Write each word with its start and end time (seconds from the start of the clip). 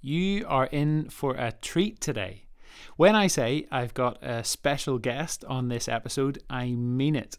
you 0.00 0.44
are 0.46 0.66
in 0.66 1.08
for 1.10 1.34
a 1.34 1.52
treat 1.52 2.00
today. 2.00 2.46
When 2.96 3.14
I 3.14 3.26
say 3.26 3.66
I've 3.70 3.94
got 3.94 4.22
a 4.22 4.44
special 4.44 4.98
guest 4.98 5.44
on 5.44 5.68
this 5.68 5.88
episode, 5.88 6.42
I 6.48 6.72
mean 6.72 7.16
it. 7.16 7.38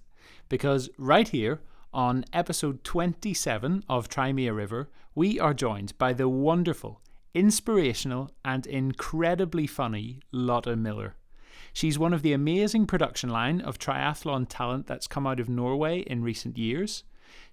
Because 0.50 0.90
right 0.98 1.28
here 1.28 1.62
on 1.94 2.26
episode 2.34 2.84
27 2.84 3.84
of 3.90 4.08
Try 4.08 4.32
Me 4.32 4.48
a 4.48 4.54
River, 4.54 4.90
we 5.16 5.40
are 5.40 5.54
joined 5.54 5.98
by 5.98 6.14
the 6.14 6.30
wonderful, 6.30 7.02
inspirational, 7.34 8.32
and 8.46 8.66
incredibly 8.66 9.68
funny 9.68 10.20
Lotte 10.32 10.78
Miller. 10.78 11.16
She's 11.74 12.00
one 12.00 12.14
of 12.14 12.22
the 12.22 12.34
amazing 12.34 12.86
production 12.86 13.30
line 13.30 13.62
of 13.62 13.80
triathlon 13.80 14.46
talent 14.50 14.88
that's 14.88 15.08
come 15.08 15.26
out 15.26 15.40
of 15.40 15.50
Norway 15.50 16.00
in 16.02 16.24
recent 16.24 16.58
years. 16.58 17.04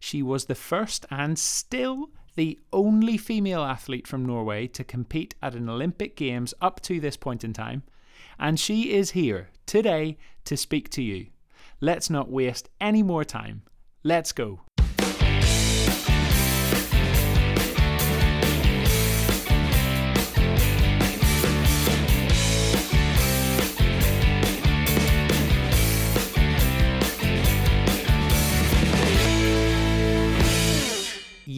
She 0.00 0.22
was 0.22 0.46
the 0.46 0.54
first 0.54 1.06
and 1.10 1.38
still 1.38 2.10
the 2.38 2.56
only 2.72 3.16
female 3.16 3.64
athlete 3.64 4.06
from 4.06 4.24
Norway 4.24 4.68
to 4.68 4.84
compete 4.84 5.34
at 5.42 5.56
an 5.56 5.68
Olympic 5.68 6.14
Games 6.14 6.54
up 6.60 6.80
to 6.82 7.00
this 7.00 7.16
point 7.16 7.42
in 7.42 7.52
time, 7.52 7.82
and 8.38 8.60
she 8.60 8.92
is 8.92 9.10
here 9.10 9.48
today 9.66 10.16
to 10.44 10.56
speak 10.56 10.88
to 10.90 11.02
you. 11.02 11.26
Let's 11.80 12.08
not 12.08 12.30
waste 12.30 12.68
any 12.80 13.02
more 13.02 13.24
time. 13.24 13.62
Let's 14.04 14.30
go. 14.30 14.60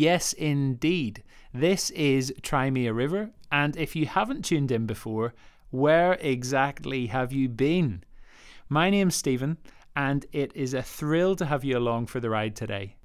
Yes, 0.01 0.33
indeed. 0.33 1.23
This 1.53 1.91
is 1.91 2.33
Try 2.41 2.71
Me 2.71 2.87
a 2.87 2.95
River, 2.95 3.33
and 3.53 3.77
if 3.77 3.95
you 3.95 4.07
haven't 4.07 4.47
tuned 4.47 4.73
in 4.73 4.87
before, 4.87 5.35
where 5.69 6.15
exactly 6.23 7.09
have 7.09 7.35
you 7.35 7.51
been? 7.51 8.02
My 8.71 8.89
name's 8.89 9.15
Stephen, 9.15 9.59
and 9.95 10.24
it 10.33 10.57
is 10.57 10.73
a 10.73 10.80
thrill 10.80 11.37
to 11.37 11.45
have 11.45 11.65
you 11.65 11.77
along 11.77 12.07
for 12.07 12.19
the 12.19 12.30
ride 12.30 12.57
today. 12.57 12.97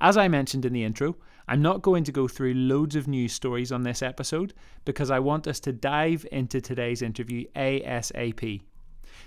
As 0.00 0.16
I 0.16 0.28
mentioned 0.28 0.64
in 0.64 0.72
the 0.72 0.84
intro, 0.84 1.16
I'm 1.48 1.60
not 1.60 1.82
going 1.82 2.04
to 2.04 2.12
go 2.12 2.28
through 2.28 2.54
loads 2.54 2.94
of 2.94 3.08
news 3.08 3.32
stories 3.32 3.72
on 3.72 3.82
this 3.82 4.00
episode 4.00 4.54
because 4.84 5.10
I 5.10 5.18
want 5.18 5.48
us 5.48 5.58
to 5.58 5.72
dive 5.72 6.24
into 6.30 6.60
today's 6.60 7.02
interview 7.02 7.46
ASAP. 7.56 8.62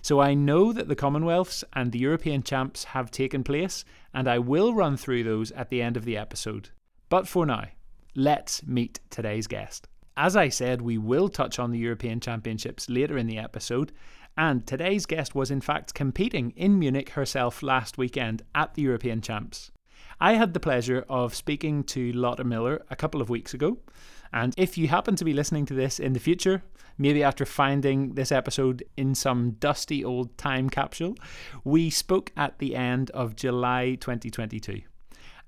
So 0.02 0.22
I 0.22 0.34
know 0.34 0.72
that 0.72 0.88
the 0.88 0.96
Commonwealths 0.96 1.66
and 1.74 1.92
the 1.92 2.00
European 2.00 2.42
Champs 2.42 2.86
have 2.86 3.12
taken 3.12 3.44
place, 3.44 3.84
and 4.14 4.30
I 4.30 4.40
will 4.40 4.74
run 4.74 4.96
through 4.96 5.26
those 5.26 5.52
at 5.52 5.70
the 5.70 5.82
end 5.82 5.98
of 5.98 6.06
the 6.06 6.16
episode. 6.16 6.70
But 7.10 7.28
for 7.28 7.46
now, 7.46 7.66
let's 8.16 8.66
meet 8.66 9.00
today's 9.10 9.48
guest. 9.48 9.88
As 10.18 10.36
I 10.36 10.50
said, 10.50 10.82
we 10.82 10.98
will 10.98 11.30
touch 11.30 11.60
on 11.60 11.72
the 11.72 11.80
European 11.80 12.20
Championships 12.20 12.90
later 12.90 13.18
in 13.18 13.28
the 13.28 13.38
episode, 13.38 13.94
and 14.36 14.68
today's 14.68 15.06
guest 15.06 15.34
was 15.34 15.50
in 15.50 15.62
fact 15.62 15.94
competing 15.94 16.52
in 16.58 16.78
Munich 16.78 17.12
herself 17.12 17.64
last 17.64 17.98
weekend 17.98 18.42
at 18.54 18.74
the 18.74 18.82
European 18.82 19.22
Champs. 19.22 19.72
I 20.20 20.34
had 20.34 20.54
the 20.54 20.60
pleasure 20.60 21.06
of 21.08 21.36
speaking 21.36 21.84
to 21.86 22.12
Lotte 22.12 22.46
Miller 22.46 22.84
a 22.90 22.96
couple 22.96 23.22
of 23.22 23.30
weeks 23.30 23.54
ago, 23.54 23.78
and 24.34 24.54
if 24.58 24.78
you 24.78 24.88
happen 24.88 25.16
to 25.16 25.26
be 25.26 25.34
listening 25.34 25.66
to 25.68 25.74
this 25.74 26.00
in 26.00 26.14
the 26.14 26.20
future, 26.20 26.64
maybe 26.98 27.24
after 27.24 27.46
finding 27.46 28.16
this 28.16 28.32
episode 28.32 28.84
in 28.98 29.16
some 29.16 29.52
dusty 29.60 30.04
old 30.04 30.38
time 30.38 30.70
capsule, 30.70 31.16
we 31.64 31.90
spoke 31.90 32.32
at 32.36 32.60
the 32.60 32.76
end 32.76 33.12
of 33.12 33.36
July 33.36 33.96
2022 34.02 34.82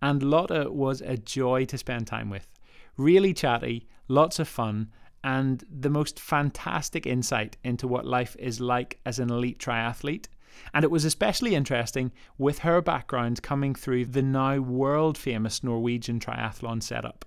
and 0.01 0.23
Lotte 0.23 0.73
was 0.73 1.01
a 1.01 1.17
joy 1.17 1.65
to 1.65 1.77
spend 1.77 2.07
time 2.07 2.29
with. 2.29 2.49
Really 2.97 3.33
chatty, 3.33 3.87
lots 4.07 4.39
of 4.39 4.47
fun, 4.47 4.89
and 5.23 5.63
the 5.69 5.89
most 5.89 6.19
fantastic 6.19 7.05
insight 7.05 7.57
into 7.63 7.87
what 7.87 8.05
life 8.05 8.35
is 8.39 8.59
like 8.59 8.99
as 9.05 9.19
an 9.19 9.29
elite 9.29 9.59
triathlete. 9.59 10.27
And 10.73 10.83
it 10.83 10.91
was 10.91 11.05
especially 11.05 11.55
interesting 11.55 12.11
with 12.37 12.59
her 12.59 12.81
background 12.81 13.41
coming 13.41 13.75
through 13.75 14.05
the 14.05 14.21
now 14.21 14.57
world 14.59 15.17
famous 15.17 15.63
Norwegian 15.63 16.19
triathlon 16.19 16.81
setup. 16.81 17.25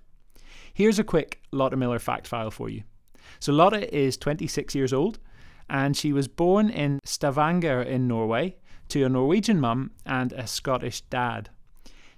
Here's 0.73 0.99
a 0.99 1.03
quick 1.03 1.41
Lotte 1.51 1.77
Miller 1.77 1.99
fact 1.99 2.27
file 2.27 2.51
for 2.51 2.69
you. 2.69 2.83
So, 3.39 3.53
Lotte 3.53 3.89
is 3.93 4.17
26 4.17 4.75
years 4.75 4.91
old 4.91 5.19
and 5.69 5.95
she 5.95 6.11
was 6.11 6.27
born 6.27 6.69
in 6.69 6.99
Stavanger 7.03 7.81
in 7.81 8.07
Norway 8.07 8.55
to 8.89 9.03
a 9.03 9.09
Norwegian 9.09 9.59
mum 9.59 9.91
and 10.05 10.33
a 10.33 10.45
Scottish 10.45 11.01
dad. 11.01 11.49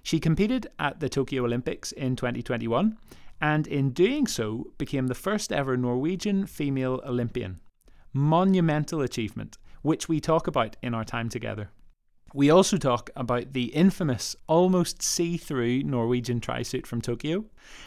She 0.06 0.20
competed 0.20 0.68
at 0.78 1.00
the 1.00 1.08
Tokyo 1.08 1.44
Olympics 1.44 1.90
in 1.90 2.14
2021 2.14 2.96
and 3.40 3.66
in 3.66 3.90
doing 3.90 4.28
so 4.28 4.70
became 4.78 5.08
the 5.08 5.16
first 5.16 5.50
ever 5.50 5.76
Norwegian 5.76 6.46
female 6.46 7.02
Olympian. 7.04 7.58
Monumental 8.12 9.00
achievement, 9.00 9.58
which 9.82 10.08
we 10.08 10.20
talk 10.20 10.46
about 10.46 10.76
in 10.80 10.94
our 10.94 11.02
time 11.02 11.28
together. 11.28 11.70
We 12.32 12.50
also 12.50 12.76
talk 12.76 13.10
about 13.16 13.52
the 13.52 13.74
infamous, 13.74 14.36
almost 14.46 15.02
see 15.02 15.36
through 15.36 15.82
Norwegian 15.82 16.38
trisuit 16.38 16.86
from 16.86 17.00
Tokyo, 17.00 17.46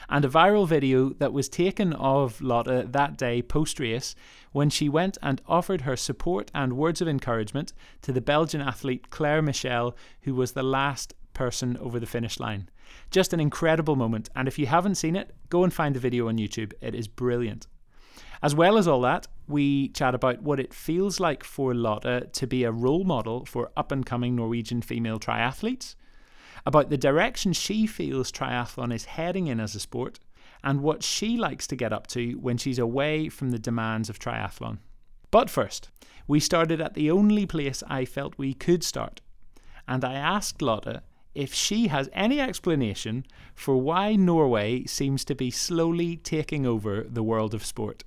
and 0.09 0.25
a 0.25 0.29
viral 0.29 0.67
video 0.67 1.11
that 1.19 1.31
was 1.31 1.47
taken 1.47 1.93
of 1.93 2.41
Lotte 2.41 2.91
that 2.91 3.17
day 3.17 3.41
post 3.41 3.79
race 3.79 4.13
when 4.51 4.69
she 4.69 4.89
went 4.89 5.17
and 5.21 5.41
offered 5.47 5.81
her 5.81 5.95
support 5.95 6.51
and 6.53 6.73
words 6.73 6.99
of 6.99 7.07
encouragement 7.07 7.71
to 8.01 8.11
the 8.11 8.19
Belgian 8.19 8.59
athlete 8.59 9.09
Claire 9.09 9.41
Michel, 9.41 9.95
who 10.23 10.35
was 10.35 10.51
the 10.51 10.63
last 10.63 11.13
person 11.39 11.77
over 11.77 12.01
the 12.01 12.05
finish 12.05 12.37
line. 12.37 12.69
Just 13.11 13.31
an 13.31 13.39
incredible 13.39 13.95
moment, 13.95 14.29
and 14.35 14.45
if 14.45 14.59
you 14.59 14.65
haven't 14.65 14.95
seen 14.95 15.15
it, 15.15 15.33
go 15.49 15.63
and 15.63 15.73
find 15.73 15.95
the 15.95 15.99
video 16.07 16.27
on 16.27 16.37
YouTube. 16.37 16.73
It 16.81 16.93
is 16.93 17.07
brilliant. 17.07 17.65
As 18.43 18.53
well 18.53 18.77
as 18.77 18.89
all 18.89 18.99
that, 19.01 19.25
we 19.47 19.87
chat 19.89 20.13
about 20.13 20.41
what 20.41 20.59
it 20.59 20.73
feels 20.73 21.17
like 21.17 21.45
for 21.45 21.73
Lotte 21.73 22.33
to 22.33 22.45
be 22.45 22.65
a 22.65 22.73
role 22.73 23.05
model 23.05 23.45
for 23.45 23.71
up 23.77 23.89
and 23.93 24.05
coming 24.05 24.35
Norwegian 24.35 24.81
female 24.81 25.17
triathletes, 25.17 25.95
about 26.65 26.89
the 26.89 26.97
direction 26.97 27.53
she 27.53 27.87
feels 27.87 28.33
triathlon 28.33 28.93
is 28.93 29.05
heading 29.05 29.47
in 29.47 29.61
as 29.61 29.75
a 29.75 29.79
sport, 29.79 30.19
and 30.61 30.81
what 30.81 31.03
she 31.03 31.37
likes 31.37 31.67
to 31.67 31.77
get 31.77 31.93
up 31.93 32.05
to 32.07 32.33
when 32.33 32.57
she's 32.57 32.79
away 32.79 33.29
from 33.29 33.51
the 33.51 33.59
demands 33.59 34.09
of 34.09 34.19
triathlon. 34.19 34.79
But 35.31 35.49
first, 35.49 35.89
we 36.27 36.41
started 36.41 36.81
at 36.81 36.95
the 36.95 37.09
only 37.09 37.45
place 37.45 37.81
I 37.87 38.03
felt 38.03 38.37
we 38.37 38.53
could 38.53 38.83
start, 38.83 39.21
and 39.87 40.03
I 40.03 40.15
asked 40.15 40.61
Lotte 40.61 41.01
if 41.39 41.53
she 41.53 41.87
has 41.87 42.09
any 42.11 42.41
explanation 42.41 43.25
for 43.55 43.77
why 43.77 44.17
Norway 44.17 44.83
seems 44.83 45.23
to 45.23 45.33
be 45.33 45.49
slowly 45.49 46.17
taking 46.17 46.65
over 46.65 47.05
the 47.09 47.23
world 47.23 47.53
of 47.53 47.65
sport. 47.65 48.03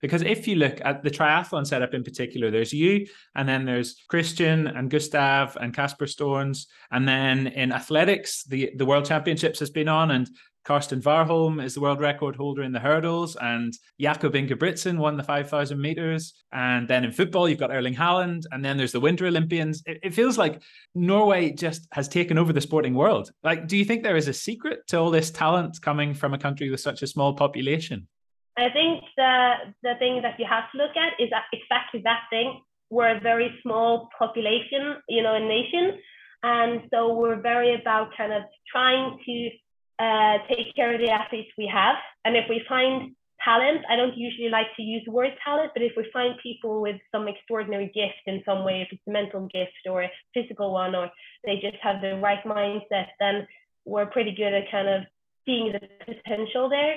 Because 0.00 0.22
if 0.22 0.48
you 0.48 0.56
look 0.56 0.80
at 0.82 1.02
the 1.02 1.10
triathlon 1.10 1.66
setup 1.66 1.92
in 1.92 2.02
particular, 2.02 2.50
there's 2.50 2.72
you, 2.72 3.06
and 3.36 3.46
then 3.46 3.66
there's 3.66 3.96
Kristian 4.10 4.74
and 4.76 4.90
Gustav 4.90 5.56
and 5.60 5.74
Casper 5.74 6.06
Stornes. 6.06 6.66
And 6.90 7.06
then 7.06 7.48
in 7.48 7.70
athletics, 7.70 8.44
the, 8.44 8.70
the 8.76 8.86
World 8.86 9.04
Championships 9.04 9.60
has 9.60 9.70
been 9.70 9.88
on, 9.88 10.10
and 10.10 10.28
Karsten 10.64 11.02
Warholm 11.02 11.62
is 11.62 11.74
the 11.74 11.80
world 11.80 12.00
record 12.00 12.36
holder 12.36 12.62
in 12.62 12.72
the 12.72 12.80
hurdles, 12.80 13.36
and 13.36 13.74
Jakob 14.00 14.32
Ingebrigtsen 14.32 14.96
won 14.96 15.18
the 15.18 15.22
5,000 15.22 15.78
meters. 15.78 16.42
And 16.52 16.88
then 16.88 17.04
in 17.04 17.12
football, 17.12 17.48
you've 17.48 17.58
got 17.58 17.70
Erling 17.70 17.94
Haaland, 17.94 18.44
and 18.50 18.64
then 18.64 18.78
there's 18.78 18.92
the 18.92 19.00
Winter 19.00 19.26
Olympians. 19.26 19.82
It, 19.84 19.98
it, 20.02 20.14
feels 20.14 20.38
like 20.38 20.62
Norway 20.94 21.52
just 21.52 21.86
has 21.92 22.08
taken 22.08 22.38
over 22.38 22.52
the 22.52 22.62
sporting 22.62 22.94
world. 22.94 23.30
Like, 23.42 23.68
do 23.68 23.76
you 23.76 23.84
think 23.84 24.02
there 24.02 24.16
is 24.16 24.26
a 24.26 24.32
secret 24.32 24.86
to 24.88 24.98
all 24.98 25.10
this 25.10 25.30
talent 25.30 25.82
coming 25.82 26.14
from 26.14 26.32
a 26.32 26.38
country 26.38 26.70
with 26.70 26.80
such 26.80 27.02
a 27.02 27.06
small 27.06 27.34
population? 27.34 28.08
I 28.56 28.70
think 28.70 29.02
the 29.16 29.54
the 29.82 29.94
thing 29.98 30.22
that 30.22 30.38
you 30.38 30.46
have 30.48 30.70
to 30.72 30.78
look 30.78 30.96
at 30.96 31.12
is 31.22 31.30
exactly 31.52 32.00
that 32.04 32.22
thing. 32.30 32.62
We're 32.88 33.16
a 33.16 33.20
very 33.20 33.50
small 33.62 34.08
population, 34.18 34.96
you 35.08 35.22
know, 35.22 35.34
a 35.34 35.40
nation, 35.40 35.98
and 36.42 36.82
so 36.90 37.14
we're 37.14 37.40
very 37.40 37.74
about 37.74 38.16
kind 38.16 38.32
of 38.32 38.44
trying 38.70 39.18
to 39.26 39.50
uh, 39.98 40.38
take 40.48 40.74
care 40.74 40.94
of 40.94 41.00
the 41.00 41.10
athletes 41.10 41.50
we 41.56 41.66
have. 41.66 41.96
And 42.24 42.36
if 42.36 42.44
we 42.48 42.62
find 42.68 43.14
talent, 43.44 43.84
I 43.88 43.96
don't 43.96 44.16
usually 44.16 44.48
like 44.48 44.68
to 44.76 44.82
use 44.82 45.02
the 45.04 45.12
word 45.12 45.32
talent, 45.44 45.72
but 45.74 45.82
if 45.82 45.92
we 45.96 46.08
find 46.12 46.34
people 46.42 46.80
with 46.80 46.96
some 47.12 47.28
extraordinary 47.28 47.86
gift 47.86 48.22
in 48.26 48.42
some 48.44 48.64
way, 48.64 48.82
if 48.82 48.88
it's 48.90 49.02
a 49.06 49.10
mental 49.10 49.48
gift 49.52 49.72
or 49.88 50.02
a 50.02 50.10
physical 50.32 50.72
one, 50.72 50.94
or 50.94 51.10
they 51.44 51.56
just 51.56 51.76
have 51.82 52.00
the 52.00 52.16
right 52.16 52.42
mindset, 52.44 53.08
then 53.20 53.46
we're 53.84 54.06
pretty 54.06 54.34
good 54.34 54.54
at 54.54 54.70
kind 54.70 54.88
of 54.88 55.02
seeing 55.44 55.72
the 55.72 55.80
potential 56.04 56.68
there. 56.68 56.94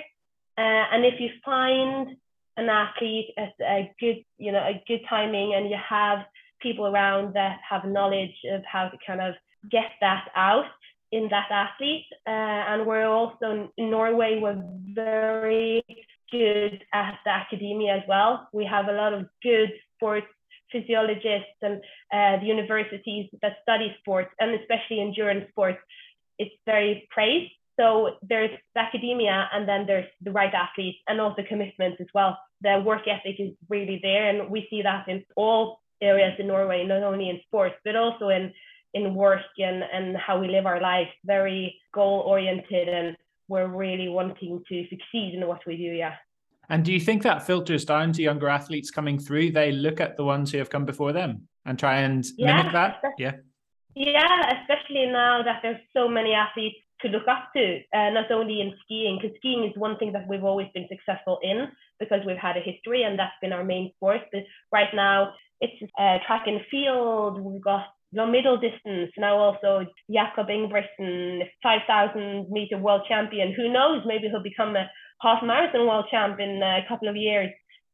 Uh, 0.57 0.85
and 0.91 1.05
if 1.05 1.19
you 1.19 1.29
find 1.43 2.15
an 2.55 2.69
athlete 2.69 3.33
at 3.37 3.53
a 3.61 3.91
good, 3.99 4.23
you 4.37 4.51
know, 4.51 4.59
a 4.59 4.81
good 4.87 5.01
timing, 5.09 5.53
and 5.53 5.69
you 5.69 5.77
have 5.87 6.19
people 6.61 6.87
around 6.87 7.35
that 7.35 7.59
have 7.69 7.85
knowledge 7.85 8.35
of 8.51 8.63
how 8.65 8.87
to 8.87 8.97
kind 9.05 9.21
of 9.21 9.35
get 9.69 9.91
that 10.01 10.29
out, 10.35 10.65
in 11.11 11.29
that 11.29 11.49
athlete. 11.51 12.05
Uh, 12.25 12.29
and 12.29 12.85
we're 12.85 13.07
also 13.07 13.69
Norway, 13.77 14.39
we're 14.41 14.61
very 14.93 15.83
good 16.31 16.83
at 16.93 17.19
the 17.23 17.31
academia 17.31 17.95
as 17.95 18.03
well. 18.07 18.47
We 18.51 18.65
have 18.65 18.87
a 18.87 18.93
lot 18.93 19.13
of 19.13 19.27
good 19.41 19.71
sports 19.95 20.27
physiologists 20.71 21.55
and 21.61 21.81
uh, 22.11 22.39
the 22.39 22.45
universities 22.45 23.29
that 23.41 23.57
study 23.63 23.95
sports 23.99 24.29
and 24.39 24.59
especially 24.59 24.99
endurance 24.99 25.49
sports. 25.49 25.79
It's 26.37 26.53
very 26.65 27.07
praised. 27.09 27.51
So 27.79 28.17
there's 28.27 28.49
the 28.73 28.81
academia 28.81 29.49
and 29.53 29.67
then 29.67 29.85
there's 29.85 30.07
the 30.21 30.31
right 30.31 30.53
athletes 30.53 30.97
and 31.07 31.21
also 31.21 31.43
commitment 31.47 31.95
as 32.01 32.07
well. 32.13 32.37
The 32.61 32.81
work 32.83 33.03
ethic 33.07 33.39
is 33.39 33.53
really 33.69 33.99
there 34.01 34.29
and 34.29 34.49
we 34.49 34.67
see 34.69 34.81
that 34.81 35.07
in 35.07 35.23
all 35.35 35.79
areas 36.01 36.33
in 36.39 36.47
Norway, 36.47 36.85
not 36.85 37.03
only 37.03 37.29
in 37.29 37.39
sports, 37.45 37.75
but 37.85 37.95
also 37.95 38.29
in 38.29 38.51
in 38.97 39.13
work 39.15 39.41
and, 39.57 39.83
and 39.93 40.17
how 40.17 40.39
we 40.39 40.47
live 40.47 40.65
our 40.65 40.81
lives, 40.81 41.09
very 41.25 41.79
goal 41.93 42.23
oriented 42.25 42.89
and 42.89 43.15
we're 43.47 43.67
really 43.67 44.09
wanting 44.09 44.61
to 44.67 44.83
succeed 44.89 45.33
in 45.35 45.47
what 45.47 45.61
we 45.65 45.77
do, 45.77 45.83
yeah. 45.83 46.15
And 46.69 46.83
do 46.83 46.91
you 46.91 46.99
think 46.99 47.23
that 47.23 47.45
filters 47.45 47.85
down 47.85 48.11
to 48.13 48.21
younger 48.21 48.49
athletes 48.49 48.91
coming 48.91 49.17
through? 49.17 49.51
They 49.51 49.71
look 49.71 50.01
at 50.01 50.17
the 50.17 50.25
ones 50.25 50.51
who 50.51 50.57
have 50.57 50.69
come 50.69 50.85
before 50.85 51.13
them 51.13 51.47
and 51.65 51.79
try 51.79 51.99
and 51.99 52.25
yeah, 52.37 52.57
mimic 52.57 52.73
that? 52.73 53.01
Yeah. 53.17 53.33
Yeah, 53.95 54.61
especially 54.61 55.07
now 55.07 55.41
that 55.43 55.59
there's 55.63 55.81
so 55.95 56.07
many 56.07 56.33
athletes 56.33 56.77
to 57.01 57.07
look 57.09 57.27
up 57.27 57.49
to, 57.55 57.79
uh, 57.93 58.09
not 58.09 58.31
only 58.31 58.61
in 58.61 58.73
skiing, 58.83 59.19
because 59.21 59.35
skiing 59.37 59.63
is 59.63 59.77
one 59.77 59.97
thing 59.97 60.11
that 60.13 60.27
we've 60.27 60.43
always 60.43 60.67
been 60.73 60.87
successful 60.89 61.39
in 61.41 61.67
because 61.99 62.21
we've 62.25 62.37
had 62.37 62.57
a 62.57 62.59
history 62.59 63.03
and 63.03 63.17
that's 63.17 63.33
been 63.41 63.53
our 63.53 63.63
main 63.63 63.91
sport. 63.95 64.21
But 64.31 64.43
right 64.71 64.93
now, 64.93 65.33
it's 65.61 65.81
uh, 65.97 66.17
track 66.27 66.43
and 66.47 66.61
field. 66.69 67.41
We've 67.41 67.63
got 67.63 67.85
the 68.13 68.25
middle 68.25 68.57
distance 68.57 69.11
now 69.17 69.37
also 69.37 69.85
Jakob 70.11 70.47
Ingebrigtsen, 70.47 71.41
5,000 71.61 72.49
meter 72.49 72.77
world 72.77 73.01
champion. 73.07 73.53
Who 73.53 73.71
knows? 73.71 74.03
Maybe 74.05 74.29
he'll 74.29 74.43
become 74.43 74.75
a 74.75 74.89
half 75.21 75.43
marathon 75.43 75.87
world 75.87 76.05
champ 76.09 76.39
in 76.39 76.61
a 76.63 76.85
couple 76.87 77.09
of 77.09 77.15
years. 77.15 77.49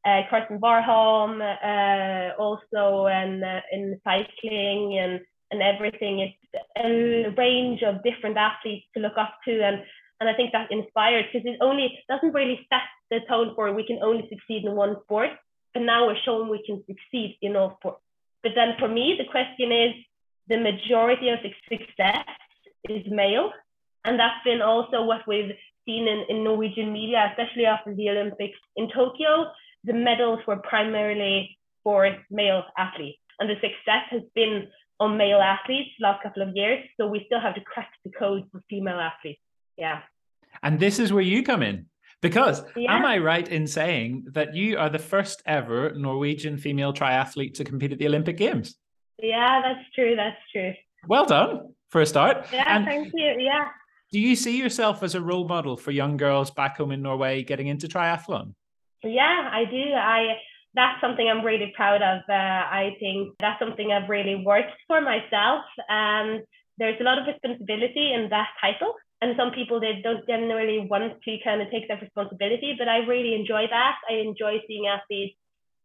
Uh, 0.05 0.21
Karsten 0.29 0.59
Warholm, 0.59 1.39
uh, 1.41 2.35
also 2.41 3.07
and 3.07 3.43
uh, 3.43 3.61
in 3.71 3.99
cycling 4.03 4.99
and 4.99 5.21
and 5.49 5.61
everything. 5.61 6.19
It's 6.19 6.63
a 6.77 7.33
range 7.37 7.81
of 7.83 8.03
different 8.03 8.37
athletes 8.37 8.85
to 8.93 8.99
look 8.99 9.17
up 9.17 9.35
to, 9.45 9.63
and 9.63 9.81
and 10.19 10.29
I 10.29 10.33
think 10.33 10.51
that 10.51 10.71
inspires 10.71 11.25
because 11.31 11.47
it 11.47 11.57
only 11.61 11.99
doesn't 12.09 12.33
really 12.33 12.67
set 12.69 12.83
the 13.09 13.19
tone 13.29 13.53
for 13.55 13.73
we 13.73 13.87
can 13.87 13.99
only 14.03 14.27
succeed 14.29 14.65
in 14.65 14.75
one 14.75 14.97
sport, 15.03 15.29
but 15.73 15.83
now 15.83 16.07
we're 16.07 16.23
showing 16.25 16.49
we 16.49 16.63
can 16.65 16.83
succeed 16.85 17.37
in 17.41 17.55
all 17.55 17.77
sports. 17.79 18.01
But 18.43 18.53
then 18.55 18.75
for 18.77 18.87
me, 18.87 19.15
the 19.17 19.29
question 19.31 19.71
is 19.71 19.93
the 20.47 20.57
majority 20.57 21.29
of 21.29 21.39
success 21.69 22.25
is 22.89 23.03
male, 23.09 23.51
and 24.03 24.19
that's 24.19 24.43
been 24.43 24.61
also 24.61 25.03
what 25.03 25.21
we've 25.27 25.51
seen 25.85 26.07
in, 26.07 26.25
in 26.29 26.43
Norwegian 26.43 26.91
media, 26.91 27.31
especially 27.31 27.65
after 27.65 27.95
the 27.95 28.09
Olympics 28.09 28.57
in 28.75 28.89
Tokyo. 28.89 29.51
The 29.85 29.93
medals 29.93 30.39
were 30.47 30.57
primarily 30.57 31.57
for 31.83 32.15
male 32.29 32.63
athletes, 32.77 33.19
and 33.39 33.49
the 33.49 33.55
success 33.55 34.05
has 34.11 34.21
been 34.35 34.67
on 34.99 35.17
male 35.17 35.39
athletes 35.39 35.89
last 35.99 36.23
couple 36.23 36.43
of 36.43 36.55
years. 36.55 36.83
So 36.97 37.07
we 37.07 37.23
still 37.25 37.39
have 37.39 37.55
to 37.55 37.61
crack 37.61 37.91
the 38.03 38.11
code 38.11 38.43
for 38.51 38.61
female 38.69 38.99
athletes. 38.99 39.41
Yeah. 39.77 40.01
And 40.61 40.79
this 40.79 40.99
is 40.99 41.11
where 41.11 41.23
you 41.23 41.43
come 41.43 41.63
in. 41.63 41.87
Because 42.23 42.63
yeah. 42.77 42.95
am 42.95 43.05
I 43.05 43.17
right 43.17 43.47
in 43.47 43.67
saying 43.67 44.27
that 44.31 44.55
you 44.55 44.77
are 44.77 44.89
the 44.89 44.97
first 44.97 45.43
ever 45.45 45.93
Norwegian 45.93 46.57
female 46.57 46.93
triathlete 46.93 47.53
to 47.55 47.65
compete 47.65 47.91
at 47.91 47.99
the 47.99 48.07
Olympic 48.07 48.37
Games? 48.37 48.77
Yeah, 49.21 49.61
that's 49.61 49.85
true. 49.93 50.15
That's 50.15 50.37
true. 50.53 50.71
Well 51.07 51.25
done 51.25 51.73
for 51.89 51.99
a 51.99 52.05
start. 52.05 52.47
Yeah, 52.53 52.63
and 52.65 52.85
thank 52.85 53.11
you. 53.13 53.35
Yeah. 53.39 53.67
Do 54.13 54.19
you 54.19 54.37
see 54.37 54.57
yourself 54.57 55.03
as 55.03 55.15
a 55.15 55.21
role 55.21 55.47
model 55.47 55.75
for 55.75 55.91
young 55.91 56.15
girls 56.15 56.49
back 56.49 56.77
home 56.77 56.91
in 56.91 57.01
Norway 57.01 57.43
getting 57.43 57.67
into 57.67 57.87
triathlon? 57.87 58.53
Yeah, 59.03 59.49
I 59.51 59.65
do. 59.65 59.83
I 59.93 60.37
that's 60.75 61.01
something 61.01 61.27
I'm 61.27 61.45
really 61.45 61.73
proud 61.75 62.01
of. 62.01 62.21
Uh, 62.29 62.33
I 62.33 62.95
think 63.01 63.35
that's 63.39 63.59
something 63.59 63.91
I've 63.91 64.09
really 64.09 64.35
worked 64.35 64.71
for 64.87 65.01
myself. 65.01 65.65
And 65.89 66.41
there's 66.77 66.99
a 67.01 67.03
lot 67.03 67.19
of 67.19 67.27
responsibility 67.27 68.13
in 68.13 68.29
that 68.29 68.47
title. 68.61 68.95
And 69.23 69.37
some 69.37 69.51
people 69.51 69.79
they 69.79 70.01
don't 70.03 70.27
generally 70.27 70.85
want 70.91 71.13
to 71.23 71.37
kind 71.45 71.61
of 71.61 71.71
take 71.71 71.87
that 71.87 72.01
responsibility, 72.01 72.75
but 72.77 72.89
I 72.89 72.97
really 72.97 73.33
enjoy 73.35 73.63
that. 73.69 73.95
I 74.09 74.15
enjoy 74.15 74.55
seeing 74.67 74.85
athletes 74.87 75.37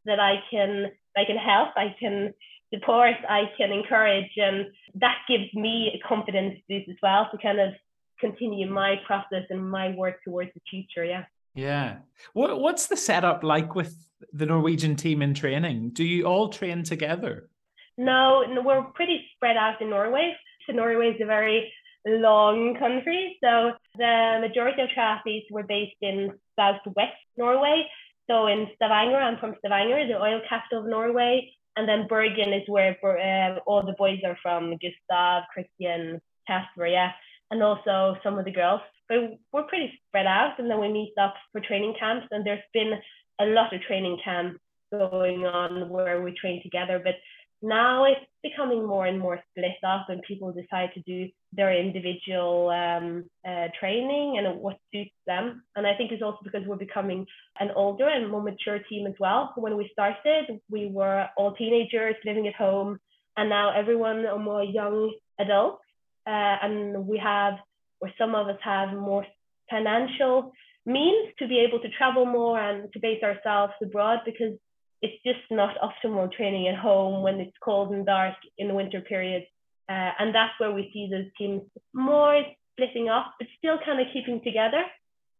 that 0.06 0.18
I 0.18 0.42
can 0.50 0.90
I 1.16 1.24
can 1.24 1.36
help, 1.36 1.68
I 1.76 1.94
can 2.00 2.34
support, 2.74 3.14
I 3.28 3.42
can 3.56 3.70
encourage, 3.70 4.32
and 4.36 4.66
that 4.96 5.18
gives 5.28 5.54
me 5.54 6.02
confidence 6.06 6.58
as 6.68 6.96
well 7.00 7.28
to 7.30 7.38
kind 7.38 7.60
of 7.60 7.74
continue 8.18 8.68
my 8.68 8.96
process 9.06 9.44
and 9.50 9.70
my 9.70 9.94
work 9.94 10.16
towards 10.24 10.50
the 10.54 10.60
future. 10.68 11.04
Yeah. 11.04 11.24
Yeah. 11.54 11.98
What 12.32 12.60
What's 12.60 12.88
the 12.88 12.96
setup 12.96 13.44
like 13.44 13.76
with 13.76 13.94
the 14.32 14.46
Norwegian 14.46 14.96
team 14.96 15.22
in 15.22 15.32
training? 15.32 15.90
Do 15.90 16.02
you 16.02 16.24
all 16.24 16.48
train 16.48 16.82
together? 16.82 17.48
No, 17.96 18.42
no 18.42 18.62
we're 18.62 18.82
pretty 18.98 19.24
spread 19.36 19.56
out 19.56 19.80
in 19.80 19.90
Norway. 19.90 20.34
So 20.66 20.72
Norway 20.72 21.10
is 21.10 21.20
a 21.22 21.26
very 21.26 21.72
long 22.06 22.76
country. 22.78 23.36
So 23.42 23.72
the 23.96 24.38
majority 24.40 24.82
of 24.82 24.88
triathletes 24.96 25.50
were 25.50 25.62
based 25.62 25.96
in 26.00 26.32
southwest 26.56 27.16
Norway. 27.36 27.86
So 28.28 28.46
in 28.46 28.68
Stavanger, 28.76 29.16
I'm 29.16 29.38
from 29.38 29.56
Stavanger, 29.58 30.06
the 30.06 30.20
oil 30.20 30.40
capital 30.48 30.80
of 30.82 30.88
Norway. 30.88 31.50
And 31.76 31.88
then 31.88 32.08
Bergen 32.08 32.52
is 32.52 32.68
where 32.68 32.96
uh, 33.02 33.60
all 33.66 33.84
the 33.84 33.94
boys 33.96 34.18
are 34.24 34.36
from, 34.42 34.72
Gustav, 34.72 35.44
Kristian, 35.56 36.20
Casper, 36.46 36.86
yeah. 36.86 37.12
And 37.50 37.62
also 37.62 38.16
some 38.22 38.38
of 38.38 38.44
the 38.44 38.50
girls. 38.50 38.80
But 39.08 39.38
we're 39.52 39.62
pretty 39.62 39.92
spread 40.08 40.26
out. 40.26 40.58
And 40.58 40.70
then 40.70 40.80
we 40.80 40.88
meet 40.88 41.14
up 41.20 41.34
for 41.52 41.60
training 41.60 41.94
camps. 41.98 42.26
And 42.30 42.44
there's 42.44 42.58
been 42.74 42.94
a 43.40 43.46
lot 43.46 43.72
of 43.72 43.80
training 43.82 44.18
camps 44.22 44.60
going 44.90 45.46
on 45.46 45.88
where 45.88 46.20
we 46.20 46.34
train 46.34 46.62
together. 46.62 47.00
But 47.02 47.14
now 47.62 48.04
it's 48.04 48.24
becoming 48.42 48.86
more 48.86 49.06
and 49.06 49.18
more 49.18 49.40
split 49.50 49.72
up, 49.86 50.06
and 50.08 50.22
people 50.22 50.52
decide 50.52 50.90
to 50.94 51.00
do 51.00 51.28
their 51.52 51.74
individual 51.74 52.68
um, 52.70 53.24
uh, 53.46 53.68
training 53.78 54.38
and 54.38 54.60
what 54.60 54.78
suits 54.92 55.10
them. 55.26 55.62
And 55.74 55.86
I 55.86 55.94
think 55.94 56.12
it's 56.12 56.22
also 56.22 56.38
because 56.44 56.62
we're 56.66 56.76
becoming 56.76 57.26
an 57.58 57.70
older 57.74 58.08
and 58.08 58.30
more 58.30 58.42
mature 58.42 58.78
team 58.88 59.06
as 59.06 59.14
well. 59.18 59.52
When 59.56 59.76
we 59.76 59.90
started, 59.92 60.60
we 60.70 60.86
were 60.86 61.28
all 61.36 61.54
teenagers 61.54 62.14
living 62.24 62.46
at 62.46 62.54
home, 62.54 63.00
and 63.36 63.48
now 63.48 63.72
everyone 63.76 64.24
are 64.26 64.38
more 64.38 64.62
young 64.62 65.14
adults. 65.40 65.82
Uh, 66.26 66.56
and 66.62 67.06
we 67.06 67.18
have, 67.18 67.54
or 68.00 68.10
some 68.18 68.34
of 68.34 68.48
us 68.48 68.58
have 68.62 68.92
more 68.92 69.26
financial 69.70 70.52
means 70.86 71.28
to 71.38 71.48
be 71.48 71.58
able 71.58 71.80
to 71.80 71.88
travel 71.90 72.24
more 72.24 72.58
and 72.58 72.92
to 72.92 72.98
base 73.00 73.22
ourselves 73.22 73.72
abroad 73.82 74.20
because 74.24 74.54
it's 75.02 75.22
just 75.24 75.40
not 75.50 75.76
optimal 75.80 76.30
training 76.32 76.68
at 76.68 76.76
home 76.76 77.22
when 77.22 77.40
it's 77.40 77.56
cold 77.62 77.92
and 77.92 78.04
dark 78.04 78.34
in 78.58 78.68
the 78.68 78.74
winter 78.74 79.00
period. 79.00 79.44
Uh, 79.88 80.10
and 80.18 80.34
that's 80.34 80.52
where 80.58 80.72
we 80.72 80.90
see 80.92 81.08
those 81.10 81.30
teams 81.38 81.62
more 81.94 82.42
splitting 82.72 83.08
up, 83.08 83.34
but 83.38 83.48
still 83.58 83.78
kind 83.84 84.00
of 84.00 84.06
keeping 84.12 84.40
together. 84.42 84.82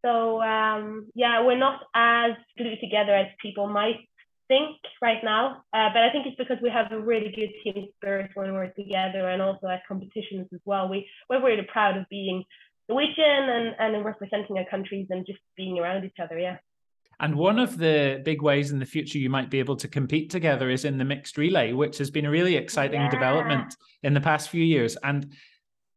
So 0.03 0.41
um, 0.41 1.07
yeah, 1.13 1.43
we're 1.43 1.57
not 1.57 1.81
as 1.93 2.31
glued 2.57 2.79
together 2.79 3.13
as 3.15 3.27
people 3.41 3.67
might 3.67 3.97
think 4.47 4.77
right 5.01 5.23
now. 5.23 5.63
Uh, 5.73 5.89
but 5.93 6.03
I 6.03 6.09
think 6.11 6.25
it's 6.25 6.37
because 6.37 6.57
we 6.61 6.69
have 6.69 6.91
a 6.91 6.99
really 6.99 7.31
good 7.35 7.51
team 7.63 7.87
spirit 7.97 8.31
when 8.33 8.53
we're 8.53 8.69
together 8.69 9.29
and 9.29 9.41
also 9.41 9.67
at 9.67 9.87
competitions 9.87 10.47
as 10.53 10.59
well. 10.65 10.89
We, 10.89 11.07
we're 11.29 11.45
really 11.45 11.67
proud 11.71 11.97
of 11.97 12.05
being 12.09 12.43
Norwegian 12.87 13.49
and, 13.49 13.75
and 13.77 14.05
representing 14.05 14.57
our 14.57 14.65
countries 14.69 15.07
and 15.09 15.25
just 15.25 15.39
being 15.55 15.79
around 15.79 16.03
each 16.03 16.17
other. 16.21 16.39
Yeah. 16.39 16.57
And 17.19 17.35
one 17.35 17.59
of 17.59 17.77
the 17.77 18.21
big 18.23 18.41
ways 18.41 18.71
in 18.71 18.79
the 18.79 18.85
future 18.85 19.17
you 19.17 19.29
might 19.29 19.49
be 19.49 19.59
able 19.59 19.75
to 19.77 19.87
compete 19.87 20.29
together 20.29 20.69
is 20.69 20.85
in 20.85 20.97
the 20.97 21.05
mixed 21.05 21.37
relay, 21.37 21.73
which 21.73 21.97
has 21.97 22.09
been 22.09 22.25
a 22.25 22.31
really 22.31 22.55
exciting 22.55 23.01
yeah. 23.01 23.09
development 23.09 23.75
in 24.03 24.13
the 24.13 24.21
past 24.21 24.49
few 24.49 24.63
years. 24.63 24.95
And 25.03 25.33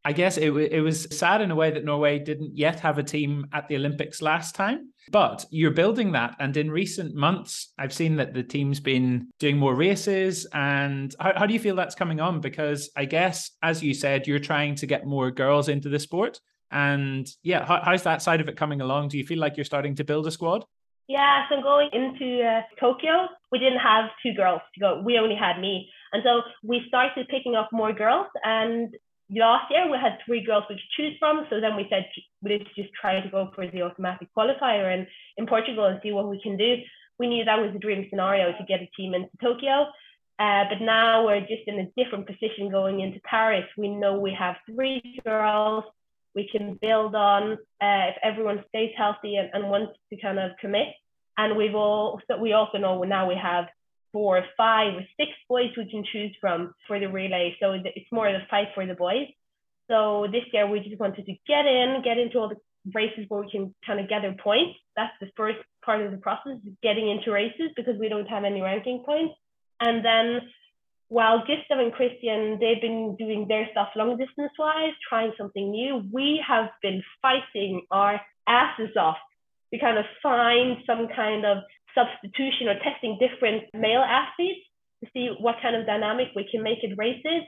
I 0.05 0.13
guess 0.13 0.37
it, 0.37 0.51
it 0.51 0.81
was 0.81 1.17
sad 1.17 1.41
in 1.41 1.53
a 1.53 1.55
way 1.55 1.71
that 1.71 1.85
Norway 1.85 2.19
didn't 2.19 2.57
yet 2.57 2.81
have 2.81 2.99
a 2.99 3.05
team 3.05 3.47
at 3.53 3.69
the 3.69 3.77
Olympics 3.77 4.21
last 4.21 4.57
time, 4.57 4.93
but 5.13 5.47
you're 5.51 5.71
building 5.71 6.11
that. 6.13 6.35
And 6.41 6.57
in 6.57 6.73
recent 6.73 7.15
months, 7.15 7.73
I've 7.79 7.93
seen 7.93 8.17
that 8.17 8.35
the 8.35 8.43
team's 8.43 8.81
been 8.81 9.29
doing 9.39 9.59
more 9.59 9.77
races. 9.77 10.45
And 10.53 11.15
how, 11.21 11.35
how 11.37 11.47
do 11.47 11.55
you 11.55 11.61
feel 11.61 11.77
that's 11.77 11.95
coming 11.95 12.19
on? 12.19 12.41
Because 12.41 12.91
I 12.97 13.05
guess, 13.05 13.53
as 13.63 13.81
you 13.81 13.95
said, 13.95 14.27
you're 14.27 14.41
trying 14.41 14.75
to 14.77 14.87
get 14.87 15.07
more 15.07 15.31
girls 15.31 15.69
into 15.69 15.89
the 15.89 16.01
sport. 16.01 16.41
And 16.73 17.29
yeah, 17.45 17.65
how, 17.65 17.81
how's 17.85 18.03
that 18.03 18.23
side 18.23 18.41
of 18.41 18.49
it 18.49 18.57
coming 18.57 18.81
along? 18.81 19.09
Do 19.09 19.19
you 19.19 19.27
feel 19.27 19.39
like 19.39 19.57
you're 19.57 19.65
starting 19.65 19.95
to 19.97 20.05
build 20.05 20.27
a 20.27 20.33
squad? 20.33 20.65
Yeah, 21.13 21.45
so 21.51 21.61
going 21.61 21.91
into 21.93 22.43
uh, 22.43 22.63
Tokyo, 22.81 23.29
we 23.51 23.59
didn't 23.59 23.81
have 23.81 24.09
two 24.23 24.33
girls 24.33 24.63
to 24.73 24.81
go. 24.81 25.03
We 25.05 25.19
only 25.19 25.37
had 25.37 25.61
me. 25.61 25.91
And 26.11 26.23
so 26.25 26.41
we 26.65 26.81
started 26.89 27.29
picking 27.29 27.55
up 27.55 27.69
more 27.71 27.93
girls. 27.93 28.29
And 28.43 28.97
last 29.29 29.71
year 29.71 29.91
we 29.91 29.99
had 29.99 30.17
three 30.25 30.43
girls 30.43 30.65
we 30.71 30.77
could 30.77 30.97
choose 30.97 31.15
from. 31.19 31.47
So 31.51 31.61
then 31.61 31.77
we 31.77 31.87
said, 31.91 32.07
let's 32.43 32.65
just 32.75 32.95
try 32.99 33.21
to 33.21 33.29
go 33.29 33.51
for 33.55 33.67
the 33.67 33.83
automatic 33.83 34.29
qualifier 34.35 34.89
in, 34.97 35.07
in 35.37 35.47
Portugal 35.47 35.85
and 35.85 36.01
see 36.03 36.13
what 36.13 36.31
we 36.31 36.41
can 36.41 36.57
do. 36.57 36.77
We 37.19 37.27
knew 37.27 37.45
that 37.45 37.61
was 37.61 37.75
the 37.75 37.79
dream 37.79 38.07
scenario 38.09 38.57
to 38.57 38.65
get 38.67 38.81
a 38.81 38.89
team 38.97 39.13
into 39.13 39.29
Tokyo. 39.43 39.89
Uh, 40.39 40.65
but 40.71 40.81
now 40.81 41.27
we're 41.27 41.41
just 41.41 41.67
in 41.67 41.79
a 41.79 41.93
different 41.95 42.27
position 42.27 42.71
going 42.71 43.01
into 43.01 43.21
Paris. 43.21 43.67
We 43.77 43.89
know 43.89 44.19
we 44.19 44.33
have 44.33 44.57
three 44.67 45.21
girls 45.27 45.85
we 46.35 46.49
can 46.51 46.79
build 46.81 47.15
on 47.15 47.53
uh, 47.53 48.05
if 48.09 48.17
everyone 48.23 48.65
stays 48.71 48.93
healthy 48.97 49.37
and, 49.37 49.51
and 49.53 49.69
wants 49.69 49.93
to 50.09 50.17
kind 50.19 50.39
of 50.39 50.53
commit. 50.59 50.89
And 51.37 51.57
we've 51.57 51.75
all, 51.75 52.21
so 52.29 52.37
we 52.39 52.53
also 52.53 52.79
know 52.79 53.03
now 53.03 53.29
we 53.29 53.37
have 53.41 53.67
four, 54.13 54.45
five, 54.57 54.95
or 54.95 55.05
six 55.17 55.31
boys 55.49 55.71
we 55.77 55.91
can 55.91 56.05
choose 56.13 56.35
from 56.41 56.75
for 56.87 57.01
the 57.01 57.07
relay. 57.07 57.57
So 57.61 57.73
it's 57.73 58.13
more 58.13 58.29
of 58.29 58.35
a 58.35 58.47
fight 58.51 58.69
for 58.75 58.87
the 58.87 58.95
boys. 58.95 59.29
So 59.89 60.27
this 60.31 60.45
year 60.53 60.67
we 60.67 60.81
just 60.81 61.01
wanted 61.01 61.27
to 61.27 61.33
get 61.47 61.67
in, 61.67 62.03
get 62.05 62.19
into 62.19 62.39
all 62.39 62.49
the 62.49 62.61
races 62.95 63.25
where 63.29 63.41
we 63.41 63.51
can 63.51 63.75
kind 63.87 64.01
of 64.01 64.09
gather 64.09 64.35
points. 64.43 64.79
That's 64.97 65.13
the 65.21 65.31
first 65.37 65.59
part 65.85 66.03
of 66.03 66.11
the 66.11 66.19
process, 66.19 66.59
getting 66.83 67.11
into 67.11 67.31
races 67.31 67.71
because 67.77 67.99
we 67.99 68.09
don't 68.09 68.29
have 68.29 68.45
any 68.45 68.61
ranking 68.61 69.03
points. 69.05 69.35
And 69.81 70.05
then 70.05 70.41
while 71.09 71.41
Gustav 71.41 71.79
and 71.79 71.93
Kristian, 71.93 72.59
they've 72.59 72.81
been 72.81 73.17
doing 73.19 73.47
their 73.49 73.69
stuff 73.73 73.89
long 73.97 74.17
distance 74.17 74.53
wise, 74.59 74.93
trying 75.09 75.33
something 75.37 75.71
new, 75.71 76.03
we 76.13 76.43
have 76.47 76.71
been 76.81 77.03
fighting 77.21 77.83
our 77.91 78.21
asses 78.47 78.97
off 78.99 79.17
to 79.73 79.79
kind 79.79 79.99
of 79.99 80.05
find 80.23 80.79
some 80.87 81.09
kind 81.15 81.45
of 81.47 81.59
substitution 81.95 82.69
or 82.69 82.77
testing 82.83 83.19
different 83.21 83.65
male 83.75 84.05
athletes 84.05 84.61
to 85.05 85.11
see 85.13 85.31
what 85.41 85.57
kind 85.61 85.77
of 85.77 85.87
dynamic 85.87 86.29
we 86.37 86.49
can 86.51 86.63
make 86.63 86.79
at 86.85 86.97
races 86.97 87.43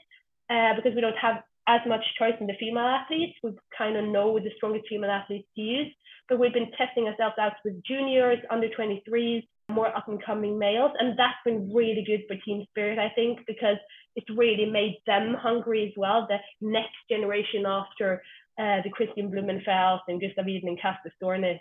uh, 0.51 0.75
because 0.77 0.95
we 0.95 1.01
don't 1.01 1.17
have 1.21 1.43
as 1.67 1.81
much 1.87 2.03
choice 2.19 2.35
in 2.41 2.47
the 2.47 2.55
female 2.61 2.85
athletes. 2.85 3.33
We 3.43 3.53
kind 3.77 3.97
of 3.97 4.05
know 4.05 4.39
the 4.39 4.51
strongest 4.57 4.87
female 4.89 5.11
athletes 5.11 5.49
to 5.57 5.63
use, 5.63 5.93
but 6.29 6.39
we've 6.39 6.53
been 6.53 6.71
testing 6.77 7.07
ourselves 7.07 7.37
out 7.41 7.55
with 7.65 7.83
juniors, 7.85 8.39
under 8.51 8.69
23s, 8.69 9.47
more 9.71 9.97
up 9.97 10.09
and 10.09 10.23
coming 10.23 10.59
males. 10.59 10.93
And 10.99 11.19
that's 11.19 11.41
been 11.45 11.73
really 11.73 12.05
good 12.07 12.25
for 12.29 12.37
team 12.45 12.67
spirit, 12.71 12.99
I 12.99 13.11
think, 13.15 13.41
because 13.47 13.77
it's 14.17 14.29
really 14.37 14.67
made 14.67 14.99
them 15.07 15.35
hungry 15.39 15.87
as 15.87 15.93
well. 15.97 16.27
The 16.29 16.39
next 16.61 16.97
generation 17.11 17.65
after 17.67 18.23
uh, 18.59 18.83
the 18.85 18.91
Kristian 18.91 19.31
Blummenfelt 19.33 20.01
and 20.07 20.21
Gustav 20.21 20.47
Iden 20.47 20.69
and 20.69 20.81
Casper 20.81 21.13
Stornes. 21.21 21.61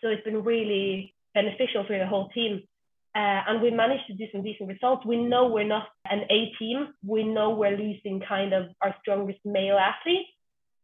So 0.00 0.08
it's 0.08 0.24
been 0.24 0.42
really 0.44 1.14
beneficial 1.34 1.84
for 1.86 1.98
the 1.98 2.06
whole 2.06 2.28
team. 2.30 2.62
Uh, 3.16 3.42
and 3.46 3.62
we 3.62 3.70
managed 3.70 4.06
to 4.08 4.14
do 4.14 4.24
some 4.32 4.42
decent 4.42 4.68
results. 4.68 5.06
We 5.06 5.16
know 5.16 5.46
we're 5.46 5.66
not 5.66 5.86
an 6.10 6.22
A 6.30 6.52
team. 6.58 6.88
We 7.06 7.22
know 7.22 7.50
we're 7.50 7.76
losing 7.76 8.20
kind 8.26 8.52
of 8.52 8.66
our 8.82 8.94
strongest 9.00 9.38
male 9.44 9.78
athletes. 9.78 10.28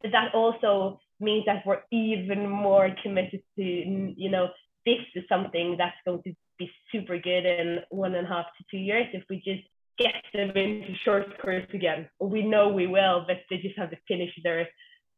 But 0.00 0.12
that 0.12 0.35
also 0.35 1.00
means 1.19 1.45
that 1.47 1.66
we're 1.66 1.83
even 1.90 2.49
more 2.49 2.90
committed 3.02 3.42
to, 3.57 3.62
you 3.62 4.30
know, 4.30 4.49
this 4.87 4.99
is 5.14 5.25
something 5.28 5.76
that's 5.76 5.97
going 6.07 6.23
to 6.23 6.33
be 6.59 6.71
super 6.92 7.19
good 7.19 7.45
in 7.45 7.80
one 7.90 8.14
and 8.14 8.26
a 8.26 8.30
half 8.30 8.47
to 8.59 8.64
two 8.71 8.78
years 8.78 9.07
if 9.12 9.25
we 9.28 9.37
just 9.37 9.62
get 9.99 10.14
them 10.33 10.50
into 10.50 10.95
short 11.04 11.26
course 11.42 11.66
again. 11.75 12.09
We 12.21 12.42
know 12.42 12.69
we 12.69 12.87
will, 12.87 13.25
but 13.26 13.38
they 13.50 13.59
just 13.59 13.76
have 13.76 13.90
to 13.90 13.99
finish 14.09 14.30
their 14.42 14.69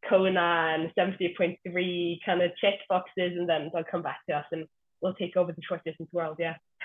Kona 0.09 0.77
and 0.79 0.93
70.3 0.99 2.19
kind 2.25 2.43
of 2.43 2.51
check 2.61 2.75
boxes 2.89 3.33
and 3.37 3.49
then 3.49 3.71
they'll 3.73 3.85
come 3.85 4.03
back 4.03 4.19
to 4.29 4.37
us 4.37 4.45
and 4.53 4.67
we'll 5.01 5.15
take 5.15 5.37
over 5.37 5.53
the 5.53 5.63
short 5.63 5.83
distance 5.85 6.09
world. 6.13 6.39
Yeah. 6.39 6.57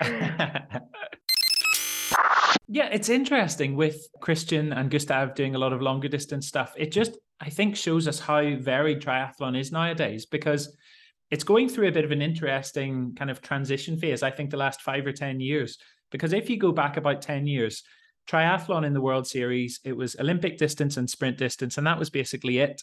yeah, 2.68 2.88
it's 2.92 3.08
interesting 3.08 3.76
with 3.76 4.06
Kristian 4.20 4.76
and 4.76 4.90
Gustav 4.90 5.34
doing 5.34 5.54
a 5.54 5.58
lot 5.58 5.72
of 5.72 5.80
longer 5.82 6.08
distance 6.08 6.46
stuff. 6.46 6.74
It 6.76 6.92
just, 6.92 7.16
I 7.40 7.50
think, 7.50 7.76
shows 7.76 8.06
us 8.06 8.20
how 8.20 8.56
varied 8.56 9.00
triathlon 9.00 9.58
is 9.58 9.72
nowadays 9.72 10.26
because 10.26 10.76
it's 11.30 11.44
going 11.44 11.68
through 11.68 11.88
a 11.88 11.92
bit 11.92 12.04
of 12.04 12.10
an 12.10 12.22
interesting 12.22 13.14
kind 13.14 13.30
of 13.30 13.42
transition 13.42 13.98
phase, 13.98 14.22
I 14.22 14.30
think, 14.30 14.50
the 14.50 14.56
last 14.56 14.82
five 14.82 15.06
or 15.06 15.12
10 15.12 15.40
years. 15.40 15.78
Because 16.10 16.32
if 16.32 16.48
you 16.48 16.58
go 16.58 16.72
back 16.72 16.96
about 16.96 17.20
10 17.22 17.46
years, 17.46 17.82
triathlon 18.28 18.86
in 18.86 18.94
the 18.94 19.00
World 19.00 19.26
Series, 19.26 19.80
it 19.84 19.96
was 19.96 20.16
Olympic 20.18 20.58
distance 20.58 20.96
and 20.96 21.08
sprint 21.08 21.36
distance, 21.36 21.78
and 21.78 21.86
that 21.86 21.98
was 21.98 22.10
basically 22.10 22.58
it. 22.58 22.82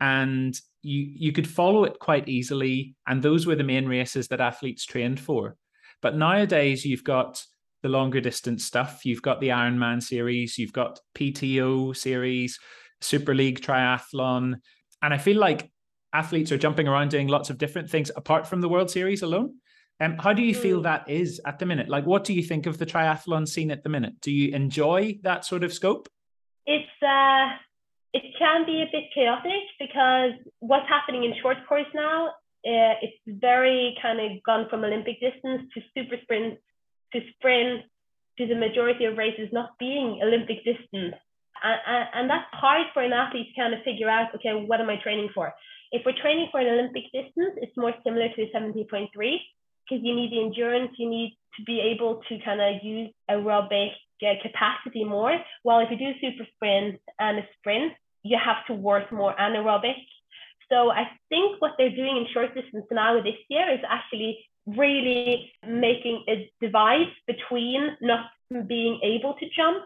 And 0.00 0.58
you 0.82 1.10
you 1.14 1.32
could 1.32 1.48
follow 1.48 1.84
it 1.84 1.98
quite 1.98 2.28
easily, 2.28 2.94
and 3.06 3.22
those 3.22 3.46
were 3.46 3.56
the 3.56 3.64
main 3.64 3.86
races 3.86 4.28
that 4.28 4.40
athletes 4.40 4.84
trained 4.84 5.20
for. 5.20 5.56
But 6.02 6.16
nowadays, 6.16 6.84
you've 6.84 7.04
got 7.04 7.44
the 7.82 7.88
longer 7.88 8.20
distance 8.20 8.64
stuff. 8.64 9.04
You've 9.04 9.22
got 9.22 9.40
the 9.40 9.48
Ironman 9.48 10.02
series, 10.02 10.58
you've 10.58 10.72
got 10.72 11.00
PTO 11.14 11.96
series, 11.96 12.58
Super 13.00 13.34
League 13.34 13.60
triathlon, 13.60 14.56
and 15.02 15.14
I 15.14 15.18
feel 15.18 15.38
like 15.38 15.70
athletes 16.12 16.52
are 16.52 16.58
jumping 16.58 16.88
around 16.88 17.10
doing 17.10 17.28
lots 17.28 17.50
of 17.50 17.58
different 17.58 17.88
things 17.88 18.10
apart 18.16 18.46
from 18.46 18.60
the 18.60 18.68
World 18.68 18.90
Series 18.90 19.22
alone. 19.22 19.54
Um, 20.00 20.16
how 20.16 20.32
do 20.32 20.42
you 20.42 20.54
feel 20.54 20.78
hmm. 20.78 20.84
that 20.84 21.08
is 21.08 21.40
at 21.46 21.58
the 21.58 21.66
minute? 21.66 21.88
Like, 21.88 22.06
what 22.06 22.24
do 22.24 22.32
you 22.32 22.42
think 22.42 22.66
of 22.66 22.78
the 22.78 22.86
triathlon 22.86 23.46
scene 23.46 23.70
at 23.70 23.82
the 23.82 23.90
minute? 23.90 24.14
Do 24.20 24.30
you 24.30 24.54
enjoy 24.54 25.18
that 25.22 25.44
sort 25.44 25.62
of 25.62 25.72
scope? 25.72 26.08
It's 26.66 26.88
uh, 27.02 27.56
it 28.12 28.34
can 28.38 28.66
be 28.66 28.82
a 28.82 28.90
bit 28.90 29.04
chaotic 29.14 29.62
because 29.78 30.32
what's 30.58 30.88
happening 30.88 31.24
in 31.24 31.34
short 31.40 31.58
course 31.68 31.86
now, 31.94 32.28
uh, 32.66 32.94
it's 33.02 33.16
very 33.26 33.96
kind 34.02 34.20
of 34.20 34.42
gone 34.42 34.66
from 34.68 34.84
Olympic 34.84 35.20
distance 35.20 35.62
to 35.74 35.80
super 35.94 36.16
sprint 36.22 36.58
to 37.12 37.20
sprint 37.34 37.82
to 38.38 38.46
the 38.46 38.54
majority 38.54 39.04
of 39.04 39.16
races 39.16 39.48
not 39.52 39.78
being 39.78 40.20
Olympic 40.22 40.58
distance. 40.64 41.14
And, 41.62 41.80
and, 41.86 42.08
and 42.14 42.30
that's 42.30 42.46
hard 42.52 42.86
for 42.94 43.02
an 43.02 43.12
athlete 43.12 43.48
to 43.54 43.60
kind 43.60 43.74
of 43.74 43.82
figure 43.82 44.08
out, 44.08 44.34
okay, 44.34 44.54
what 44.54 44.80
am 44.80 44.88
I 44.88 44.96
training 45.02 45.30
for? 45.34 45.52
If 45.92 46.02
we're 46.06 46.20
training 46.20 46.48
for 46.50 46.60
an 46.60 46.68
Olympic 46.68 47.04
distance, 47.12 47.58
it's 47.58 47.76
more 47.76 47.92
similar 48.04 48.28
to 48.28 48.46
70.3 48.54 49.08
because 49.90 50.04
you 50.04 50.14
need 50.14 50.30
the 50.30 50.40
endurance, 50.40 50.92
you 50.96 51.08
need 51.08 51.36
to 51.56 51.64
be 51.64 51.80
able 51.80 52.22
to 52.28 52.38
kind 52.44 52.60
of 52.60 52.82
use 52.82 53.10
aerobic 53.30 53.90
capacity 54.42 55.04
more. 55.04 55.36
While 55.62 55.80
if 55.80 55.90
you 55.90 55.96
do 55.96 56.12
super 56.20 56.48
sprint 56.54 57.00
and 57.18 57.38
a 57.38 57.42
sprint, 57.58 57.92
you 58.22 58.38
have 58.42 58.64
to 58.66 58.74
work 58.74 59.10
more 59.10 59.34
anaerobic. 59.36 59.96
So 60.68 60.90
I 60.90 61.10
think 61.28 61.60
what 61.60 61.72
they're 61.78 61.94
doing 61.94 62.16
in 62.16 62.26
short 62.32 62.54
distance 62.54 62.86
now 62.90 63.20
this 63.22 63.34
year 63.48 63.72
is 63.72 63.80
actually 63.88 64.38
really 64.66 65.50
making 65.66 66.22
a 66.28 66.48
divide 66.60 67.08
between 67.26 67.96
not 68.00 68.26
being 68.68 69.00
able 69.02 69.34
to 69.34 69.46
jump 69.56 69.84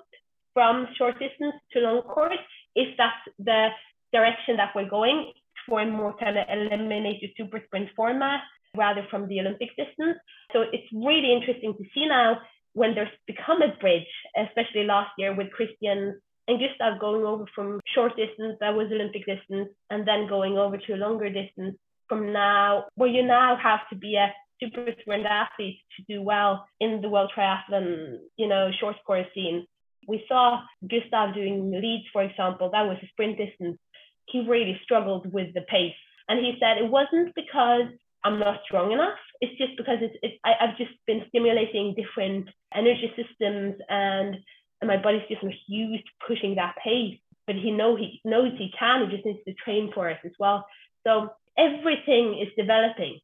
from 0.52 0.88
short 0.98 1.18
distance 1.18 1.54
to 1.72 1.80
long 1.80 2.02
course 2.02 2.38
if 2.74 2.96
that's 2.98 3.24
the 3.38 3.68
direction 4.12 4.56
that 4.56 4.72
we're 4.74 4.88
going 4.88 5.32
for 5.66 5.80
a 5.80 5.86
more 5.86 6.14
kind 6.16 6.36
of 6.36 6.44
eliminated 6.50 7.30
super 7.36 7.62
sprint 7.66 7.88
format 7.96 8.40
rather 8.76 9.06
from 9.10 9.28
the 9.28 9.40
Olympic 9.40 9.70
distance. 9.76 10.18
So 10.52 10.62
it's 10.72 10.88
really 10.92 11.32
interesting 11.32 11.74
to 11.74 11.84
see 11.94 12.06
now 12.06 12.38
when 12.72 12.94
there's 12.94 13.08
become 13.26 13.62
a 13.62 13.76
bridge, 13.80 14.06
especially 14.36 14.84
last 14.84 15.10
year 15.18 15.34
with 15.34 15.48
Kristian 15.56 16.14
and 16.46 16.60
Gustav 16.60 17.00
going 17.00 17.24
over 17.24 17.44
from 17.54 17.80
short 17.94 18.16
distance, 18.16 18.56
that 18.60 18.74
was 18.74 18.90
Olympic 18.92 19.24
distance, 19.26 19.70
and 19.90 20.06
then 20.06 20.28
going 20.28 20.58
over 20.58 20.76
to 20.76 20.94
a 20.94 20.96
longer 20.96 21.30
distance 21.30 21.76
from 22.08 22.32
now, 22.32 22.84
where 22.96 23.08
you 23.08 23.22
now 23.22 23.56
have 23.56 23.80
to 23.90 23.96
be 23.96 24.16
a 24.16 24.32
super 24.60 24.86
sprint 25.00 25.24
athlete 25.24 25.78
to 25.96 26.04
do 26.06 26.20
well 26.20 26.66
in 26.80 27.00
the 27.00 27.08
world 27.08 27.32
triathlon, 27.34 28.18
you 28.36 28.46
know, 28.46 28.70
short 28.78 28.96
course 29.06 29.26
scene. 29.34 29.66
We 30.06 30.22
saw 30.28 30.60
Gustav 30.82 31.34
doing 31.34 31.70
Leeds, 31.70 32.04
for 32.12 32.22
example, 32.22 32.70
that 32.72 32.86
was 32.86 32.98
a 33.02 33.06
sprint 33.06 33.38
distance 33.38 33.78
he 34.26 34.46
really 34.48 34.78
struggled 34.82 35.32
with 35.32 35.52
the 35.54 35.62
pace. 35.62 35.94
And 36.28 36.40
he 36.40 36.54
said 36.58 36.78
it 36.78 36.90
wasn't 36.90 37.34
because 37.34 37.92
I'm 38.24 38.38
not 38.38 38.60
strong 38.64 38.92
enough. 38.92 39.18
It's 39.40 39.56
just 39.58 39.76
because 39.76 39.98
it's, 40.00 40.16
it's 40.22 40.34
I, 40.44 40.52
have 40.58 40.76
just 40.78 40.92
been 41.06 41.22
stimulating 41.28 41.94
different 41.94 42.48
energy 42.74 43.12
systems 43.14 43.76
and, 43.88 44.36
and 44.80 44.88
my 44.88 44.96
body's 44.96 45.28
just 45.28 45.42
not 45.42 45.52
used 45.68 46.04
to 46.04 46.26
pushing 46.26 46.54
that 46.56 46.74
pace. 46.82 47.18
But 47.46 47.56
he 47.56 47.70
know 47.70 47.94
he 47.96 48.22
knows 48.24 48.52
he 48.56 48.72
can. 48.78 49.04
He 49.04 49.16
just 49.16 49.26
needs 49.26 49.44
to 49.46 49.52
train 49.62 49.92
for 49.94 50.08
it 50.08 50.18
as 50.24 50.32
well. 50.38 50.66
So 51.06 51.28
everything 51.58 52.40
is 52.40 52.48
developing. 52.56 53.20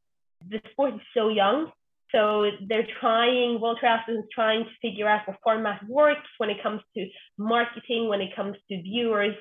The 0.49 0.61
sport 0.73 0.95
is 0.95 1.01
so 1.15 1.31
young. 1.31 1.73
So 2.13 2.51
they're 2.69 2.89
trying, 3.01 3.61
World 3.61 3.79
Triathlon 3.83 4.19
is 4.19 4.25
trying 4.35 4.65
to 4.65 4.71
figure 4.83 5.09
out 5.09 5.27
what 5.27 5.39
format 5.43 5.81
works 5.89 6.29
when 6.39 6.51
it 6.51 6.63
comes 6.63 6.83
to 6.97 7.07
marketing, 7.39 8.09
when 8.09 8.21
it 8.21 8.35
comes 8.35 8.57
to 8.69 8.83
viewers, 8.83 9.37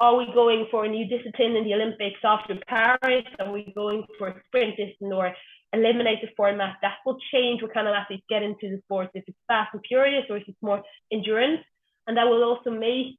are 0.00 0.16
we 0.16 0.26
going 0.34 0.66
for 0.70 0.84
a 0.84 0.88
new 0.88 1.06
discipline 1.06 1.56
in 1.56 1.64
the 1.64 1.74
Olympics 1.74 2.20
after 2.24 2.56
Paris? 2.66 3.24
Are 3.38 3.52
we 3.52 3.72
going 3.74 4.04
for 4.18 4.28
a 4.28 4.42
sprint 4.46 4.76
distance 4.76 5.12
or 5.12 5.34
eliminate 5.72 6.20
the 6.20 6.28
format? 6.36 6.76
That 6.82 6.96
will 7.06 7.18
change 7.32 7.62
what 7.62 7.72
kind 7.72 7.86
of 7.86 7.94
athletes 7.94 8.24
get 8.28 8.42
into 8.42 8.70
the 8.70 8.80
sport, 8.84 9.10
if 9.14 9.24
it's 9.26 9.38
fast 9.46 9.70
and 9.72 9.82
furious 9.86 10.24
or 10.28 10.36
if 10.36 10.44
it's 10.48 10.62
more 10.62 10.82
endurance. 11.12 11.60
And 12.06 12.16
that 12.16 12.24
will 12.24 12.44
also 12.44 12.70
make 12.70 13.16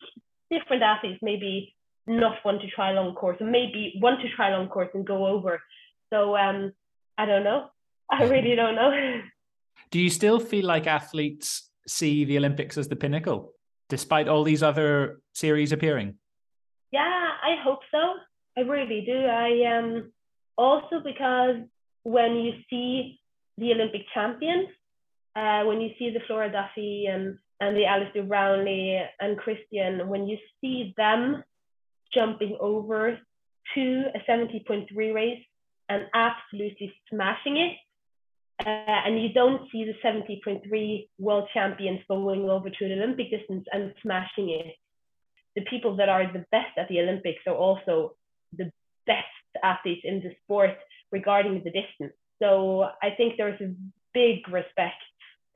different 0.52 0.84
athletes 0.84 1.20
maybe 1.22 1.74
not 2.08 2.38
want 2.46 2.62
to 2.62 2.68
try 2.70 2.92
long 2.92 3.16
course 3.16 3.38
or 3.40 3.48
maybe 3.48 3.94
want 4.02 4.22
to 4.22 4.30
try 4.36 4.56
long 4.56 4.68
course 4.68 4.90
and 4.94 5.06
go 5.06 5.26
over. 5.26 5.62
So 6.12 6.38
um, 6.38 6.72
I 7.18 7.26
don't 7.26 7.44
know. 7.44 7.70
I 8.10 8.24
really 8.26 8.56
don't 8.56 8.76
know. 8.76 8.92
Do 9.92 10.00
you 10.00 10.10
still 10.10 10.40
feel 10.40 10.66
like 10.66 10.88
athletes 10.88 11.70
see 11.88 12.26
the 12.26 12.38
Olympics 12.38 12.78
as 12.78 12.88
the 12.88 12.96
pinnacle, 12.96 13.54
despite 13.90 14.28
all 14.28 14.44
these 14.44 14.62
other 14.62 15.22
series 15.34 15.72
appearing? 15.72 16.16
Yeah, 16.92 17.02
I 17.02 17.62
hope 17.64 17.80
so. 17.92 18.14
I 18.58 18.62
really 18.62 19.04
do. 19.06 19.26
I 19.26 19.78
um 19.78 20.12
also 20.58 21.02
because 21.04 21.58
when 22.04 22.36
you 22.36 22.54
see 22.70 23.20
the 23.58 23.72
Olympic 23.74 24.04
champions, 24.14 24.70
uh, 25.36 25.64
when 25.66 25.82
you 25.82 25.92
see 26.00 26.12
the 26.12 26.22
Flora 26.28 26.52
Duffy 26.52 27.08
and 27.08 27.38
and 27.60 27.76
the 27.76 27.86
Alistair 27.86 28.24
Brownlee 28.24 29.02
and 29.20 29.38
Kristian, 29.38 30.08
when 30.08 30.28
you 30.28 30.38
see 30.62 30.94
them 30.98 31.44
jumping 32.14 32.58
over 32.60 33.18
to 33.74 34.04
a 34.14 34.20
70.3 34.30 35.14
race 35.14 35.44
and 35.90 36.04
absolutely 36.14 36.94
smashing 37.10 37.58
it, 37.58 37.78
uh, 38.66 39.02
and 39.06 39.22
you 39.22 39.30
don't 39.34 39.70
see 39.72 39.86
the 39.86 39.94
70.3 40.04 41.08
world 41.18 41.48
champions 41.54 42.02
going 42.08 42.50
over 42.50 42.70
to 42.70 42.88
the 42.88 42.94
Olympic 42.94 43.32
distance 43.32 43.66
and 43.72 43.94
smashing 44.02 44.50
it, 44.50 44.76
the 45.56 45.62
people 45.70 45.96
that 45.96 46.10
are 46.10 46.32
the 46.32 46.46
best 46.52 46.78
at 46.78 46.88
the 46.90 47.00
Olympics 47.00 47.42
are 47.48 47.56
also 47.56 48.16
the 48.58 48.72
best 49.06 49.26
athletes 49.64 50.02
in 50.04 50.22
the 50.22 50.36
sport 50.44 50.72
regarding 51.12 51.64
the 51.64 51.72
distance. 51.72 52.14
So 52.42 52.90
I 53.02 53.12
think 53.16 53.38
there's 53.38 53.62
a 53.62 53.74
big 54.14 54.48
respect, 54.50 55.02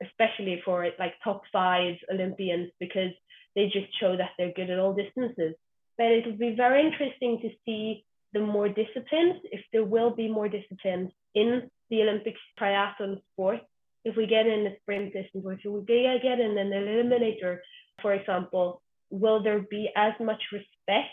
especially 0.02 0.62
for 0.64 0.88
like 0.98 1.14
top 1.22 1.42
five 1.52 1.96
Olympians, 2.12 2.70
because 2.78 3.12
they 3.54 3.66
just 3.66 3.88
show 3.98 4.16
that 4.16 4.30
they're 4.38 4.52
good 4.52 4.70
at 4.70 4.78
all 4.78 4.94
distances. 4.94 5.54
But 5.98 6.06
it 6.06 6.26
will 6.26 6.36
be 6.36 6.54
very 6.56 6.86
interesting 6.86 7.40
to 7.42 7.50
see 7.64 8.04
the 8.32 8.40
more 8.40 8.68
disciplines, 8.68 9.40
if 9.44 9.60
there 9.72 9.84
will 9.84 10.14
be 10.14 10.28
more 10.28 10.48
disciplines 10.48 11.10
in 11.34 11.68
the 11.90 12.02
Olympic 12.02 12.36
triathlon 12.58 13.20
sport. 13.32 13.60
If 14.04 14.16
we 14.16 14.26
get 14.26 14.46
in 14.46 14.66
a 14.66 14.76
sprint 14.80 15.12
distance, 15.12 15.44
or 15.44 15.52
if 15.52 15.60
we 15.64 15.84
get 15.84 16.40
in 16.40 16.56
an 16.56 16.70
eliminator, 16.70 17.58
for 18.00 18.14
example, 18.14 18.80
will 19.10 19.42
there 19.42 19.60
be 19.60 19.90
as 19.94 20.12
much 20.20 20.42
respect? 20.52 21.10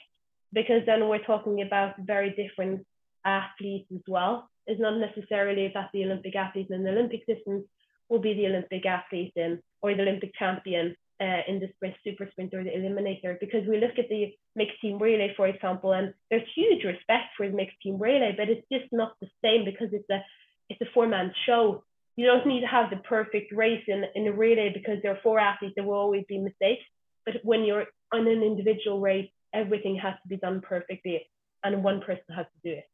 Because 0.53 0.81
then 0.85 1.07
we're 1.09 1.23
talking 1.23 1.61
about 1.61 1.95
very 1.99 2.29
different 2.31 2.85
athletes 3.25 3.87
as 3.93 4.01
well. 4.07 4.49
It's 4.65 4.81
not 4.81 4.97
necessarily 4.97 5.71
that 5.73 5.89
the 5.93 6.05
Olympic 6.05 6.35
athlete 6.35 6.67
in 6.69 6.83
the 6.83 6.91
Olympic 6.91 7.25
distance 7.25 7.65
will 8.09 8.19
be 8.19 8.33
the 8.33 8.47
Olympic 8.47 8.85
athlete 8.85 9.33
in 9.35 9.61
or 9.81 9.93
the 9.93 10.01
Olympic 10.01 10.31
champion 10.37 10.95
uh, 11.19 11.41
in 11.47 11.59
the 11.59 11.67
sprint, 11.75 11.95
super 12.03 12.27
sprint, 12.31 12.53
or 12.53 12.63
the 12.63 12.69
eliminator. 12.69 13.39
Because 13.39 13.67
we 13.67 13.79
look 13.79 13.97
at 13.97 14.09
the 14.09 14.35
mixed 14.55 14.79
team 14.81 14.99
relay, 14.99 15.33
for 15.35 15.47
example, 15.47 15.93
and 15.93 16.13
there's 16.29 16.47
huge 16.55 16.83
respect 16.83 17.35
for 17.35 17.47
the 17.47 17.55
mixed 17.55 17.79
team 17.81 17.97
relay, 17.99 18.33
but 18.37 18.49
it's 18.49 18.65
just 18.71 18.91
not 18.91 19.13
the 19.21 19.27
same 19.43 19.65
because 19.65 19.89
it's 19.93 20.09
a 20.09 20.23
it's 20.69 20.81
a 20.81 20.91
four 20.93 21.07
man 21.07 21.33
show. 21.45 21.83
You 22.15 22.25
don't 22.25 22.47
need 22.47 22.61
to 22.61 22.67
have 22.67 22.89
the 22.89 22.97
perfect 22.97 23.51
race 23.51 23.83
in, 23.87 24.03
in 24.15 24.27
a 24.27 24.31
relay 24.31 24.71
because 24.73 24.97
there 25.01 25.11
are 25.11 25.19
four 25.21 25.39
athletes. 25.39 25.73
There 25.75 25.85
will 25.85 25.93
always 25.93 26.25
be 26.27 26.39
mistakes. 26.39 26.83
But 27.25 27.35
when 27.43 27.63
you're 27.63 27.85
on 28.11 28.27
an 28.27 28.41
individual 28.41 28.99
race, 28.99 29.29
everything 29.57 29.95
has 29.97 30.13
to 30.23 30.27
be 30.27 30.37
done 30.37 30.61
perfectly, 30.61 31.27
and 31.63 31.83
one 31.83 32.01
person 32.01 32.35
has 32.35 32.45
to 32.45 32.69
do 32.69 32.77
it. 32.77 32.85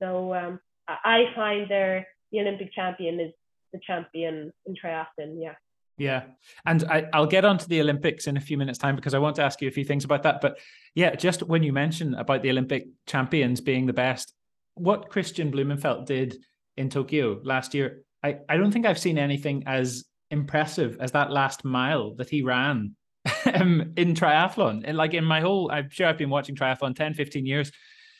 So 0.00 0.34
um, 0.34 0.60
I 0.88 1.26
find 1.34 1.70
there 1.70 2.06
the 2.30 2.40
Olympic 2.40 2.72
champion 2.72 3.20
is 3.20 3.32
the 3.72 3.80
champion 3.86 4.52
in 4.66 4.74
triathlon. 4.74 5.36
Yeah. 5.40 5.54
Yeah. 5.98 6.22
And 6.66 6.84
I, 6.84 7.06
will 7.14 7.26
get 7.26 7.44
onto 7.44 7.66
the 7.66 7.80
Olympics 7.80 8.26
in 8.26 8.36
a 8.36 8.40
few 8.40 8.56
minutes' 8.56 8.78
time 8.78 8.96
because 8.96 9.14
I 9.14 9.18
want 9.18 9.36
to 9.36 9.42
ask 9.42 9.60
you 9.60 9.68
a 9.68 9.72
few 9.72 9.84
things 9.84 10.04
about 10.04 10.22
that. 10.24 10.40
But 10.40 10.58
yeah, 10.94 11.14
just 11.14 11.42
when 11.42 11.62
you 11.62 11.72
mentioned 11.72 12.14
about 12.16 12.42
the 12.42 12.50
Olympic 12.50 12.86
champions 13.06 13.60
being 13.60 13.86
the 13.86 13.92
best, 13.92 14.32
what 14.74 15.10
Kristian 15.10 15.52
Blummenfelt 15.52 16.06
did 16.06 16.36
in 16.76 16.88
Tokyo 16.88 17.40
last 17.44 17.74
year, 17.74 18.02
I, 18.22 18.38
I 18.48 18.56
don't 18.56 18.72
think 18.72 18.86
I've 18.86 18.98
seen 18.98 19.18
anything 19.18 19.64
as 19.66 20.04
impressive 20.30 20.96
as 20.98 21.12
that 21.12 21.30
last 21.30 21.64
mile 21.64 22.14
that 22.14 22.30
he 22.30 22.42
ran 22.42 22.96
um, 23.54 23.92
in 23.96 24.14
triathlon. 24.14 24.82
And 24.84 24.96
like 24.96 25.14
in 25.14 25.24
my 25.24 25.40
whole, 25.40 25.70
I'm 25.70 25.90
sure 25.90 26.06
I've 26.06 26.18
been 26.18 26.30
watching 26.30 26.54
triathlon 26.54 26.94
10, 26.94 27.14
15 27.14 27.46
years. 27.46 27.72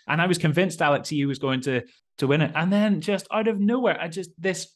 And 0.08 0.20
I 0.20 0.26
was 0.26 0.38
convinced 0.38 0.82
Alex 0.82 1.12
Yee 1.12 1.26
was 1.26 1.38
going 1.38 1.60
to 1.62 1.82
to 2.18 2.26
win 2.26 2.40
it. 2.40 2.52
And 2.54 2.72
then 2.72 3.00
just 3.00 3.26
out 3.32 3.48
of 3.48 3.58
nowhere, 3.58 3.98
I 4.00 4.08
just 4.08 4.30
this 4.38 4.68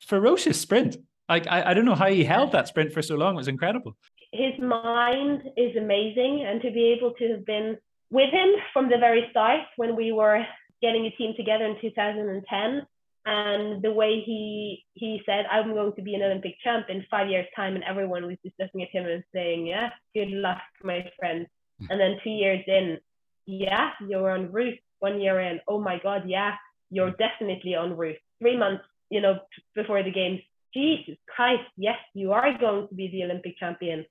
ferocious 0.00 0.60
sprint. 0.60 0.96
Like 1.28 1.46
I, 1.46 1.70
I 1.70 1.74
don't 1.74 1.84
know 1.84 1.94
how 1.94 2.08
he 2.08 2.24
held 2.24 2.52
that 2.52 2.68
sprint 2.68 2.92
for 2.92 3.02
so 3.02 3.14
long. 3.14 3.34
It 3.34 3.38
was 3.38 3.48
incredible. 3.48 3.96
His 4.32 4.58
mind 4.60 5.42
is 5.56 5.76
amazing, 5.76 6.44
and 6.46 6.60
to 6.62 6.70
be 6.70 6.94
able 6.96 7.12
to 7.14 7.32
have 7.32 7.44
been 7.44 7.76
with 8.10 8.30
him 8.30 8.48
from 8.72 8.88
the 8.88 8.98
very 8.98 9.26
start 9.30 9.60
when 9.76 9.96
we 9.96 10.12
were 10.12 10.44
getting 10.82 11.06
a 11.06 11.10
team 11.10 11.34
together 11.36 11.64
in 11.66 11.76
2010 11.80 12.86
and 13.30 13.80
the 13.80 13.92
way 13.92 14.20
he 14.26 14.84
he 14.94 15.22
said 15.24 15.46
i'm 15.50 15.72
going 15.72 15.92
to 15.94 16.02
be 16.02 16.14
an 16.14 16.22
olympic 16.22 16.56
champ 16.64 16.86
in 16.88 17.04
five 17.08 17.28
years 17.30 17.46
time 17.54 17.76
and 17.76 17.84
everyone 17.84 18.26
was 18.26 18.36
just 18.44 18.58
looking 18.58 18.82
at 18.82 18.90
him 18.90 19.06
and 19.06 19.22
saying 19.32 19.66
yeah 19.66 19.90
good 20.14 20.30
luck 20.30 20.58
my 20.82 21.04
friend. 21.18 21.46
And 21.88 21.98
then 21.98 22.18
two 22.22 22.30
years 22.30 22.62
in 22.66 22.98
yeah 23.46 23.90
you're 24.06 24.30
on 24.30 24.52
route. 24.52 24.80
One 24.98 25.20
year 25.20 25.40
in 25.40 25.60
oh 25.68 25.80
my 25.80 25.98
god 26.02 26.22
yeah 26.26 26.54
you're 26.90 27.14
definitely 27.26 27.74
on 27.76 27.96
route. 27.96 28.20
Three 28.40 28.56
months 28.56 28.84
you 29.10 29.20
know 29.20 29.38
before 29.74 30.02
the 30.02 30.10
games 30.10 30.40
jesus 30.72 31.18
christ 31.34 31.68
yes 31.76 31.98
you 32.14 32.32
are 32.32 32.56
going 32.58 32.86
to 32.88 32.94
be 32.94 33.08
the 33.08 33.24
olympic 33.24 33.56
champion. 33.58 34.04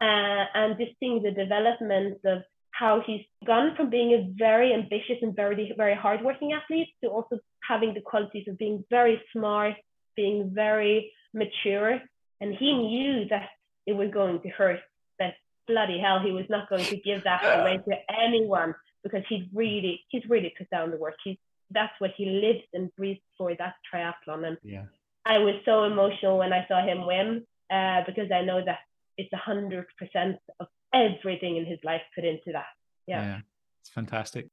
Uh, 0.00 0.44
and 0.54 0.76
just 0.78 0.92
seeing 1.00 1.22
the 1.22 1.30
development 1.30 2.18
of 2.24 2.42
how 2.78 3.02
he's 3.06 3.24
gone 3.46 3.76
from 3.76 3.88
being 3.88 4.12
a 4.12 4.34
very 4.36 4.74
ambitious 4.74 5.18
and 5.22 5.34
very 5.34 5.72
very 5.76 5.94
hardworking 5.94 6.52
athlete 6.52 6.88
to 7.02 7.08
also 7.08 7.38
having 7.66 7.94
the 7.94 8.00
qualities 8.00 8.46
of 8.48 8.58
being 8.58 8.84
very 8.90 9.20
smart, 9.32 9.74
being 10.16 10.50
very 10.52 11.12
mature, 11.32 12.00
and 12.40 12.54
he 12.54 12.72
knew 12.72 13.26
that 13.28 13.48
it 13.86 13.92
was 13.92 14.10
going 14.12 14.40
to 14.42 14.48
hurt. 14.48 14.80
That 15.18 15.34
bloody 15.68 15.98
hell, 15.98 16.20
he 16.20 16.32
was 16.32 16.46
not 16.48 16.68
going 16.68 16.84
to 16.84 16.96
give 16.96 17.24
that 17.24 17.42
away 17.60 17.78
to 17.88 17.94
anyone 18.26 18.74
because 19.02 19.22
he's 19.28 19.44
really 19.54 20.02
he's 20.08 20.24
really 20.28 20.52
put 20.58 20.68
down 20.70 20.90
the 20.90 20.96
work. 20.96 21.14
He's 21.22 21.38
that's 21.70 21.92
what 21.98 22.10
he 22.16 22.26
lived 22.26 22.66
and 22.72 22.94
breathed 22.96 23.20
for 23.38 23.54
that 23.56 23.74
triathlon. 23.92 24.46
And 24.46 24.58
yeah. 24.62 24.84
I 25.24 25.38
was 25.38 25.54
so 25.64 25.84
emotional 25.84 26.38
when 26.38 26.52
I 26.52 26.66
saw 26.68 26.84
him 26.84 27.06
win 27.06 27.44
uh, 27.70 28.02
because 28.06 28.30
I 28.32 28.42
know 28.42 28.64
that 28.64 28.80
it's 29.16 29.32
a 29.32 29.36
hundred 29.36 29.86
percent 29.98 30.38
of 30.60 30.66
everything 30.94 31.56
in 31.56 31.66
his 31.66 31.78
life 31.84 32.02
put 32.14 32.24
into 32.24 32.52
that. 32.52 32.66
Yeah. 33.06 33.22
yeah. 33.22 33.38
It's 33.80 33.90
fantastic. 33.90 34.48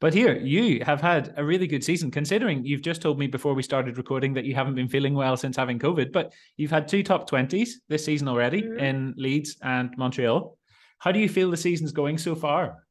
But 0.00 0.14
here, 0.14 0.38
you 0.38 0.82
have 0.84 1.00
had 1.02 1.34
a 1.36 1.44
really 1.44 1.66
good 1.66 1.84
season, 1.84 2.10
considering 2.10 2.64
you've 2.64 2.80
just 2.80 3.02
told 3.02 3.18
me 3.18 3.26
before 3.26 3.52
we 3.52 3.62
started 3.62 3.98
recording 3.98 4.32
that 4.34 4.46
you 4.46 4.54
haven't 4.54 4.74
been 4.74 4.88
feeling 4.88 5.14
well 5.14 5.36
since 5.36 5.56
having 5.56 5.78
COVID, 5.78 6.10
but 6.10 6.32
you've 6.56 6.70
had 6.70 6.88
two 6.88 7.02
top 7.02 7.28
20s 7.28 7.68
this 7.88 8.04
season 8.04 8.26
already 8.26 8.62
mm-hmm. 8.62 8.78
in 8.78 9.14
Leeds 9.18 9.58
and 9.62 9.90
Montreal. 9.98 10.56
How 11.00 11.12
do 11.12 11.18
you 11.18 11.28
feel 11.28 11.50
the 11.50 11.56
season's 11.56 11.92
going 11.92 12.16
so 12.16 12.34
far? 12.34 12.86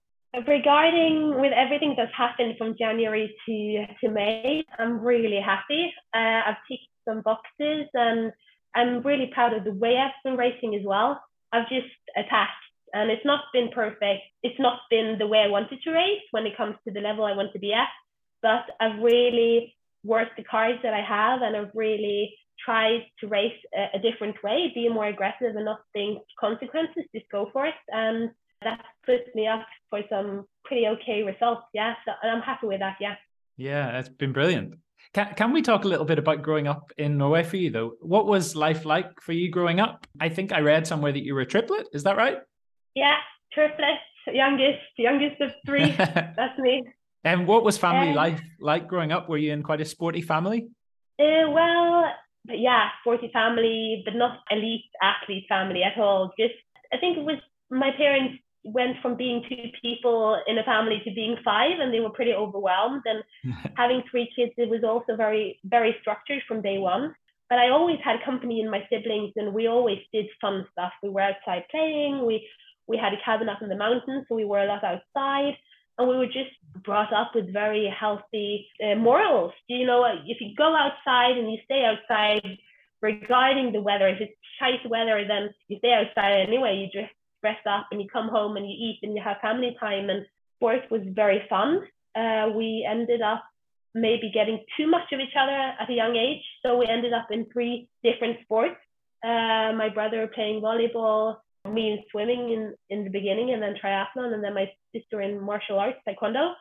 Regarding 0.47 1.41
with 1.41 1.53
everything 1.53 1.95
that's 1.97 2.13
happened 2.15 2.55
from 2.59 2.75
January 2.77 3.35
to, 3.47 3.87
to 4.01 4.13
May, 4.13 4.63
I'm 4.77 4.99
really 4.99 5.41
happy. 5.41 5.91
Uh, 6.13 6.41
I've 6.45 6.57
ticked 6.67 6.83
some 7.07 7.21
boxes 7.21 7.87
and 7.95 8.31
I'm 8.75 9.01
really 9.01 9.31
proud 9.33 9.53
of 9.53 9.63
the 9.63 9.73
way 9.73 9.97
I've 9.97 10.11
been 10.23 10.37
racing 10.37 10.75
as 10.75 10.81
well. 10.85 11.19
I've 11.51 11.69
just 11.69 11.87
attacked 12.15 12.63
and 12.93 13.11
it's 13.11 13.25
not 13.25 13.41
been 13.53 13.69
perfect. 13.69 14.23
It's 14.43 14.59
not 14.59 14.79
been 14.89 15.17
the 15.19 15.27
way 15.27 15.39
I 15.39 15.47
wanted 15.47 15.81
to 15.83 15.91
race 15.91 16.21
when 16.31 16.45
it 16.45 16.57
comes 16.57 16.75
to 16.85 16.93
the 16.93 17.01
level 17.01 17.25
I 17.25 17.35
want 17.35 17.53
to 17.53 17.59
be 17.59 17.73
at. 17.73 17.89
But 18.41 18.65
I've 18.79 19.01
really 19.01 19.75
worked 20.03 20.37
the 20.37 20.43
cards 20.43 20.79
that 20.83 20.93
I 20.93 21.01
have, 21.01 21.41
and 21.41 21.55
I've 21.55 21.75
really 21.75 22.35
tried 22.63 23.05
to 23.19 23.27
race 23.27 23.57
a, 23.75 23.97
a 23.97 23.99
different 23.99 24.41
way, 24.43 24.71
be 24.73 24.89
more 24.89 25.07
aggressive, 25.07 25.55
and 25.55 25.65
not 25.65 25.81
think 25.93 26.19
consequences. 26.39 27.03
Just 27.13 27.29
go 27.31 27.49
for 27.51 27.65
it, 27.65 27.75
and 27.89 28.31
that 28.63 28.83
puts 29.05 29.33
me 29.35 29.47
up 29.47 29.65
for 29.89 30.01
some 30.09 30.45
pretty 30.65 30.87
okay 30.87 31.23
results. 31.23 31.63
Yeah, 31.73 31.95
so 32.05 32.11
I'm 32.23 32.41
happy 32.41 32.67
with 32.67 32.79
that. 32.79 32.97
Yeah. 32.99 33.15
Yeah, 33.57 33.99
it's 33.99 34.09
been 34.09 34.33
brilliant. 34.33 34.75
Can, 35.13 35.33
can 35.35 35.51
we 35.51 35.61
talk 35.61 35.85
a 35.85 35.87
little 35.87 36.05
bit 36.05 36.19
about 36.19 36.43
growing 36.43 36.67
up 36.67 36.91
in 36.97 37.17
Norway 37.17 37.43
for 37.43 37.57
you, 37.57 37.71
though? 37.71 37.93
What 38.01 38.27
was 38.27 38.55
life 38.55 38.85
like 38.85 39.19
for 39.21 39.33
you 39.33 39.49
growing 39.49 39.79
up? 39.79 40.05
I 40.19 40.29
think 40.29 40.51
I 40.51 40.59
read 40.59 40.85
somewhere 40.85 41.11
that 41.11 41.23
you 41.23 41.33
were 41.33 41.41
a 41.41 41.45
triplet. 41.47 41.87
Is 41.93 42.03
that 42.03 42.15
right? 42.15 42.37
Yeah, 42.95 43.17
triplet, 43.51 43.99
youngest, 44.27 44.79
youngest 44.97 45.41
of 45.41 45.53
three. 45.65 45.91
That's 45.97 46.59
me. 46.59 46.83
And 47.23 47.47
what 47.47 47.63
was 47.63 47.77
family 47.77 48.09
um, 48.09 48.15
life 48.15 48.41
like 48.61 48.87
growing 48.87 49.11
up? 49.11 49.27
Were 49.27 49.37
you 49.37 49.51
in 49.51 49.63
quite 49.63 49.81
a 49.81 49.85
sporty 49.85 50.21
family? 50.21 50.67
Uh, 51.19 51.49
well, 51.49 52.05
yeah, 52.47 52.89
sporty 53.01 53.29
family, 53.33 54.03
but 54.05 54.15
not 54.15 54.39
elite 54.51 54.85
athlete 55.01 55.45
family 55.49 55.83
at 55.83 55.99
all. 55.99 56.31
Just, 56.39 56.53
I 56.93 56.97
think 56.97 57.17
it 57.17 57.23
was 57.23 57.37
my 57.71 57.91
parents 57.97 58.35
went 58.73 58.97
from 59.01 59.15
being 59.15 59.43
two 59.47 59.69
people 59.81 60.41
in 60.47 60.57
a 60.57 60.63
family 60.63 61.01
to 61.03 61.13
being 61.13 61.37
five, 61.43 61.79
and 61.79 61.93
they 61.93 61.99
were 61.99 62.09
pretty 62.09 62.33
overwhelmed. 62.33 63.03
And 63.05 63.23
having 63.75 64.03
three 64.09 64.29
kids, 64.35 64.53
it 64.57 64.69
was 64.69 64.83
also 64.83 65.15
very, 65.15 65.59
very 65.63 65.95
structured 66.01 66.41
from 66.47 66.61
day 66.61 66.77
one. 66.77 67.15
But 67.49 67.59
I 67.59 67.69
always 67.69 67.97
had 68.03 68.23
company 68.23 68.61
in 68.61 68.69
my 68.69 68.85
siblings, 68.91 69.33
and 69.35 69.53
we 69.53 69.67
always 69.67 69.99
did 70.13 70.27
fun 70.39 70.65
stuff. 70.71 70.91
We 71.01 71.09
were 71.09 71.21
outside 71.21 71.63
playing. 71.71 72.25
We 72.25 72.47
we 72.87 72.97
had 72.97 73.13
a 73.13 73.21
cabin 73.23 73.49
up 73.49 73.61
in 73.61 73.69
the 73.69 73.75
mountains, 73.75 74.25
so 74.27 74.35
we 74.35 74.45
were 74.45 74.59
a 74.59 74.65
lot 74.65 74.83
outside. 74.83 75.55
And 75.97 76.07
we 76.07 76.17
were 76.17 76.25
just 76.25 76.53
brought 76.83 77.13
up 77.13 77.31
with 77.35 77.53
very 77.53 77.85
healthy 77.87 78.67
uh, 78.83 78.95
morals. 78.95 79.51
You 79.67 79.85
know, 79.85 80.05
if 80.25 80.39
you 80.41 80.55
go 80.55 80.75
outside 80.75 81.37
and 81.37 81.51
you 81.51 81.59
stay 81.65 81.83
outside, 81.83 82.57
regarding 83.01 83.71
the 83.71 83.81
weather, 83.81 84.07
if 84.07 84.19
it's 84.19 84.33
shite 84.59 84.89
weather, 84.89 85.23
then 85.27 85.49
you 85.67 85.77
stay 85.79 85.93
outside 85.93 86.47
anyway. 86.47 86.77
You 86.77 87.01
just 87.01 87.13
dress 87.41 87.57
up 87.69 87.87
and 87.91 88.01
you 88.01 88.07
come 88.07 88.29
home 88.29 88.57
and 88.57 88.69
you 88.69 88.75
eat 88.75 88.99
and 89.03 89.15
you 89.15 89.21
have 89.23 89.37
family 89.41 89.75
time. 89.79 90.09
And 90.09 90.25
sports 90.57 90.85
was 90.89 91.01
very 91.05 91.43
fun. 91.49 91.81
Uh, 92.15 92.49
we 92.55 92.87
ended 92.89 93.21
up 93.21 93.43
maybe 93.95 94.31
getting 94.33 94.63
too 94.77 94.87
much 94.87 95.11
of 95.11 95.19
each 95.19 95.35
other 95.39 95.51
at 95.79 95.89
a 95.89 95.93
young 95.93 96.15
age. 96.15 96.43
So 96.63 96.77
we 96.77 96.87
ended 96.87 97.13
up 97.13 97.27
in 97.31 97.45
three 97.51 97.87
different 98.03 98.37
sports. 98.43 98.77
Uh, 99.23 99.73
my 99.73 99.89
brother 99.93 100.29
playing 100.33 100.61
volleyball, 100.61 101.37
me 101.69 101.91
in 101.91 101.99
swimming 102.11 102.51
in, 102.51 102.73
in 102.89 103.03
the 103.03 103.09
beginning 103.09 103.51
and 103.51 103.61
then 103.61 103.75
triathlon 103.83 104.33
and 104.33 104.43
then 104.43 104.53
my 104.53 104.71
sister 104.95 105.21
in 105.21 105.41
martial 105.41 105.79
arts, 105.79 105.99
taekwondo. 106.07 106.53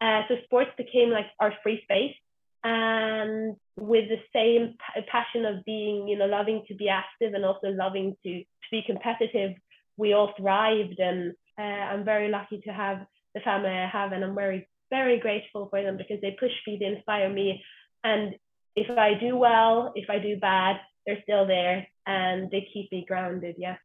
Uh, 0.00 0.22
so 0.28 0.34
sports 0.44 0.70
became 0.76 1.10
like 1.10 1.26
our 1.40 1.52
free 1.62 1.80
space 1.82 2.14
and 2.62 3.56
with 3.76 4.08
the 4.08 4.20
same 4.32 4.76
p- 4.94 5.02
passion 5.10 5.44
of 5.44 5.64
being, 5.64 6.08
you 6.08 6.18
know, 6.18 6.26
loving 6.26 6.64
to 6.68 6.74
be 6.74 6.88
active 6.88 7.34
and 7.34 7.44
also 7.44 7.68
loving 7.68 8.16
to, 8.22 8.40
to 8.40 8.68
be 8.70 8.82
competitive, 8.86 9.52
we 9.96 10.12
all 10.12 10.32
thrived 10.38 11.00
and 11.00 11.34
Uh, 11.58 11.84
I'm 11.92 12.04
very 12.04 12.28
lucky 12.28 12.58
to 12.66 12.70
have 12.70 12.98
the 13.34 13.40
family 13.40 13.70
I 13.70 13.88
have, 13.88 14.12
and 14.12 14.22
I'm 14.22 14.34
very, 14.34 14.68
very 14.90 15.18
grateful 15.18 15.68
for 15.70 15.82
them 15.82 15.96
because 15.96 16.20
they 16.20 16.36
push 16.38 16.52
me, 16.66 16.76
they 16.78 16.90
inspire 16.94 17.30
me. 17.32 17.48
And 18.04 18.34
if 18.74 18.88
I 18.90 19.14
do 19.14 19.30
well, 19.38 19.92
if 19.94 20.10
I 20.10 20.18
do 20.18 20.36
bad, 20.38 20.76
they're 21.04 21.22
still 21.22 21.46
there 21.46 21.86
and 22.04 22.50
they 22.50 22.68
keep 22.72 22.92
me 22.92 23.06
grounded. 23.08 23.54
Yeah. 23.56 23.76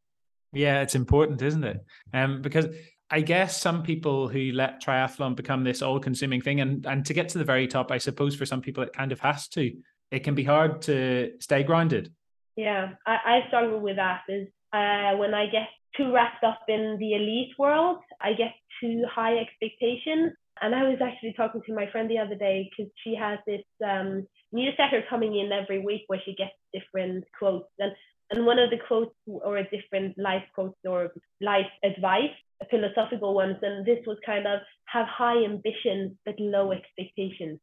Yeah, 0.51 0.81
it's 0.81 0.95
important, 0.95 1.41
isn't 1.41 1.63
it? 1.63 1.79
Um, 2.13 2.41
because 2.41 2.67
I 3.09 3.21
guess 3.21 3.61
some 3.67 3.83
people 3.83 4.27
who 4.27 4.51
let 4.51 4.83
triathlon 4.83 5.35
become 5.35 5.63
this 5.63 5.81
all-consuming 5.81 6.41
thing, 6.41 6.59
and 6.61 6.85
and 6.85 7.05
to 7.05 7.13
get 7.13 7.29
to 7.29 7.37
the 7.37 7.51
very 7.53 7.67
top, 7.67 7.91
I 7.91 7.99
suppose 7.99 8.35
for 8.35 8.45
some 8.45 8.61
people 8.61 8.83
it 8.83 8.93
kind 8.99 9.11
of 9.11 9.19
has 9.21 9.47
to. 9.55 9.63
It 10.11 10.23
can 10.25 10.35
be 10.35 10.43
hard 10.43 10.81
to 10.89 11.31
stay 11.39 11.63
grounded. 11.63 12.11
Yeah, 12.55 12.83
I, 13.05 13.15
I 13.33 13.47
struggle 13.47 13.79
with 13.79 13.95
that. 13.95 14.21
Is 14.27 14.47
uh, 14.73 15.11
when 15.21 15.33
I 15.33 15.45
get 15.57 15.67
too 15.97 16.13
wrapped 16.13 16.43
up 16.43 16.61
in 16.67 16.97
the 16.99 17.13
elite 17.13 17.53
world, 17.57 17.99
I 18.19 18.33
get 18.33 18.53
too 18.79 19.03
high 19.09 19.37
expectations. 19.37 20.33
And 20.61 20.75
I 20.75 20.83
was 20.83 20.99
actually 21.01 21.33
talking 21.33 21.61
to 21.65 21.73
my 21.73 21.89
friend 21.91 22.09
the 22.09 22.19
other 22.19 22.35
day 22.35 22.69
because 22.69 22.91
she 23.03 23.15
has 23.15 23.39
this 23.47 23.65
um, 23.83 24.27
newsletter 24.51 25.03
coming 25.09 25.39
in 25.39 25.51
every 25.51 25.79
week 25.79 26.03
where 26.07 26.21
she 26.23 26.35
gets 26.35 26.53
different 26.73 27.25
quotes. 27.37 27.69
And 27.79 27.93
and 28.31 28.45
one 28.45 28.59
of 28.59 28.69
the 28.69 28.77
quotes 28.87 29.13
or 29.27 29.57
a 29.57 29.69
different 29.69 30.17
life 30.17 30.43
quotes 30.55 30.77
or 30.85 31.11
life 31.41 31.67
advice, 31.83 32.31
philosophical 32.69 33.33
ones, 33.33 33.57
and 33.61 33.85
this 33.85 33.99
was 34.07 34.17
kind 34.25 34.47
of 34.47 34.61
have 34.85 35.05
high 35.05 35.43
ambitions 35.43 36.13
but 36.25 36.39
low 36.39 36.71
expectations. 36.71 37.59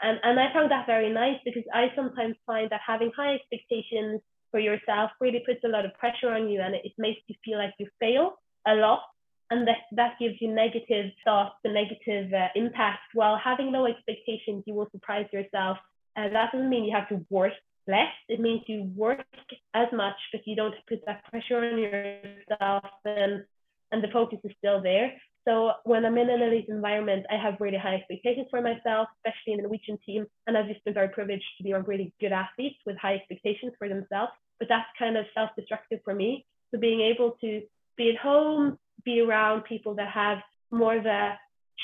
And, 0.00 0.20
and 0.22 0.38
I 0.38 0.52
found 0.52 0.70
that 0.70 0.86
very 0.86 1.12
nice 1.12 1.38
because 1.44 1.64
I 1.74 1.86
sometimes 1.96 2.36
find 2.46 2.70
that 2.70 2.82
having 2.86 3.10
high 3.16 3.34
expectations 3.34 4.20
for 4.56 4.60
yourself 4.60 5.10
really 5.20 5.42
puts 5.44 5.60
a 5.64 5.68
lot 5.68 5.84
of 5.84 5.92
pressure 5.98 6.30
on 6.30 6.48
you 6.48 6.62
and 6.62 6.74
it, 6.74 6.92
makes 6.96 7.20
you 7.26 7.34
feel 7.44 7.58
like 7.58 7.74
you 7.78 7.86
fail 8.00 8.38
a 8.66 8.74
lot. 8.74 9.02
And 9.50 9.68
that, 9.68 9.82
that 9.92 10.14
gives 10.18 10.36
you 10.40 10.48
negative 10.48 11.12
thoughts 11.26 11.56
and 11.62 11.74
negative 11.74 12.32
uh, 12.32 12.48
impact. 12.56 13.00
While 13.12 13.38
having 13.38 13.70
low 13.70 13.84
expectations, 13.84 14.64
you 14.66 14.72
will 14.72 14.88
surprise 14.92 15.26
yourself. 15.30 15.76
And 16.16 16.34
that 16.34 16.52
doesn't 16.52 16.70
mean 16.70 16.84
you 16.84 16.96
have 16.96 17.08
to 17.10 17.20
work 17.28 17.52
less. 17.86 18.14
It 18.30 18.40
means 18.40 18.62
you 18.66 18.90
work 18.96 19.26
as 19.74 19.88
much, 19.92 20.16
but 20.32 20.40
you 20.46 20.56
don't 20.56 20.74
put 20.88 21.04
that 21.04 21.22
pressure 21.30 21.58
on 21.58 21.78
yourself 21.78 22.84
and, 23.04 23.44
and 23.92 24.02
the 24.02 24.08
focus 24.10 24.38
is 24.42 24.52
still 24.58 24.80
there. 24.82 25.12
So 25.46 25.72
when 25.84 26.06
I'm 26.06 26.16
in 26.16 26.30
an 26.30 26.40
elite 26.40 26.66
environment, 26.70 27.26
I 27.30 27.36
have 27.36 27.60
really 27.60 27.78
high 27.78 27.96
expectations 27.96 28.46
for 28.50 28.62
myself, 28.62 29.08
especially 29.18 29.52
in 29.52 29.56
the 29.58 29.64
Norwegian 29.64 29.98
team. 30.06 30.26
And 30.46 30.56
I've 30.56 30.66
just 30.66 30.82
been 30.86 30.94
very 30.94 31.10
privileged 31.10 31.44
to 31.58 31.62
be 31.62 31.74
around 31.74 31.86
really 31.86 32.12
good 32.20 32.32
athletes 32.32 32.76
with 32.86 32.96
high 32.96 33.16
expectations 33.16 33.74
for 33.78 33.86
themselves. 33.86 34.32
But 34.58 34.68
that's 34.68 34.88
kind 34.98 35.16
of 35.16 35.26
self-destructive 35.34 36.00
for 36.04 36.14
me. 36.14 36.46
So 36.70 36.78
being 36.78 37.00
able 37.00 37.36
to 37.40 37.62
be 37.96 38.10
at 38.10 38.16
home, 38.16 38.78
be 39.04 39.20
around 39.20 39.64
people 39.64 39.94
that 39.94 40.10
have 40.10 40.38
more 40.70 40.96
of 40.96 41.06
a 41.06 41.38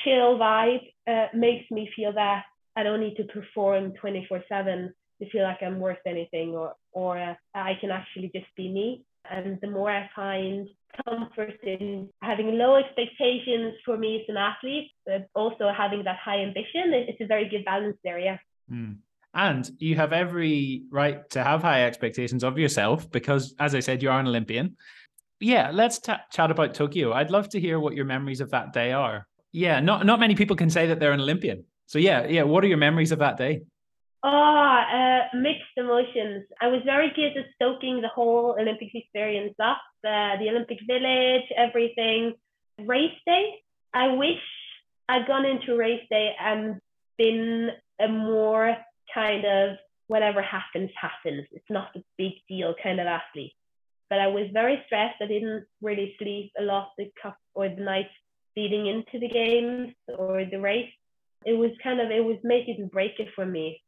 chill 0.05 0.39
vibe 0.39 0.93
uh, 1.07 1.27
makes 1.35 1.71
me 1.71 1.89
feel 1.95 2.13
that 2.15 2.45
I 2.77 2.83
don't 2.83 3.01
need 3.01 3.17
to 3.17 3.25
perform 3.25 3.93
24 4.01 4.45
7 4.49 4.95
to 5.21 5.31
feel 5.31 5.45
like 5.45 5.63
I'm 5.63 5.79
worth 5.79 5.99
anything 6.07 6.51
or, 6.51 6.75
or 6.93 7.19
uh, 7.19 7.35
I 7.55 7.73
can 7.81 7.91
actually 7.91 8.31
just 8.35 8.47
be 8.57 8.69
me. 8.69 9.05
And 9.31 9.59
the 9.61 9.71
more 9.71 9.91
I 9.91 10.11
find 10.17 10.69
comfort 11.05 11.59
in 11.63 12.09
having 12.23 12.59
low 12.59 12.77
expectations 12.77 13.75
for 13.85 13.97
me 13.97 14.17
as 14.17 14.29
an 14.29 14.37
athlete, 14.37 14.91
but 15.07 15.29
also 15.35 15.71
having 15.77 16.05
that 16.05 16.19
high 16.23 16.41
ambition, 16.41 16.93
it's 16.93 17.21
a 17.21 17.27
very 17.27 17.49
good 17.49 17.65
balance 17.65 17.97
there, 18.03 18.19
yeah. 18.19 18.39
Mm. 18.71 18.97
And 19.35 19.69
you 19.79 19.97
have 19.97 20.13
every 20.13 20.85
right 20.91 21.29
to 21.31 21.43
have 21.43 21.63
high 21.63 21.85
expectations 21.85 22.45
of 22.45 22.59
yourself 22.59 23.11
because, 23.11 23.55
as 23.59 23.75
I 23.75 23.81
said, 23.81 24.03
you 24.03 24.11
are 24.11 24.21
an 24.21 24.29
Olympian. 24.29 24.77
Yeah, 25.41 25.71
let's 25.73 25.99
t- 25.99 26.13
chat 26.31 26.51
about 26.51 26.75
Tokyo. 26.75 27.13
I'd 27.13 27.31
love 27.31 27.49
to 27.51 27.61
hear 27.61 27.81
what 27.81 27.95
your 27.95 28.05
memories 28.05 28.41
of 28.41 28.51
that 28.51 28.73
day 28.73 28.93
are. 28.93 29.27
Yeah, 29.53 29.81
not 29.81 30.07
not 30.07 30.21
many 30.21 30.35
people 30.35 30.57
can 30.57 30.71
say 30.71 30.87
that 30.87 31.01
they're 31.01 31.13
an 31.13 31.21
Olympian. 31.21 31.65
So 31.87 31.99
yeah, 31.99 32.27
yeah. 32.27 32.43
What 32.43 32.63
are 32.65 32.69
your 32.69 32.79
memories 32.79 33.13
of 33.13 33.19
that 33.21 33.37
day? 33.37 33.63
Oh, 34.23 34.29
uh, 34.31 35.37
mixed 35.37 35.77
emotions. 35.77 36.45
I 36.61 36.69
was 36.69 36.81
very 36.85 37.11
good 37.15 37.37
at 37.37 37.47
soaking 37.61 38.03
the 38.03 38.09
whole 38.09 38.57
Olympic 38.59 38.95
experience 38.95 39.55
up, 39.59 39.81
uh, 40.07 40.37
the 40.39 40.49
Olympic 40.49 40.79
Village, 40.87 41.43
everything. 41.57 42.35
Race 42.79 43.19
day, 43.27 43.57
I 43.93 44.09
wish 44.15 44.41
I'd 45.09 45.27
gone 45.27 45.45
into 45.45 45.77
race 45.77 46.07
day 46.09 46.35
and 46.41 46.81
been 47.19 47.71
a 48.01 48.09
more 48.09 48.77
kind 49.15 49.45
of 49.45 49.77
whatever 50.09 50.43
happens, 50.43 50.91
happens. 51.01 51.47
It's 51.53 51.71
not 51.71 51.97
a 51.97 52.05
big 52.19 52.33
deal 52.49 52.75
kind 52.83 53.01
of 53.01 53.07
athlete. 53.07 53.53
But 54.11 54.21
I 54.21 54.27
was 54.27 54.49
very 54.53 54.83
stressed. 54.87 55.23
I 55.23 55.27
didn't 55.27 55.65
really 55.81 56.15
sleep 56.19 56.53
a 56.59 56.63
lot 56.63 56.91
the 56.99 57.11
cup 57.23 57.37
or 57.55 57.69
the 57.69 57.83
night 57.83 58.11
leading 58.57 58.87
into 58.87 59.19
the 59.19 59.29
games 59.29 59.95
or 60.19 60.45
the 60.45 60.61
race. 60.61 60.91
It 61.47 61.55
was 61.55 61.71
kind 61.83 62.01
of, 62.01 62.11
it 62.11 62.25
was 62.25 62.37
make 62.45 62.69
it 62.69 62.79
and 62.79 62.91
break 62.91 63.19
it 63.19 63.29
for 63.35 63.47
me 63.47 63.81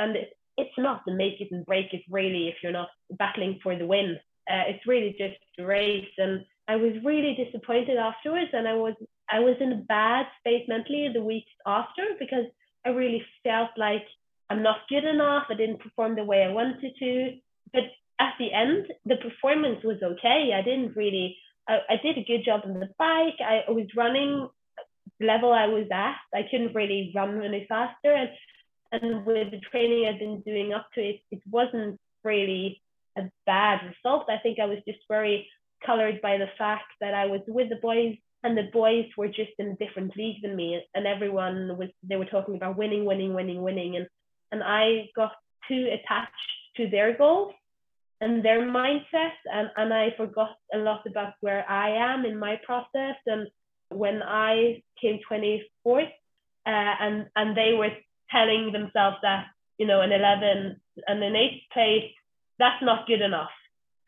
and 0.00 0.16
it, 0.16 0.36
it's 0.56 0.78
not 0.78 1.02
the 1.06 1.12
make 1.12 1.40
it 1.40 1.48
and 1.52 1.64
break 1.64 1.92
it 1.92 2.02
really 2.10 2.48
if 2.48 2.56
you're 2.62 2.72
not 2.72 2.88
battling 3.18 3.60
for 3.62 3.76
the 3.76 3.86
win. 3.86 4.18
Uh, 4.50 4.64
it's 4.68 4.86
really 4.86 5.14
just 5.16 5.38
a 5.58 5.64
race. 5.64 6.08
And 6.18 6.44
I 6.66 6.76
was 6.76 6.92
really 7.04 7.34
disappointed 7.34 7.96
afterwards, 7.96 8.50
and 8.52 8.66
I 8.66 8.74
was 8.74 8.94
I 9.30 9.40
was 9.40 9.56
in 9.60 9.72
a 9.72 9.76
bad 9.76 10.26
space 10.40 10.64
mentally 10.66 11.08
the 11.12 11.22
weeks 11.22 11.52
after 11.66 12.02
because 12.18 12.46
I 12.84 12.90
really 12.90 13.24
felt 13.44 13.70
like 13.76 14.04
I'm 14.50 14.62
not 14.62 14.88
good 14.88 15.04
enough. 15.04 15.44
I 15.48 15.54
didn't 15.54 15.80
perform 15.80 16.16
the 16.16 16.24
way 16.24 16.42
I 16.42 16.52
wanted 16.52 16.92
to. 16.98 17.36
But 17.72 17.84
at 18.18 18.34
the 18.38 18.52
end, 18.52 18.88
the 19.06 19.16
performance 19.16 19.82
was 19.84 20.02
okay. 20.02 20.52
I 20.54 20.62
didn't 20.62 20.96
really. 20.96 21.36
I, 21.68 21.78
I 21.88 21.96
did 22.02 22.18
a 22.18 22.24
good 22.24 22.44
job 22.44 22.62
on 22.64 22.80
the 22.80 22.90
bike. 22.98 23.38
I 23.40 23.70
was 23.70 23.86
running 23.96 24.48
level 25.20 25.52
I 25.52 25.66
was 25.66 25.86
at. 25.92 26.16
I 26.34 26.42
couldn't 26.50 26.74
really 26.74 27.12
run 27.14 27.42
any 27.42 27.66
faster, 27.68 28.12
and 28.12 28.30
and 28.92 29.24
with 29.24 29.52
the 29.52 29.60
training 29.70 30.06
I've 30.06 30.18
been 30.18 30.40
doing 30.40 30.72
up 30.72 30.88
to 30.94 31.00
it, 31.00 31.20
it 31.30 31.40
wasn't 31.48 32.00
really 32.24 32.82
a 33.16 33.30
bad 33.46 33.80
result. 33.86 34.28
I 34.28 34.38
think 34.42 34.58
I 34.58 34.66
was 34.66 34.78
just 34.86 34.98
very 35.08 35.48
colored 35.86 36.20
by 36.20 36.38
the 36.38 36.48
fact 36.58 36.92
that 37.00 37.14
I 37.14 37.26
was 37.26 37.40
with 37.46 37.68
the 37.68 37.76
boys 37.76 38.16
and 38.42 38.56
the 38.56 38.68
boys 38.72 39.06
were 39.16 39.28
just 39.28 39.52
in 39.58 39.68
a 39.68 39.76
different 39.76 40.16
league 40.16 40.42
than 40.42 40.56
me 40.56 40.82
and 40.94 41.06
everyone 41.06 41.76
was 41.78 41.88
they 42.02 42.16
were 42.16 42.26
talking 42.26 42.56
about 42.56 42.76
winning 42.76 43.04
winning 43.04 43.32
winning 43.32 43.62
winning 43.62 43.96
and 43.96 44.06
and 44.52 44.62
I 44.62 45.10
got 45.16 45.32
too 45.68 45.88
attached 45.92 46.50
to 46.76 46.88
their 46.88 47.16
goals 47.16 47.52
and 48.20 48.44
their 48.44 48.60
mindset 48.60 49.36
and, 49.52 49.70
and 49.76 49.92
I 49.94 50.08
forgot 50.16 50.56
a 50.74 50.78
lot 50.78 51.06
about 51.06 51.34
where 51.40 51.68
I 51.68 51.90
am 52.12 52.24
in 52.24 52.38
my 52.38 52.60
process 52.64 53.16
and 53.26 53.48
when 53.90 54.22
I 54.22 54.82
came 55.00 55.20
24th 55.30 56.10
uh, 56.66 56.94
and 57.00 57.26
and 57.34 57.56
they 57.56 57.72
were 57.76 57.90
telling 58.30 58.72
themselves 58.72 59.16
that, 59.22 59.46
you 59.78 59.86
know, 59.86 60.00
an 60.02 60.12
11 60.12 60.80
and 61.06 61.22
an 61.22 61.36
eighth 61.36 61.62
place, 61.72 62.12
that's 62.58 62.82
not 62.82 63.06
good 63.06 63.20
enough. 63.20 63.50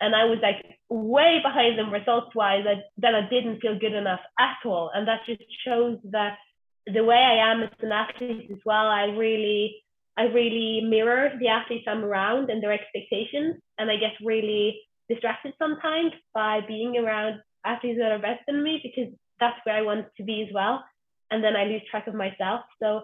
And 0.00 0.14
I 0.14 0.24
was 0.24 0.38
like 0.42 0.78
way 0.88 1.40
behind 1.42 1.78
them 1.78 1.92
results 1.92 2.34
wise, 2.34 2.64
that 2.98 3.14
I 3.14 3.28
didn't 3.28 3.60
feel 3.60 3.78
good 3.78 3.94
enough 3.94 4.20
at 4.38 4.58
all. 4.64 4.90
And 4.94 5.08
that 5.08 5.20
just 5.26 5.42
shows 5.64 5.98
that 6.10 6.38
the 6.86 7.04
way 7.04 7.16
I 7.16 7.52
am 7.52 7.62
as 7.62 7.70
an 7.80 7.92
athlete 7.92 8.50
as 8.50 8.58
well, 8.64 8.86
I 8.86 9.04
really, 9.04 9.76
I 10.16 10.24
really 10.24 10.82
mirror 10.88 11.32
the 11.40 11.48
athletes 11.48 11.84
I'm 11.88 12.04
around 12.04 12.50
and 12.50 12.62
their 12.62 12.72
expectations. 12.72 13.56
And 13.78 13.90
I 13.90 13.96
get 13.96 14.12
really 14.22 14.78
distracted 15.08 15.54
sometimes 15.58 16.12
by 16.34 16.60
being 16.66 16.96
around 16.96 17.40
athletes 17.64 17.98
that 18.00 18.12
are 18.12 18.18
better 18.18 18.40
than 18.46 18.62
me 18.62 18.80
because 18.82 19.12
that's 19.40 19.58
where 19.64 19.76
I 19.76 19.82
want 19.82 20.06
to 20.16 20.22
be 20.22 20.42
as 20.42 20.52
well. 20.52 20.84
And 21.30 21.42
then 21.42 21.56
I 21.56 21.64
lose 21.64 21.82
track 21.90 22.06
of 22.06 22.14
myself. 22.14 22.60
So 22.80 23.02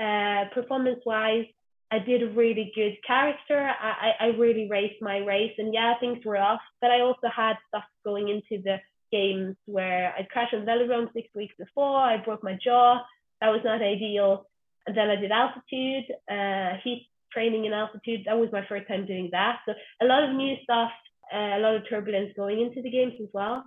uh, 0.00 0.44
performance 0.54 1.00
wise, 1.04 1.46
I 1.90 1.98
did 2.00 2.22
a 2.22 2.30
really 2.30 2.72
good 2.74 2.96
character. 3.06 3.70
I, 3.80 4.12
I, 4.20 4.24
I 4.24 4.26
really 4.36 4.68
raced 4.68 5.00
my 5.00 5.18
race, 5.18 5.52
and 5.58 5.72
yeah, 5.72 5.94
things 6.00 6.18
were 6.24 6.36
off, 6.36 6.60
but 6.80 6.90
I 6.90 7.00
also 7.00 7.28
had 7.34 7.54
stuff 7.68 7.84
going 8.04 8.28
into 8.28 8.62
the 8.62 8.78
games 9.12 9.54
where 9.66 10.12
I 10.18 10.24
crashed 10.24 10.54
on 10.54 10.66
velodrome 10.66 11.12
six 11.12 11.28
weeks 11.34 11.54
before. 11.56 11.98
I 11.98 12.16
broke 12.16 12.42
my 12.42 12.58
jaw. 12.62 13.02
That 13.40 13.50
was 13.50 13.60
not 13.64 13.82
ideal. 13.82 14.46
Then 14.94 15.10
I 15.10 15.16
did 15.16 15.32
altitude, 15.32 16.04
uh, 16.30 16.78
heat 16.82 17.08
training 17.32 17.64
in 17.64 17.72
altitude. 17.72 18.22
That 18.26 18.38
was 18.38 18.50
my 18.52 18.64
first 18.66 18.86
time 18.88 19.06
doing 19.06 19.28
that. 19.32 19.60
So 19.66 19.74
a 20.00 20.06
lot 20.06 20.22
of 20.22 20.34
new 20.34 20.56
stuff, 20.62 20.90
uh, 21.32 21.58
a 21.58 21.60
lot 21.60 21.74
of 21.74 21.88
turbulence 21.88 22.32
going 22.36 22.60
into 22.60 22.82
the 22.82 22.90
games 22.90 23.14
as 23.20 23.28
well. 23.32 23.64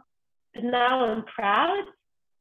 But 0.54 0.64
now 0.64 1.06
I'm 1.06 1.24
proud 1.26 1.84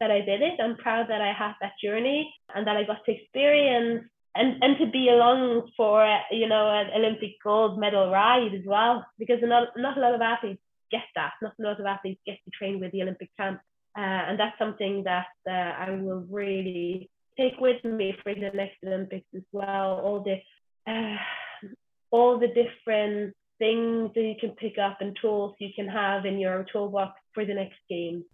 that 0.00 0.10
I 0.10 0.20
did 0.20 0.42
it. 0.42 0.60
I'm 0.62 0.76
proud 0.76 1.10
that 1.10 1.20
I 1.20 1.32
had 1.32 1.54
that 1.60 1.72
journey 1.82 2.32
and 2.54 2.66
that 2.66 2.76
I 2.76 2.84
got 2.84 3.04
to 3.04 3.12
experience 3.12 4.04
and, 4.34 4.62
and 4.62 4.78
to 4.78 4.86
be 4.86 5.08
along 5.08 5.70
for, 5.76 6.06
you 6.30 6.48
know, 6.48 6.70
an 6.70 6.90
Olympic 6.94 7.32
gold 7.42 7.78
medal 7.78 8.10
ride 8.10 8.54
as 8.54 8.64
well, 8.64 9.04
because 9.18 9.38
not, 9.42 9.68
not 9.76 9.98
a 9.98 10.00
lot 10.00 10.14
of 10.14 10.20
athletes 10.20 10.62
get 10.90 11.02
that. 11.16 11.32
Not 11.42 11.54
a 11.58 11.62
lot 11.62 11.80
of 11.80 11.86
athletes 11.86 12.20
get 12.24 12.38
to 12.44 12.50
train 12.56 12.78
with 12.78 12.92
the 12.92 13.02
Olympic 13.02 13.30
camp. 13.36 13.60
Uh, 13.96 14.00
and 14.00 14.38
that's 14.38 14.56
something 14.58 15.02
that 15.04 15.26
uh, 15.48 15.50
I 15.50 15.90
will 15.90 16.24
really 16.30 17.10
take 17.38 17.58
with 17.60 17.82
me 17.84 18.14
for 18.22 18.34
the 18.34 18.50
next 18.54 18.76
Olympics 18.84 19.26
as 19.36 19.42
well. 19.52 20.00
All 20.04 20.24
the, 20.24 20.90
uh, 20.90 21.16
all 22.10 22.38
the 22.38 22.48
different 22.48 23.34
things 23.58 24.10
that 24.14 24.22
you 24.22 24.34
can 24.40 24.50
pick 24.50 24.78
up 24.78 24.98
and 25.00 25.16
tools 25.20 25.54
you 25.58 25.70
can 25.74 25.88
have 25.88 26.24
in 26.24 26.38
your 26.38 26.64
toolbox 26.72 27.12
for 27.34 27.44
the 27.44 27.54
next 27.54 27.78
game. 27.88 28.24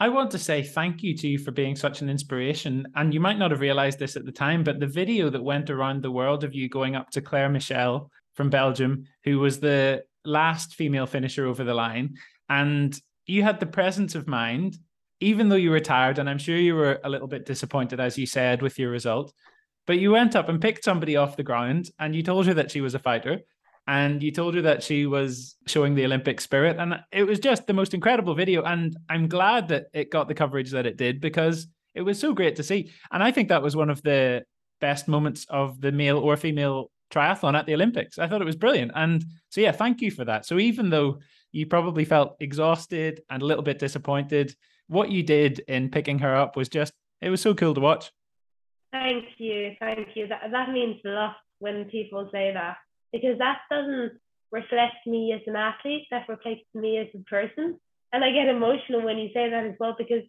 I 0.00 0.08
want 0.08 0.30
to 0.30 0.38
say 0.38 0.62
thank 0.62 1.02
you 1.02 1.16
to 1.16 1.26
you 1.26 1.38
for 1.38 1.50
being 1.50 1.74
such 1.74 2.02
an 2.02 2.08
inspiration. 2.08 2.86
And 2.94 3.12
you 3.12 3.18
might 3.18 3.38
not 3.38 3.50
have 3.50 3.60
realized 3.60 3.98
this 3.98 4.16
at 4.16 4.24
the 4.24 4.32
time, 4.32 4.62
but 4.62 4.78
the 4.78 4.86
video 4.86 5.28
that 5.30 5.42
went 5.42 5.70
around 5.70 6.02
the 6.02 6.10
world 6.10 6.44
of 6.44 6.54
you 6.54 6.68
going 6.68 6.94
up 6.94 7.10
to 7.10 7.20
Claire 7.20 7.48
Michel 7.48 8.10
from 8.34 8.48
Belgium, 8.48 9.04
who 9.24 9.40
was 9.40 9.58
the 9.58 10.04
last 10.24 10.74
female 10.74 11.06
finisher 11.06 11.46
over 11.46 11.64
the 11.64 11.74
line, 11.74 12.14
and 12.48 12.98
you 13.26 13.42
had 13.42 13.58
the 13.58 13.66
presence 13.66 14.14
of 14.14 14.28
mind, 14.28 14.76
even 15.20 15.48
though 15.48 15.56
you 15.56 15.70
were 15.70 15.80
tired, 15.80 16.18
and 16.18 16.28
I'm 16.28 16.38
sure 16.38 16.56
you 16.56 16.74
were 16.74 17.00
a 17.04 17.08
little 17.08 17.28
bit 17.28 17.46
disappointed, 17.46 18.00
as 18.00 18.16
you 18.16 18.26
said, 18.26 18.62
with 18.62 18.78
your 18.78 18.90
result. 18.90 19.32
But 19.86 19.98
you 19.98 20.10
went 20.10 20.36
up 20.36 20.48
and 20.48 20.60
picked 20.60 20.84
somebody 20.84 21.16
off 21.16 21.36
the 21.36 21.42
ground 21.42 21.90
and 21.98 22.14
you 22.14 22.22
told 22.22 22.46
her 22.46 22.54
that 22.54 22.70
she 22.70 22.82
was 22.82 22.94
a 22.94 22.98
fighter 22.98 23.40
and 23.86 24.22
you 24.22 24.30
told 24.30 24.54
her 24.54 24.62
that 24.62 24.82
she 24.82 25.06
was 25.06 25.56
showing 25.66 25.94
the 25.94 26.04
Olympic 26.04 26.42
spirit. 26.42 26.76
And 26.78 27.00
it 27.10 27.24
was 27.24 27.40
just 27.40 27.66
the 27.66 27.72
most 27.72 27.94
incredible 27.94 28.34
video. 28.34 28.62
And 28.62 28.94
I'm 29.08 29.28
glad 29.28 29.68
that 29.68 29.86
it 29.94 30.10
got 30.10 30.28
the 30.28 30.34
coverage 30.34 30.72
that 30.72 30.84
it 30.84 30.98
did 30.98 31.22
because 31.22 31.68
it 31.94 32.02
was 32.02 32.18
so 32.20 32.34
great 32.34 32.56
to 32.56 32.62
see. 32.62 32.92
And 33.10 33.22
I 33.22 33.30
think 33.30 33.48
that 33.48 33.62
was 33.62 33.74
one 33.74 33.88
of 33.88 34.02
the 34.02 34.44
best 34.78 35.08
moments 35.08 35.46
of 35.48 35.80
the 35.80 35.90
male 35.90 36.18
or 36.18 36.36
female 36.36 36.90
triathlon 37.10 37.58
at 37.58 37.64
the 37.64 37.72
Olympics. 37.72 38.18
I 38.18 38.28
thought 38.28 38.42
it 38.42 38.44
was 38.44 38.56
brilliant. 38.56 38.92
And 38.94 39.24
so, 39.48 39.62
yeah, 39.62 39.72
thank 39.72 40.02
you 40.02 40.10
for 40.10 40.26
that. 40.26 40.44
So, 40.44 40.58
even 40.58 40.90
though 40.90 41.20
you 41.50 41.64
probably 41.64 42.04
felt 42.04 42.36
exhausted 42.40 43.22
and 43.30 43.42
a 43.42 43.46
little 43.46 43.64
bit 43.64 43.78
disappointed, 43.78 44.54
what 44.88 45.10
you 45.10 45.22
did 45.22 45.60
in 45.60 45.90
picking 45.90 46.18
her 46.20 46.34
up 46.34 46.56
was 46.56 46.68
just, 46.68 46.92
it 47.20 47.30
was 47.30 47.40
so 47.40 47.54
cool 47.54 47.74
to 47.74 47.80
watch. 47.80 48.10
Thank 48.92 49.24
you. 49.38 49.74
Thank 49.78 50.08
you. 50.14 50.26
That, 50.28 50.50
that 50.50 50.70
means 50.70 51.00
a 51.04 51.10
lot 51.10 51.36
when 51.58 51.84
people 51.86 52.28
say 52.32 52.52
that 52.52 52.76
because 53.12 53.38
that 53.38 53.60
doesn't 53.70 54.12
reflect 54.50 55.06
me 55.06 55.32
as 55.32 55.40
an 55.46 55.56
athlete, 55.56 56.06
that 56.10 56.28
reflects 56.28 56.64
me 56.74 56.98
as 56.98 57.08
a 57.14 57.22
person. 57.24 57.78
And 58.12 58.24
I 58.24 58.30
get 58.32 58.48
emotional 58.48 59.02
when 59.02 59.18
you 59.18 59.28
say 59.34 59.50
that 59.50 59.66
as 59.66 59.74
well 59.78 59.94
because 59.96 60.24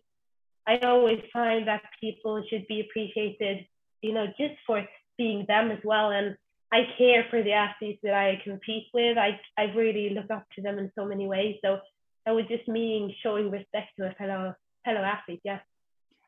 I 0.68 0.78
always 0.80 1.22
find 1.32 1.68
that 1.68 1.82
people 2.02 2.44
should 2.50 2.68
be 2.68 2.82
appreciated, 2.82 3.66
you 4.02 4.14
know, 4.14 4.28
just 4.38 4.56
for 4.68 4.86
being 5.18 5.46
them 5.48 5.72
as 5.72 5.80
well. 5.84 6.12
And 6.12 6.36
I 6.72 6.82
care 6.98 7.26
for 7.30 7.42
the 7.42 7.54
athletes 7.54 8.00
that 8.04 8.14
I 8.14 8.42
compete 8.44 8.88
with. 8.94 9.18
I, 9.18 9.40
I 9.58 9.64
really 9.76 10.10
look 10.10 10.30
up 10.30 10.46
to 10.56 10.62
them 10.62 10.78
in 10.78 10.92
so 10.96 11.06
many 11.06 11.28
ways. 11.28 11.56
So 11.64 11.80
that 12.26 12.36
was 12.36 12.46
just 12.48 12.68
me 12.68 13.16
showing 13.24 13.50
respect 13.52 13.90
to 13.98 14.08
a 14.08 14.14
fellow 14.14 14.54
fellow 14.86 15.02
athlete. 15.02 15.42
Yeah. 15.44 15.60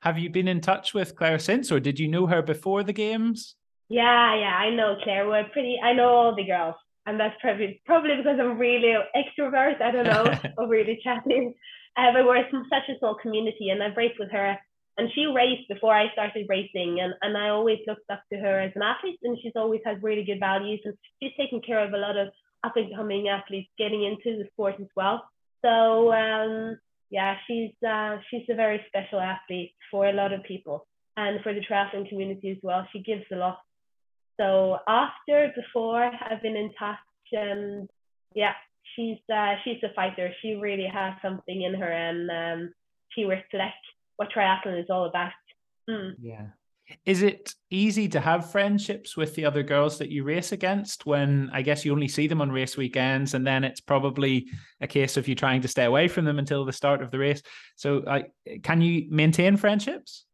Have 0.01 0.17
you 0.17 0.29
been 0.29 0.47
in 0.47 0.61
touch 0.61 0.93
with 0.93 1.15
Claire 1.15 1.39
since, 1.39 1.71
or 1.71 1.79
did 1.79 1.99
you 1.99 2.07
know 2.07 2.25
her 2.25 2.41
before 2.41 2.83
the 2.83 2.93
games? 2.93 3.55
Yeah, 3.87 4.35
yeah, 4.35 4.55
I 4.55 4.69
know 4.71 4.95
Claire. 5.03 5.27
We're 5.27 5.49
pretty. 5.49 5.77
I 5.83 5.93
know 5.93 6.09
all 6.09 6.35
the 6.35 6.45
girls, 6.45 6.75
and 7.05 7.19
that's 7.19 7.35
probably 7.41 7.81
probably 7.85 8.15
because 8.15 8.39
I'm 8.39 8.57
really 8.57 8.95
extrovert. 9.15 9.81
I 9.81 9.91
don't 9.91 10.07
know, 10.07 10.25
or 10.57 10.67
really 10.67 10.99
chatting. 11.03 11.53
Uh, 11.97 12.13
but 12.13 12.25
we're 12.25 12.49
such 12.69 12.89
a 12.89 12.97
small 12.99 13.15
community, 13.15 13.69
and 13.69 13.83
I've 13.83 13.97
raced 13.97 14.17
with 14.17 14.31
her, 14.31 14.57
and 14.97 15.09
she 15.13 15.25
raced 15.25 15.67
before 15.67 15.93
I 15.93 16.11
started 16.13 16.47
racing, 16.49 16.99
and 17.01 17.13
and 17.21 17.37
I 17.37 17.49
always 17.49 17.79
looked 17.85 18.09
up 18.09 18.23
to 18.31 18.39
her 18.39 18.59
as 18.61 18.71
an 18.75 18.81
athlete, 18.81 19.19
and 19.23 19.37
she's 19.41 19.57
always 19.57 19.81
had 19.85 20.01
really 20.01 20.23
good 20.23 20.39
values, 20.39 20.79
and 20.85 20.95
she's 21.21 21.35
taken 21.37 21.61
care 21.61 21.83
of 21.83 21.93
a 21.93 21.97
lot 21.97 22.17
of 22.17 22.29
up 22.63 22.77
and 22.77 22.95
coming 22.95 23.27
athletes 23.27 23.69
getting 23.77 24.03
into 24.03 24.37
the 24.37 24.47
sport 24.53 24.75
as 24.79 24.87
well. 24.95 25.23
So 25.63 26.11
um, 26.13 26.79
yeah, 27.09 27.35
she's 27.47 27.71
uh, 27.87 28.17
she's 28.29 28.47
a 28.49 28.55
very 28.55 28.83
special 28.87 29.19
athlete 29.19 29.73
for 29.89 30.07
a 30.07 30.13
lot 30.13 30.33
of 30.33 30.43
people, 30.43 30.87
and 31.17 31.41
for 31.41 31.53
the 31.53 31.61
triathlon 31.61 32.07
community 32.09 32.51
as 32.51 32.57
well. 32.63 32.87
She 32.91 32.99
gives 32.99 33.25
a 33.31 33.35
lot 33.35 33.59
so 34.41 34.79
after, 34.87 35.53
before, 35.55 36.03
I've 36.03 36.41
been 36.41 36.55
in 36.55 36.71
touch, 36.79 36.97
and 37.31 37.87
yeah, 38.33 38.53
she's 38.95 39.17
uh, 39.31 39.53
she's 39.63 39.77
a 39.83 39.93
fighter. 39.93 40.31
She 40.41 40.55
really 40.55 40.87
has 40.91 41.13
something 41.21 41.61
in 41.61 41.75
her, 41.75 41.91
and 41.91 42.29
um, 42.31 42.73
she 43.09 43.25
reflects 43.25 43.85
what 44.15 44.29
triathlon 44.35 44.81
is 44.81 44.89
all 44.89 45.05
about. 45.05 45.31
Mm. 45.87 46.15
Yeah. 46.19 46.47
Is 47.05 47.21
it 47.21 47.53
easy 47.69 48.07
to 48.09 48.19
have 48.19 48.51
friendships 48.51 49.15
with 49.17 49.35
the 49.35 49.45
other 49.45 49.63
girls 49.63 49.97
that 49.99 50.09
you 50.09 50.23
race 50.23 50.51
against 50.51 51.05
when 51.05 51.49
I 51.53 51.61
guess 51.61 51.85
you 51.85 51.91
only 51.91 52.07
see 52.07 52.27
them 52.27 52.41
on 52.41 52.51
race 52.51 52.77
weekends 52.77 53.33
and 53.33 53.45
then 53.45 53.63
it's 53.63 53.79
probably 53.79 54.47
a 54.81 54.87
case 54.87 55.17
of 55.17 55.27
you 55.27 55.35
trying 55.35 55.61
to 55.61 55.67
stay 55.67 55.85
away 55.85 56.07
from 56.07 56.25
them 56.25 56.39
until 56.39 56.65
the 56.65 56.73
start 56.73 57.01
of 57.01 57.11
the 57.11 57.19
race? 57.19 57.41
So, 57.75 58.03
like, 58.05 58.31
can 58.63 58.81
you 58.81 59.07
maintain 59.09 59.57
friendships? 59.57 60.25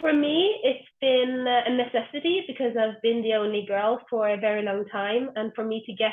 For 0.00 0.12
me, 0.12 0.56
it's 0.62 0.88
been 1.00 1.46
a 1.46 1.74
necessity 1.74 2.44
because 2.46 2.76
I've 2.76 3.00
been 3.02 3.22
the 3.22 3.34
only 3.34 3.64
girl 3.66 4.00
for 4.10 4.28
a 4.28 4.36
very 4.36 4.62
long 4.62 4.84
time. 4.92 5.30
And 5.36 5.52
for 5.54 5.64
me 5.64 5.82
to 5.86 5.92
get 5.92 6.12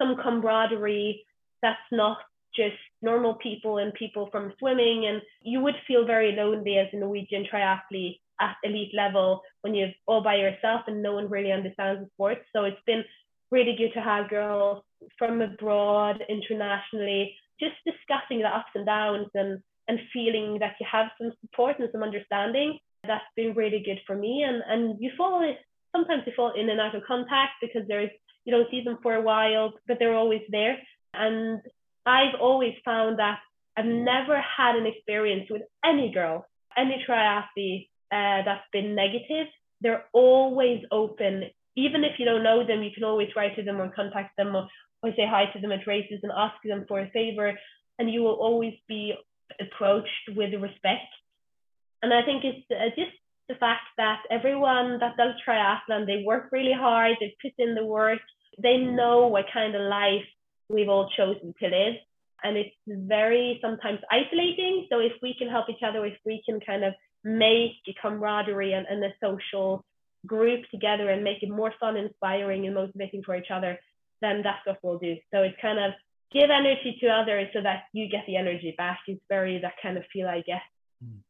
some 0.00 0.16
camaraderie 0.16 1.24
that's 1.62 1.78
not 1.90 2.18
just 2.54 2.76
normal 3.02 3.34
people 3.34 3.78
and 3.78 3.92
people 3.94 4.28
from 4.30 4.52
swimming, 4.58 5.06
and 5.06 5.22
you 5.42 5.60
would 5.60 5.74
feel 5.86 6.06
very 6.06 6.32
lonely 6.32 6.78
as 6.78 6.88
a 6.92 6.96
Norwegian 6.96 7.46
triathlete 7.50 8.20
at 8.44 8.56
elite 8.62 8.94
level 8.94 9.28
when 9.62 9.74
you're 9.74 9.94
all 10.06 10.22
by 10.22 10.36
yourself 10.36 10.82
and 10.86 11.02
no 11.02 11.12
one 11.14 11.28
really 11.30 11.52
understands 11.58 12.00
the 12.00 12.08
sport. 12.14 12.38
So 12.52 12.64
it's 12.64 12.86
been 12.86 13.04
really 13.50 13.74
good 13.80 13.92
to 13.94 14.00
have 14.00 14.30
girls 14.30 14.82
from 15.18 15.40
abroad, 15.40 16.16
internationally, 16.28 17.34
just 17.60 17.76
discussing 17.90 18.40
the 18.40 18.48
ups 18.58 18.74
and 18.74 18.86
downs 18.86 19.28
and 19.34 19.62
and 19.86 19.98
feeling 20.14 20.58
that 20.60 20.74
you 20.80 20.86
have 20.90 21.08
some 21.18 21.30
support 21.42 21.78
and 21.78 21.88
some 21.92 22.02
understanding 22.02 22.78
that's 23.06 23.34
been 23.36 23.54
really 23.54 23.82
good 23.84 24.00
for 24.06 24.16
me. 24.16 24.44
And 24.48 24.62
and 24.72 24.82
you 25.00 25.10
fall 25.16 25.40
sometimes 25.94 26.22
you 26.26 26.32
fall 26.34 26.52
in 26.60 26.68
and 26.70 26.80
out 26.80 26.94
of 26.94 27.02
contact 27.06 27.54
because 27.60 27.84
there's 27.88 28.10
you 28.44 28.52
don't 28.52 28.70
see 28.70 28.82
them 28.84 28.98
for 29.02 29.14
a 29.14 29.22
while, 29.22 29.72
but 29.86 29.96
they're 29.98 30.20
always 30.22 30.42
there. 30.50 30.76
And 31.14 31.60
I've 32.04 32.36
always 32.40 32.74
found 32.84 33.18
that 33.18 33.38
I've 33.76 33.86
never 33.86 34.36
had 34.40 34.76
an 34.76 34.86
experience 34.86 35.46
with 35.50 35.62
any 35.84 36.12
girl, 36.12 36.46
any 36.76 37.02
triathlete 37.08 37.88
uh, 38.12 38.42
that's 38.44 38.68
been 38.72 38.94
negative. 38.94 39.46
They're 39.80 40.04
always 40.12 40.82
open. 40.90 41.44
Even 41.76 42.04
if 42.04 42.18
you 42.18 42.24
don't 42.24 42.44
know 42.44 42.66
them, 42.66 42.82
you 42.82 42.90
can 42.94 43.04
always 43.04 43.28
write 43.36 43.56
to 43.56 43.62
them 43.62 43.80
or 43.80 43.90
contact 43.90 44.36
them 44.36 44.54
or, 44.54 44.68
or 45.02 45.10
say 45.16 45.26
hi 45.28 45.46
to 45.52 45.60
them 45.60 45.72
at 45.72 45.86
races 45.86 46.20
and 46.22 46.32
ask 46.36 46.54
them 46.64 46.84
for 46.88 47.00
a 47.00 47.10
favor. 47.10 47.58
And 47.98 48.10
you 48.10 48.22
will 48.22 48.34
always 48.34 48.74
be 48.88 49.14
approached 49.60 50.30
with 50.36 50.54
respect 50.54 51.12
and 52.04 52.12
I 52.12 52.22
think 52.22 52.44
it's 52.44 52.66
uh, 52.70 52.90
just 52.94 53.16
the 53.48 53.54
fact 53.54 53.88
that 53.96 54.20
everyone 54.30 54.98
that 55.00 55.16
does 55.16 55.32
triathlon, 55.40 56.04
they 56.06 56.22
work 56.22 56.50
really 56.52 56.74
hard, 56.74 57.16
they 57.18 57.34
put 57.40 57.52
in 57.56 57.74
the 57.74 57.84
work, 57.84 58.20
they 58.62 58.76
know 58.76 59.26
what 59.28 59.46
kind 59.50 59.74
of 59.74 59.80
life 59.88 60.28
we've 60.68 60.90
all 60.90 61.08
chosen 61.16 61.54
to 61.60 61.66
live. 61.66 61.94
And 62.42 62.58
it's 62.58 62.76
very 62.86 63.58
sometimes 63.62 64.00
isolating. 64.10 64.86
So 64.90 64.98
if 64.98 65.12
we 65.22 65.34
can 65.38 65.48
help 65.48 65.70
each 65.70 65.82
other, 65.82 66.04
if 66.04 66.18
we 66.26 66.42
can 66.44 66.60
kind 66.60 66.84
of 66.84 66.92
make 67.24 67.72
a 67.88 67.94
camaraderie 68.00 68.74
and, 68.74 68.86
and 68.86 69.02
a 69.04 69.12
social 69.22 69.84
group 70.26 70.68
together 70.70 71.10
and 71.10 71.24
make 71.24 71.42
it 71.42 71.50
more 71.50 71.72
fun, 71.80 71.96
inspiring, 71.96 72.66
and 72.66 72.74
motivating 72.74 73.22
for 73.22 73.36
each 73.36 73.50
other, 73.50 73.78
then 74.20 74.42
that's 74.42 74.64
what 74.66 74.78
we'll 74.82 74.98
do. 74.98 75.16
So 75.32 75.42
it's 75.42 75.56
kind 75.60 75.78
of 75.78 75.92
give 76.32 76.50
energy 76.50 76.96
to 77.00 77.08
others 77.08 77.48
so 77.52 77.62
that 77.62 77.84
you 77.92 78.08
get 78.08 78.24
the 78.26 78.36
energy 78.36 78.74
back. 78.76 79.00
It's 79.06 79.20
very 79.28 79.58
that 79.60 79.74
kind 79.82 79.96
of 79.96 80.04
feel 80.12 80.28
I 80.28 80.42
get. 80.46 80.62
Mm. 81.04 81.20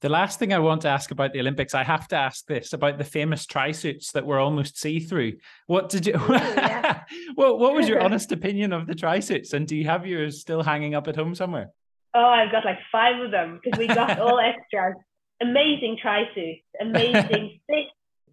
The 0.00 0.08
last 0.08 0.40
thing 0.40 0.52
I 0.52 0.58
want 0.58 0.82
to 0.82 0.88
ask 0.88 1.12
about 1.12 1.32
the 1.32 1.38
Olympics, 1.38 1.76
I 1.76 1.84
have 1.84 2.08
to 2.08 2.16
ask 2.16 2.44
this 2.46 2.72
about 2.72 2.98
the 2.98 3.04
famous 3.04 3.46
tri 3.46 3.70
suits 3.70 4.10
that 4.12 4.26
were 4.26 4.40
almost 4.40 4.76
see 4.76 4.98
through. 4.98 5.34
What 5.68 5.88
did 5.90 6.08
you? 6.08 6.14
Yeah. 6.14 7.02
what 7.36 7.60
What 7.60 7.74
was 7.74 7.88
your 7.88 8.00
honest 8.04 8.32
opinion 8.32 8.72
of 8.72 8.88
the 8.88 8.96
tri 8.96 9.20
suits, 9.20 9.52
and 9.52 9.64
do 9.64 9.76
you 9.76 9.84
have 9.84 10.04
yours 10.04 10.40
still 10.40 10.64
hanging 10.64 10.96
up 10.96 11.06
at 11.06 11.14
home 11.14 11.36
somewhere? 11.36 11.70
Oh, 12.14 12.24
I've 12.24 12.50
got 12.50 12.64
like 12.64 12.80
five 12.90 13.22
of 13.22 13.30
them 13.30 13.60
because 13.62 13.78
we 13.78 13.86
got 13.86 14.18
all 14.24 14.40
extras. 14.40 14.96
Amazing 15.40 15.98
tri 16.00 16.24
suits, 16.34 16.62
amazing 16.80 17.60
fit, 17.66 17.86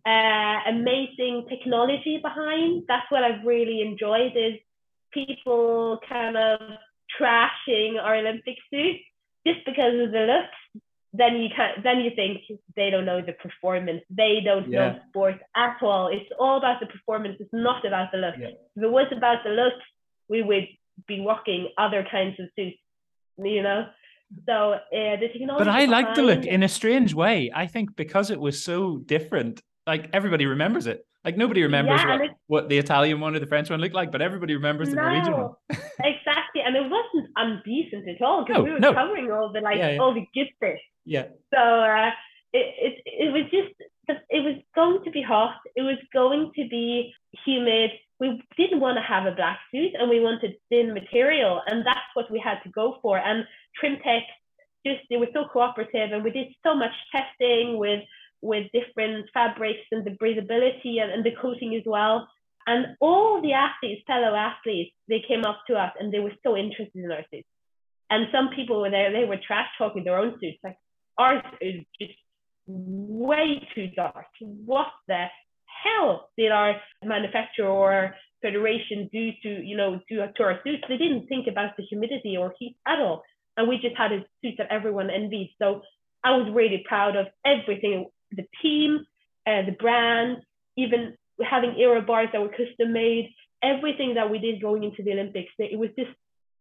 uh, 0.05 0.59
amazing 0.67 1.45
technology 1.49 2.19
behind. 2.21 2.83
That's 2.87 3.09
what 3.09 3.23
I've 3.23 3.45
really 3.45 3.81
enjoyed 3.81 4.33
is 4.35 4.53
people 5.11 5.99
kind 6.07 6.37
of 6.37 6.59
trashing 7.19 7.99
our 8.01 8.15
Olympic 8.15 8.55
suits 8.69 9.03
just 9.45 9.65
because 9.65 9.93
of 9.93 10.11
the 10.11 10.27
looks 10.27 10.83
then 11.13 11.37
you 11.37 11.49
can 11.55 11.81
then 11.83 11.99
you 11.99 12.11
think 12.15 12.41
they 12.75 12.89
don't 12.89 13.05
know 13.05 13.21
the 13.21 13.33
performance. 13.33 14.01
They 14.09 14.41
don't 14.43 14.69
yeah. 14.69 14.79
know 14.79 14.99
sports 15.09 15.39
at 15.55 15.77
all. 15.81 16.07
It's 16.07 16.29
all 16.39 16.57
about 16.57 16.79
the 16.79 16.85
performance. 16.85 17.37
It's 17.39 17.49
not 17.51 17.85
about 17.85 18.11
the 18.11 18.19
look. 18.19 18.35
Yeah. 18.37 18.49
If 18.75 18.83
it 18.83 18.91
was 18.91 19.07
about 19.15 19.43
the 19.43 19.49
look, 19.49 19.73
we 20.27 20.43
would 20.43 20.67
be 21.07 21.25
rocking 21.25 21.69
other 21.77 22.05
kinds 22.09 22.39
of 22.39 22.47
suits. 22.55 22.77
You 23.37 23.63
know. 23.63 23.87
So 24.45 24.73
uh, 24.73 24.79
the 24.91 25.29
technology. 25.31 25.57
But 25.57 25.67
I 25.67 25.85
like 25.85 26.15
the 26.15 26.23
look 26.23 26.45
in 26.45 26.63
a 26.63 26.69
strange 26.69 27.13
way. 27.13 27.51
I 27.53 27.67
think 27.67 27.95
because 27.95 28.29
it 28.29 28.39
was 28.39 28.63
so 28.63 28.97
different, 28.97 29.61
like 29.87 30.09
everybody 30.13 30.45
remembers 30.45 30.87
it. 30.87 31.05
Like 31.25 31.35
nobody 31.35 31.63
remembers 31.63 31.99
yeah, 32.01 32.17
what, 32.17 32.29
what 32.47 32.69
the 32.69 32.77
Italian 32.77 33.19
one 33.19 33.35
or 33.35 33.39
the 33.39 33.47
French 33.47 33.69
one 33.69 33.81
looked 33.81 33.95
like, 33.95 34.11
but 34.11 34.21
everybody 34.21 34.55
remembers 34.55 34.89
the 34.89 34.95
no, 34.95 35.01
Norwegian 35.01 35.33
one. 35.33 35.51
exactly, 35.99 36.61
and 36.65 36.75
it 36.75 36.89
wasn't 36.89 37.29
undecent 37.35 38.07
at 38.07 38.21
all 38.21 38.45
because 38.45 38.59
no, 38.59 38.63
we 38.63 38.71
were 38.71 38.79
no. 38.79 38.93
covering 38.93 39.29
all 39.31 39.51
the 39.51 39.59
like 39.59 39.77
yeah, 39.77 39.91
yeah. 39.91 39.99
all 39.99 40.13
the 40.13 40.25
good 40.33 40.47
bits. 40.61 40.79
Yeah. 41.05 41.25
So 41.53 41.59
uh, 41.59 42.11
it, 42.53 42.73
it 42.79 43.01
it 43.05 43.33
was 43.33 43.43
just 43.51 43.73
it 44.29 44.43
was 44.43 44.55
going 44.75 45.03
to 45.03 45.11
be 45.11 45.21
hot. 45.21 45.57
It 45.75 45.81
was 45.81 45.97
going 46.13 46.51
to 46.55 46.67
be 46.69 47.13
humid. 47.45 47.91
We 48.19 48.43
didn't 48.57 48.81
want 48.81 48.97
to 48.97 49.03
have 49.03 49.25
a 49.25 49.35
black 49.35 49.59
suit, 49.71 49.93
and 49.97 50.09
we 50.09 50.19
wanted 50.19 50.57
thin 50.69 50.93
material, 50.93 51.61
and 51.67 51.85
that's 51.85 52.11
what 52.13 52.29
we 52.29 52.39
had 52.39 52.59
to 52.63 52.69
go 52.69 52.97
for. 53.01 53.17
And 53.17 53.45
Trimtex 53.81 54.23
just 54.85 55.01
they 55.09 55.17
were 55.17 55.33
so 55.33 55.45
cooperative, 55.51 56.11
and 56.11 56.23
we 56.23 56.31
did 56.31 56.47
so 56.63 56.75
much 56.75 56.91
testing 57.11 57.77
with 57.77 58.03
with 58.41 58.67
different 58.71 59.25
fabrics 59.33 59.85
and 59.91 60.05
the 60.05 60.11
breathability 60.11 61.01
and, 61.01 61.11
and 61.11 61.23
the 61.25 61.35
coating 61.41 61.75
as 61.75 61.83
well. 61.85 62.27
And 62.67 62.95
all 62.99 63.41
the 63.41 63.53
athletes, 63.53 64.03
fellow 64.07 64.35
athletes, 64.35 64.91
they 65.07 65.23
came 65.27 65.43
up 65.43 65.61
to 65.67 65.75
us 65.75 65.91
and 65.99 66.13
they 66.13 66.19
were 66.19 66.33
so 66.43 66.55
interested 66.55 67.03
in 67.03 67.11
our 67.11 67.25
suits. 67.31 67.47
And 68.09 68.27
some 68.31 68.49
people 68.55 68.81
were 68.81 68.89
there, 68.89 69.11
they 69.11 69.25
were 69.25 69.37
trash 69.45 69.67
talking 69.77 70.03
their 70.03 70.17
own 70.17 70.39
suits, 70.39 70.59
like 70.63 70.77
ours 71.17 71.43
is 71.61 71.81
just 71.99 72.13
way 72.67 73.67
too 73.75 73.87
dark. 73.95 74.27
What 74.39 74.87
the 75.07 75.25
hell 75.83 76.29
did 76.37 76.51
our 76.51 76.75
manufacturer 77.03 77.67
or 77.67 78.15
federation 78.41 79.09
do 79.11 79.31
to, 79.43 79.49
you 79.65 79.75
know, 79.75 79.99
do 80.09 80.17
to 80.35 80.43
our 80.43 80.59
suits? 80.63 80.83
They 80.87 80.97
didn't 80.97 81.27
think 81.27 81.47
about 81.47 81.77
the 81.77 81.83
humidity 81.83 82.37
or 82.37 82.53
heat 82.57 82.77
at 82.87 82.99
all. 82.99 83.23
And 83.57 83.67
we 83.67 83.77
just 83.77 83.97
had 83.97 84.11
a 84.11 84.25
suit 84.41 84.55
that 84.57 84.67
everyone 84.71 85.09
envied. 85.09 85.53
So 85.59 85.81
I 86.23 86.31
was 86.37 86.49
really 86.53 86.83
proud 86.87 87.15
of 87.15 87.27
everything, 87.45 88.07
the 88.31 88.45
team, 88.61 89.05
uh, 89.45 89.63
the 89.65 89.75
brand, 89.77 90.37
even 90.77 91.15
having 91.43 91.75
aero 91.77 92.01
bars 92.01 92.29
that 92.31 92.41
were 92.41 92.49
custom 92.49 92.93
made, 92.93 93.33
everything 93.63 94.15
that 94.15 94.29
we 94.29 94.39
did 94.39 94.61
going 94.61 94.83
into 94.83 95.03
the 95.03 95.11
Olympics. 95.11 95.51
It 95.57 95.77
was 95.77 95.89
just 95.97 96.11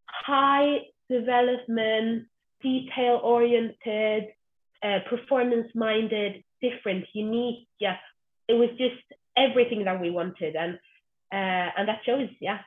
high 0.06 0.78
development, 1.10 2.26
detail 2.62 3.20
oriented, 3.22 4.24
uh, 4.82 4.98
performance 5.08 5.68
minded, 5.74 6.44
different, 6.60 7.04
unique. 7.12 7.68
Yeah, 7.78 7.96
it 8.48 8.54
was 8.54 8.70
just 8.78 9.02
everything 9.36 9.84
that 9.84 10.00
we 10.00 10.10
wanted, 10.10 10.56
and 10.56 10.74
uh, 11.32 11.70
and 11.76 11.88
that 11.88 12.00
shows. 12.04 12.28
Yeah. 12.40 12.58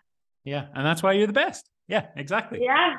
Yeah, 0.44 0.68
and 0.74 0.86
that's 0.86 1.04
why 1.04 1.14
you're 1.14 1.28
the 1.28 1.34
best. 1.34 1.70
Yeah, 1.88 2.08
exactly. 2.16 2.60
Yeah. 2.64 2.96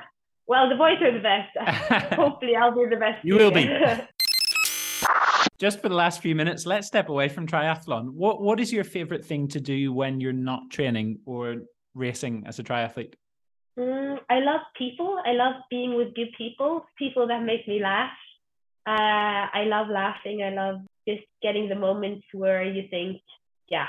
Well, 0.47 0.69
the 0.69 0.77
boys 0.77 0.99
are 1.01 1.13
the 1.13 1.21
best. 1.21 1.57
Hopefully, 2.15 2.57
I'll 2.57 2.75
be 2.75 2.87
the 2.89 2.97
best. 2.97 3.25
You 3.25 3.37
will 3.37 3.51
be. 3.51 3.69
Just 5.59 5.81
for 5.81 5.89
the 5.89 5.95
last 5.95 6.21
few 6.21 6.35
minutes, 6.35 6.67
let's 6.67 6.89
step 6.89 7.09
away 7.09 7.29
from 7.29 7.47
triathlon. 7.47 8.11
What 8.11 8.43
What 8.43 8.59
is 8.61 8.73
your 8.73 8.85
favorite 8.85 9.25
thing 9.25 9.49
to 9.49 9.61
do 9.61 9.93
when 9.93 10.21
you're 10.21 10.33
not 10.33 10.71
training 10.71 11.21
or 11.25 11.63
racing 11.95 12.45
as 12.47 12.59
a 12.59 12.65
triathlete? 12.65 13.15
Mm, 13.79 14.19
I 14.29 14.41
love 14.41 14.61
people. 14.77 15.19
I 15.25 15.33
love 15.33 15.55
being 15.71 15.95
with 15.95 16.15
good 16.15 16.33
people, 16.37 16.85
people 16.99 17.27
that 17.29 17.43
make 17.43 17.67
me 17.67 17.81
laugh. 17.81 18.11
Uh, 18.87 19.47
I 19.55 19.65
love 19.67 19.89
laughing. 19.89 20.43
I 20.43 20.51
love 20.51 20.81
just 21.07 21.23
getting 21.43 21.69
the 21.69 21.75
moments 21.75 22.25
where 22.33 22.65
you 22.65 22.85
think, 22.91 23.21
yeah, 23.69 23.87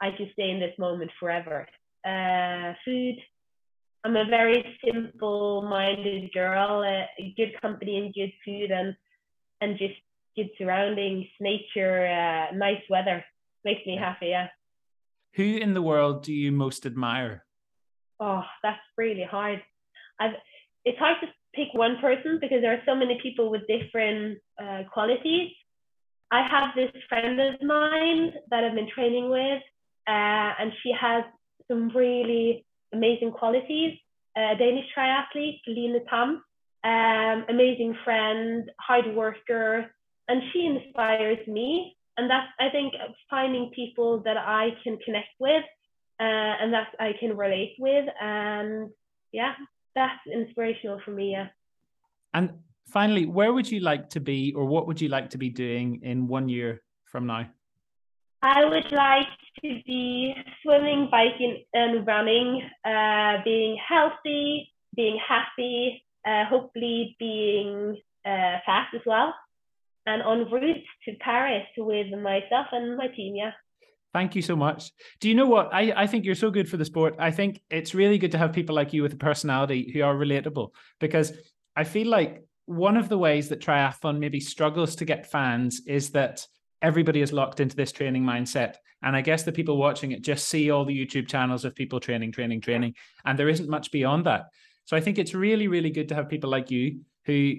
I 0.00 0.10
could 0.16 0.30
stay 0.32 0.50
in 0.50 0.60
this 0.60 0.76
moment 0.78 1.10
forever. 1.18 1.66
Uh, 2.04 2.74
food. 2.84 3.16
I'm 4.04 4.16
a 4.16 4.24
very 4.24 4.64
simple-minded 4.84 6.32
girl. 6.32 6.82
Uh, 6.82 7.06
good 7.36 7.60
company 7.60 7.98
and 7.98 8.14
good 8.14 8.32
food, 8.44 8.70
and 8.72 8.96
and 9.60 9.78
just 9.78 9.94
good 10.34 10.50
surroundings, 10.58 11.26
nature, 11.40 12.06
uh, 12.06 12.52
nice 12.56 12.82
weather 12.90 13.24
makes 13.64 13.86
me 13.86 13.96
happy. 13.96 14.28
Yeah. 14.28 14.48
Who 15.34 15.44
in 15.44 15.74
the 15.74 15.82
world 15.82 16.24
do 16.24 16.32
you 16.32 16.50
most 16.50 16.84
admire? 16.84 17.44
oh, 18.22 18.42
that's 18.62 18.80
really 18.96 19.26
hard. 19.28 19.60
I've, 20.20 20.34
it's 20.84 20.98
hard 20.98 21.16
to 21.22 21.26
pick 21.54 21.74
one 21.74 21.96
person 22.00 22.38
because 22.40 22.60
there 22.62 22.72
are 22.72 22.82
so 22.86 22.94
many 22.94 23.18
people 23.22 23.50
with 23.50 23.62
different 23.66 24.38
uh, 24.62 24.82
qualities. 24.92 25.50
I 26.32 26.48
have 26.48 26.74
this 26.74 26.90
friend 27.10 27.38
of 27.38 27.60
mine 27.60 28.32
that 28.48 28.64
I've 28.64 28.74
been 28.74 28.88
training 28.88 29.28
with, 29.28 29.62
uh, 30.08 30.50
and 30.60 30.72
she 30.82 30.90
has 30.98 31.24
some 31.68 31.90
really 31.94 32.64
amazing 32.94 33.32
qualities. 33.32 33.98
A 34.34 34.56
Danish 34.58 34.86
triathlete, 34.96 35.60
Line 35.66 36.00
Tam, 36.08 36.42
um, 36.84 37.44
amazing 37.50 37.94
friend, 38.02 38.70
hard 38.80 39.14
worker, 39.14 39.92
and 40.26 40.42
she 40.50 40.64
inspires 40.64 41.46
me. 41.46 41.98
And 42.16 42.30
that's, 42.30 42.48
I 42.58 42.70
think, 42.70 42.94
finding 43.28 43.70
people 43.74 44.20
that 44.20 44.38
I 44.38 44.70
can 44.82 44.96
connect 45.04 45.34
with 45.38 45.64
uh, 46.18 46.52
and 46.60 46.72
that 46.72 46.88
I 46.98 47.12
can 47.20 47.36
relate 47.36 47.74
with. 47.78 48.06
And 48.20 48.90
yeah, 49.32 49.52
that's 49.94 50.20
inspirational 50.32 50.98
for 51.04 51.10
me. 51.10 51.32
Yeah. 51.32 51.48
And 52.32 52.54
finally, 52.88 53.26
where 53.26 53.52
would 53.52 53.70
you 53.70 53.80
like 53.80 54.08
to 54.10 54.20
be, 54.20 54.52
or 54.54 54.64
what 54.64 54.86
would 54.86 55.00
you 55.00 55.08
like 55.08 55.30
to 55.30 55.38
be 55.38 55.48
doing 55.48 56.00
in 56.02 56.26
one 56.26 56.48
year 56.48 56.82
from 57.06 57.26
now? 57.26 57.46
I 58.42 58.64
would 58.64 58.90
like 58.90 59.28
to 59.62 59.80
be 59.86 60.34
swimming, 60.62 61.08
biking, 61.10 61.64
and 61.74 62.06
running, 62.06 62.62
uh, 62.84 63.38
being 63.44 63.78
healthy, 63.88 64.72
being 64.96 65.18
happy, 65.26 66.02
uh, 66.26 66.44
hopefully 66.46 67.16
being 67.18 67.96
uh, 68.24 68.58
fast 68.66 68.94
as 68.94 69.00
well, 69.06 69.32
and 70.06 70.22
en 70.22 70.50
route 70.50 70.84
to 71.04 71.14
Paris 71.20 71.66
with 71.76 72.08
myself 72.20 72.66
and 72.72 72.96
my 72.96 73.06
team. 73.08 73.36
Yeah. 73.36 73.52
Thank 74.12 74.36
you 74.36 74.42
so 74.42 74.54
much. 74.54 74.92
Do 75.20 75.28
you 75.28 75.34
know 75.34 75.46
what? 75.46 75.72
I, 75.72 75.92
I 75.96 76.06
think 76.06 76.24
you're 76.24 76.34
so 76.34 76.50
good 76.50 76.68
for 76.68 76.76
the 76.76 76.84
sport. 76.84 77.14
I 77.18 77.30
think 77.30 77.62
it's 77.70 77.94
really 77.94 78.18
good 78.18 78.32
to 78.32 78.38
have 78.38 78.52
people 78.52 78.74
like 78.74 78.92
you 78.92 79.02
with 79.02 79.14
a 79.14 79.16
personality 79.16 79.90
who 79.92 80.02
are 80.02 80.14
relatable 80.14 80.70
because 81.00 81.32
I 81.74 81.84
feel 81.84 82.08
like 82.08 82.44
one 82.76 82.96
of 82.96 83.08
the 83.08 83.18
ways 83.18 83.48
that 83.48 83.60
triathlon 83.60 84.18
maybe 84.18 84.40
struggles 84.40 84.96
to 84.96 85.04
get 85.04 85.30
fans 85.30 85.82
is 85.86 86.10
that 86.10 86.46
everybody 86.80 87.20
is 87.20 87.32
locked 87.32 87.60
into 87.60 87.76
this 87.76 87.92
training 87.92 88.24
mindset. 88.24 88.76
And 89.02 89.16
I 89.16 89.20
guess 89.20 89.42
the 89.42 89.52
people 89.52 89.76
watching 89.76 90.12
it 90.12 90.22
just 90.22 90.48
see 90.48 90.70
all 90.70 90.84
the 90.84 91.06
YouTube 91.06 91.28
channels 91.28 91.64
of 91.64 91.74
people 91.74 92.00
training, 92.00 92.32
training, 92.32 92.60
training, 92.60 92.94
and 93.24 93.38
there 93.38 93.48
isn't 93.48 93.68
much 93.68 93.90
beyond 93.90 94.26
that. 94.26 94.46
So 94.84 94.96
I 94.96 95.00
think 95.00 95.18
it's 95.18 95.34
really, 95.34 95.68
really 95.68 95.90
good 95.90 96.08
to 96.08 96.14
have 96.14 96.28
people 96.28 96.50
like 96.50 96.70
you 96.70 97.00
who 97.24 97.54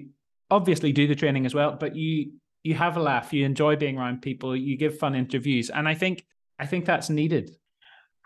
obviously 0.50 0.92
do 0.92 1.06
the 1.06 1.14
training 1.14 1.46
as 1.46 1.54
well, 1.54 1.76
but 1.78 1.96
you 1.96 2.32
you 2.62 2.74
have 2.74 2.96
a 2.96 3.00
laugh, 3.00 3.32
you 3.32 3.44
enjoy 3.44 3.76
being 3.76 3.98
around 3.98 4.22
people, 4.22 4.56
you 4.56 4.78
give 4.78 4.98
fun 4.98 5.14
interviews. 5.14 5.68
And 5.68 5.86
I 5.86 5.94
think 5.94 6.24
I 6.58 6.66
think 6.66 6.84
that's 6.84 7.10
needed. 7.10 7.50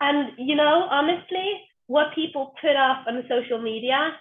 And, 0.01 0.31
you 0.37 0.55
know, 0.55 0.87
honestly, 0.89 1.59
what 1.87 2.15
people 2.15 2.53
put 2.61 2.75
off 2.75 3.05
on 3.07 3.23
social 3.27 3.61
media, 3.61 4.13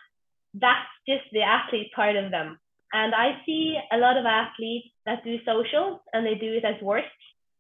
that's 0.61 0.88
just 1.07 1.25
the 1.33 1.42
athlete 1.42 1.92
part 1.94 2.16
of 2.16 2.31
them. 2.31 2.59
And 2.92 3.14
I 3.14 3.40
see 3.44 3.79
a 3.92 3.99
lot 3.99 4.16
of 4.16 4.25
athletes 4.25 4.88
that 5.05 5.25
do 5.25 5.37
social 5.44 6.03
and 6.12 6.25
they 6.27 6.35
do 6.35 6.55
it 6.55 6.64
as 6.64 6.81
work. 6.83 7.05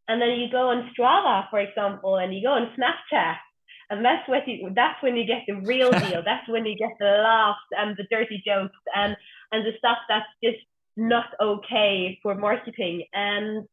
And 0.08 0.22
then 0.22 0.40
you 0.40 0.50
go 0.50 0.70
on 0.70 0.90
Strava, 0.92 1.50
for 1.50 1.60
example, 1.60 2.16
and 2.16 2.34
you 2.34 2.42
go 2.42 2.52
on 2.52 2.72
Snapchat, 2.78 3.36
and 3.90 4.04
that's 4.04 4.26
what 4.28 4.46
you, 4.46 4.70
that's 4.74 5.02
when 5.02 5.16
you 5.16 5.26
get 5.26 5.44
the 5.46 5.60
real 5.66 5.90
deal. 6.08 6.22
that's 6.24 6.48
when 6.48 6.64
you 6.64 6.76
get 6.76 6.92
the 6.98 7.20
laughs 7.22 7.60
and 7.72 7.96
the 7.96 8.04
dirty 8.10 8.42
jokes 8.46 8.76
and 8.94 9.16
and 9.52 9.66
the 9.66 9.72
stuff 9.78 9.98
that's 10.08 10.28
just 10.42 10.58
not 10.96 11.26
okay 11.40 12.18
for 12.22 12.34
marketing. 12.34 13.04
And 13.14 13.66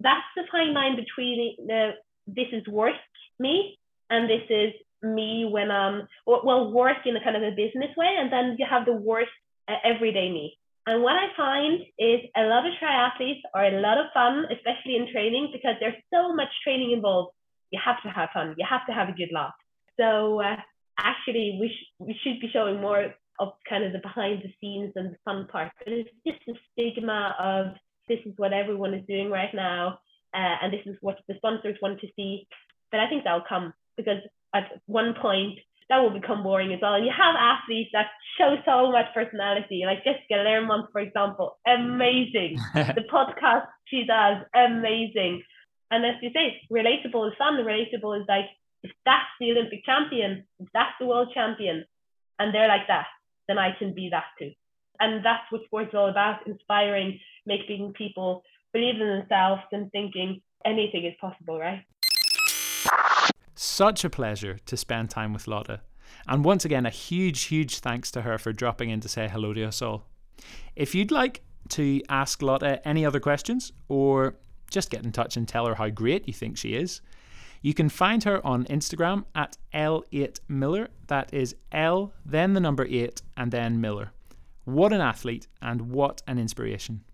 that's 0.00 0.26
the 0.36 0.42
fine 0.50 0.74
line 0.74 0.96
between 0.96 1.56
the 1.66 1.92
this 2.26 2.48
is 2.52 2.66
work 2.68 2.96
me 3.38 3.78
and 4.10 4.28
this 4.28 4.42
is 4.50 4.72
me 5.02 5.48
when 5.50 5.70
I'm 5.70 6.08
well 6.26 6.72
work 6.72 6.98
in 7.06 7.16
a 7.16 7.24
kind 7.24 7.36
of 7.36 7.42
a 7.42 7.50
business 7.50 7.90
way 7.96 8.14
and 8.18 8.32
then 8.32 8.56
you 8.58 8.66
have 8.68 8.86
the 8.86 8.92
work 8.92 9.28
uh, 9.68 9.74
everyday 9.84 10.30
me. 10.30 10.58
And 10.86 11.02
what 11.02 11.14
I 11.14 11.28
find 11.36 11.80
is 11.98 12.20
a 12.36 12.42
lot 12.44 12.66
of 12.66 12.72
triathletes 12.82 13.42
are 13.54 13.66
a 13.66 13.80
lot 13.80 13.98
of 13.98 14.06
fun 14.14 14.46
especially 14.50 14.96
in 14.96 15.12
training 15.12 15.50
because 15.52 15.76
there's 15.80 16.00
so 16.12 16.34
much 16.34 16.48
training 16.64 16.92
involved. 16.92 17.32
You 17.70 17.80
have 17.84 18.02
to 18.02 18.08
have 18.08 18.30
fun. 18.34 18.54
You 18.58 18.66
have 18.68 18.86
to 18.86 18.92
have 18.92 19.08
a 19.08 19.12
good 19.12 19.30
laugh. 19.32 19.54
So 19.98 20.40
uh, 20.40 20.56
actually 20.98 21.58
we, 21.60 21.68
sh- 21.68 21.92
we 21.98 22.16
should 22.22 22.40
be 22.40 22.50
showing 22.52 22.80
more 22.80 23.14
of 23.38 23.52
kind 23.68 23.84
of 23.84 23.92
the 23.92 23.98
behind 23.98 24.42
the 24.42 24.52
scenes 24.60 24.92
and 24.96 25.12
the 25.12 25.18
fun 25.24 25.46
part. 25.50 25.70
But 25.78 25.92
it's 25.92 26.10
just 26.26 26.38
the 26.46 26.54
stigma 26.72 27.34
of 27.38 27.74
this 28.08 28.18
is 28.26 28.34
what 28.36 28.52
everyone 28.52 28.94
is 28.94 29.06
doing 29.06 29.30
right 29.30 29.54
now 29.54 29.98
uh, 30.34 30.56
and 30.62 30.72
this 30.72 30.80
is 30.86 30.96
what 31.00 31.18
the 31.28 31.34
sponsors 31.36 31.76
want 31.82 32.00
to 32.00 32.08
see. 32.16 32.46
But 32.90 33.00
I 33.00 33.08
think 33.08 33.24
that'll 33.24 33.44
come 33.48 33.72
because 33.96 34.20
at 34.54 34.80
one 34.86 35.14
point 35.20 35.58
that 35.88 35.98
will 35.98 36.10
become 36.10 36.42
boring 36.42 36.72
as 36.72 36.80
well. 36.80 36.94
And 36.94 37.04
you 37.04 37.12
have 37.12 37.34
athletes 37.36 37.90
that 37.92 38.06
show 38.38 38.56
so 38.64 38.90
much 38.90 39.12
personality, 39.12 39.82
like 39.84 40.04
Jessica 40.04 40.40
Learmonth, 40.40 40.90
for 40.90 41.00
example, 41.00 41.58
amazing. 41.66 42.58
the 42.74 43.04
podcast 43.12 43.66
she 43.84 44.04
does, 44.06 44.38
amazing. 44.54 45.42
And 45.90 46.06
as 46.06 46.14
you 46.22 46.30
say, 46.32 46.62
relatable 46.72 47.28
is 47.28 47.36
fun. 47.36 47.54
Relatable 47.56 48.20
is 48.20 48.26
like 48.26 48.46
if 48.82 48.90
that's 49.04 49.28
the 49.38 49.50
Olympic 49.50 49.84
champion, 49.84 50.44
if 50.58 50.68
that's 50.72 50.94
the 50.98 51.06
world 51.06 51.28
champion, 51.34 51.84
and 52.38 52.54
they're 52.54 52.68
like 52.68 52.88
that, 52.88 53.06
then 53.46 53.58
I 53.58 53.76
can 53.78 53.94
be 53.94 54.08
that 54.10 54.24
too. 54.38 54.52
And 54.98 55.24
that's 55.24 55.44
what 55.50 55.64
sports 55.66 55.90
is 55.90 55.94
all 55.94 56.08
about: 56.08 56.46
inspiring, 56.46 57.20
making 57.44 57.92
people 57.92 58.42
believe 58.72 59.00
in 59.00 59.08
themselves 59.08 59.62
and 59.72 59.92
thinking 59.92 60.40
anything 60.64 61.04
is 61.04 61.14
possible, 61.20 61.58
right? 61.58 61.84
Such 63.64 64.04
a 64.04 64.10
pleasure 64.10 64.58
to 64.66 64.76
spend 64.76 65.08
time 65.08 65.32
with 65.32 65.46
Lotte. 65.46 65.78
And 66.26 66.44
once 66.44 66.64
again, 66.64 66.84
a 66.84 66.90
huge, 66.90 67.42
huge 67.42 67.78
thanks 67.78 68.10
to 68.10 68.22
her 68.22 68.36
for 68.36 68.52
dropping 68.52 68.90
in 68.90 68.98
to 69.02 69.08
say 69.08 69.28
hello 69.28 69.52
to 69.52 69.62
us 69.62 69.80
all. 69.80 70.08
If 70.74 70.96
you'd 70.96 71.12
like 71.12 71.42
to 71.68 72.02
ask 72.08 72.42
Lotte 72.42 72.80
any 72.84 73.06
other 73.06 73.20
questions 73.20 73.72
or 73.86 74.34
just 74.68 74.90
get 74.90 75.04
in 75.04 75.12
touch 75.12 75.36
and 75.36 75.46
tell 75.46 75.66
her 75.66 75.76
how 75.76 75.90
great 75.90 76.26
you 76.26 76.34
think 76.34 76.58
she 76.58 76.74
is, 76.74 77.02
you 77.60 77.72
can 77.72 77.88
find 77.88 78.24
her 78.24 78.44
on 78.44 78.64
Instagram 78.64 79.26
at 79.36 79.56
L8Miller. 79.72 80.88
That 81.06 81.32
is 81.32 81.54
L, 81.70 82.12
then 82.26 82.54
the 82.54 82.60
number 82.60 82.84
8, 82.90 83.22
and 83.36 83.52
then 83.52 83.80
Miller. 83.80 84.10
What 84.64 84.92
an 84.92 85.00
athlete 85.00 85.46
and 85.62 85.92
what 85.92 86.20
an 86.26 86.40
inspiration. 86.40 87.04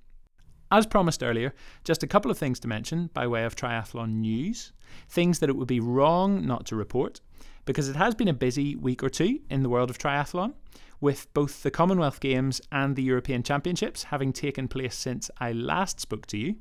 As 0.71 0.87
promised 0.87 1.23
earlier, 1.23 1.55
just 1.83 2.03
a 2.03 2.07
couple 2.07 2.31
of 2.31 2.39
things 2.39 2.61
to 2.61 2.69
mention 2.69 3.09
by 3.15 3.27
way 3.27 3.45
of 3.45 3.57
triathlon 3.57 4.21
news, 4.21 4.73
things 5.09 5.39
that 5.39 5.49
it 5.49 5.57
would 5.57 5.69
be 5.69 5.81
wrong 5.81 6.47
not 6.47 6.67
to 6.67 6.77
report, 6.77 7.21
because 7.65 7.89
it 7.89 7.97
has 7.97 8.15
been 8.15 8.29
a 8.29 8.35
busy 8.35 8.77
week 8.77 9.03
or 9.03 9.09
two 9.09 9.41
in 9.49 9.63
the 9.63 9.69
world 9.69 9.91
of 9.91 9.99
triathlon, 9.99 10.55
with 11.01 11.33
both 11.33 11.63
the 11.63 11.71
Commonwealth 11.71 12.21
Games 12.21 12.61
and 12.71 12.97
the 12.97 13.03
European 13.03 13.43
Championships 13.43 14.05
having 14.05 14.33
taken 14.33 14.69
place 14.69 14.95
since 14.95 15.31
I 15.39 15.53
last 15.53 16.01
spoke 16.01 16.27
to 16.27 16.39
you. 16.39 16.57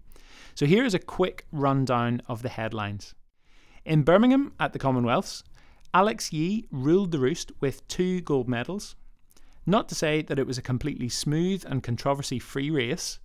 So 0.56 0.66
here 0.66 0.86
is 0.86 0.94
a 0.94 1.00
quick 1.00 1.46
rundown 1.52 2.22
of 2.28 2.44
the 2.44 2.50
headlines. 2.50 3.14
In 3.84 4.04
Birmingham 4.04 4.54
at 4.60 4.74
the 4.74 4.80
Commonwealths, 4.80 5.44
Alex 5.94 6.32
Yee 6.32 6.68
ruled 6.72 7.12
the 7.12 7.20
roost 7.20 7.52
with 7.60 7.88
two 7.88 8.22
gold 8.22 8.48
medals. 8.48 8.96
Not 9.66 9.90
to 9.90 9.96
say 9.96 10.22
that 10.22 10.40
it 10.40 10.48
was 10.48 10.58
a 10.58 10.62
completely 10.62 11.10
smooth 11.10 11.66
and 11.68 11.84
controversy 11.84 12.40
free 12.40 12.70
race, 12.70 13.20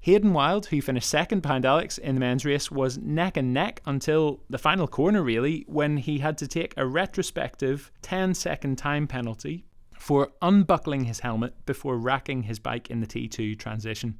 Hayden 0.00 0.32
Wilde, 0.32 0.66
who 0.66 0.80
finished 0.80 1.08
second 1.08 1.42
behind 1.42 1.66
Alex 1.66 1.98
in 1.98 2.14
the 2.14 2.20
men's 2.20 2.44
race, 2.44 2.70
was 2.70 2.98
neck 2.98 3.36
and 3.36 3.52
neck 3.52 3.82
until 3.84 4.40
the 4.48 4.58
final 4.58 4.86
corner, 4.86 5.22
really, 5.22 5.64
when 5.66 5.96
he 5.96 6.18
had 6.18 6.38
to 6.38 6.46
take 6.46 6.72
a 6.76 6.86
retrospective 6.86 7.90
10 8.02 8.34
second 8.34 8.76
time 8.76 9.06
penalty 9.08 9.64
for 9.98 10.30
unbuckling 10.40 11.04
his 11.04 11.20
helmet 11.20 11.54
before 11.66 11.98
racking 11.98 12.44
his 12.44 12.60
bike 12.60 12.90
in 12.90 13.00
the 13.00 13.06
T2 13.06 13.58
transition. 13.58 14.18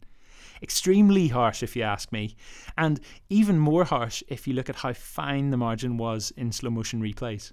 Extremely 0.60 1.28
harsh, 1.28 1.62
if 1.62 1.76
you 1.76 1.82
ask 1.82 2.10
me, 2.10 2.34
and 2.76 3.00
even 3.30 3.58
more 3.58 3.84
harsh 3.84 4.24
if 4.26 4.48
you 4.48 4.54
look 4.54 4.68
at 4.68 4.76
how 4.76 4.92
fine 4.92 5.50
the 5.50 5.56
margin 5.56 5.96
was 5.96 6.32
in 6.36 6.50
slow 6.50 6.70
motion 6.70 7.00
replays. 7.00 7.52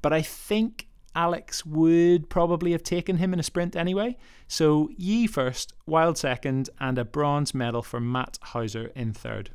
But 0.00 0.14
I 0.14 0.22
think 0.22 0.88
Alex 1.14 1.64
would 1.64 2.28
probably 2.28 2.72
have 2.72 2.82
taken 2.82 3.18
him 3.18 3.32
in 3.32 3.40
a 3.40 3.44
sprint 3.44 3.76
anyway. 3.76 4.16
So 4.48 4.90
Yee 4.96 5.26
first, 5.26 5.72
Wilde 5.86 6.18
second, 6.18 6.70
and 6.80 6.98
a 6.98 7.04
bronze 7.04 7.54
medal 7.54 7.82
for 7.82 8.00
Matt 8.00 8.38
Hauser 8.42 8.90
in 8.94 9.12
third. 9.12 9.50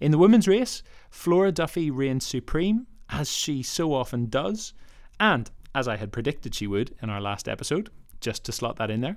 In 0.00 0.10
the 0.10 0.18
women's 0.18 0.48
race, 0.48 0.82
Flora 1.10 1.52
Duffy 1.52 1.90
reigned 1.90 2.22
supreme, 2.22 2.86
as 3.08 3.30
she 3.30 3.62
so 3.62 3.92
often 3.92 4.26
does, 4.26 4.74
and 5.18 5.50
as 5.74 5.88
I 5.88 5.96
had 5.96 6.12
predicted 6.12 6.54
she 6.54 6.66
would 6.66 6.94
in 7.02 7.10
our 7.10 7.20
last 7.20 7.48
episode, 7.48 7.90
just 8.20 8.44
to 8.44 8.52
slot 8.52 8.76
that 8.76 8.90
in 8.90 9.00
there. 9.00 9.16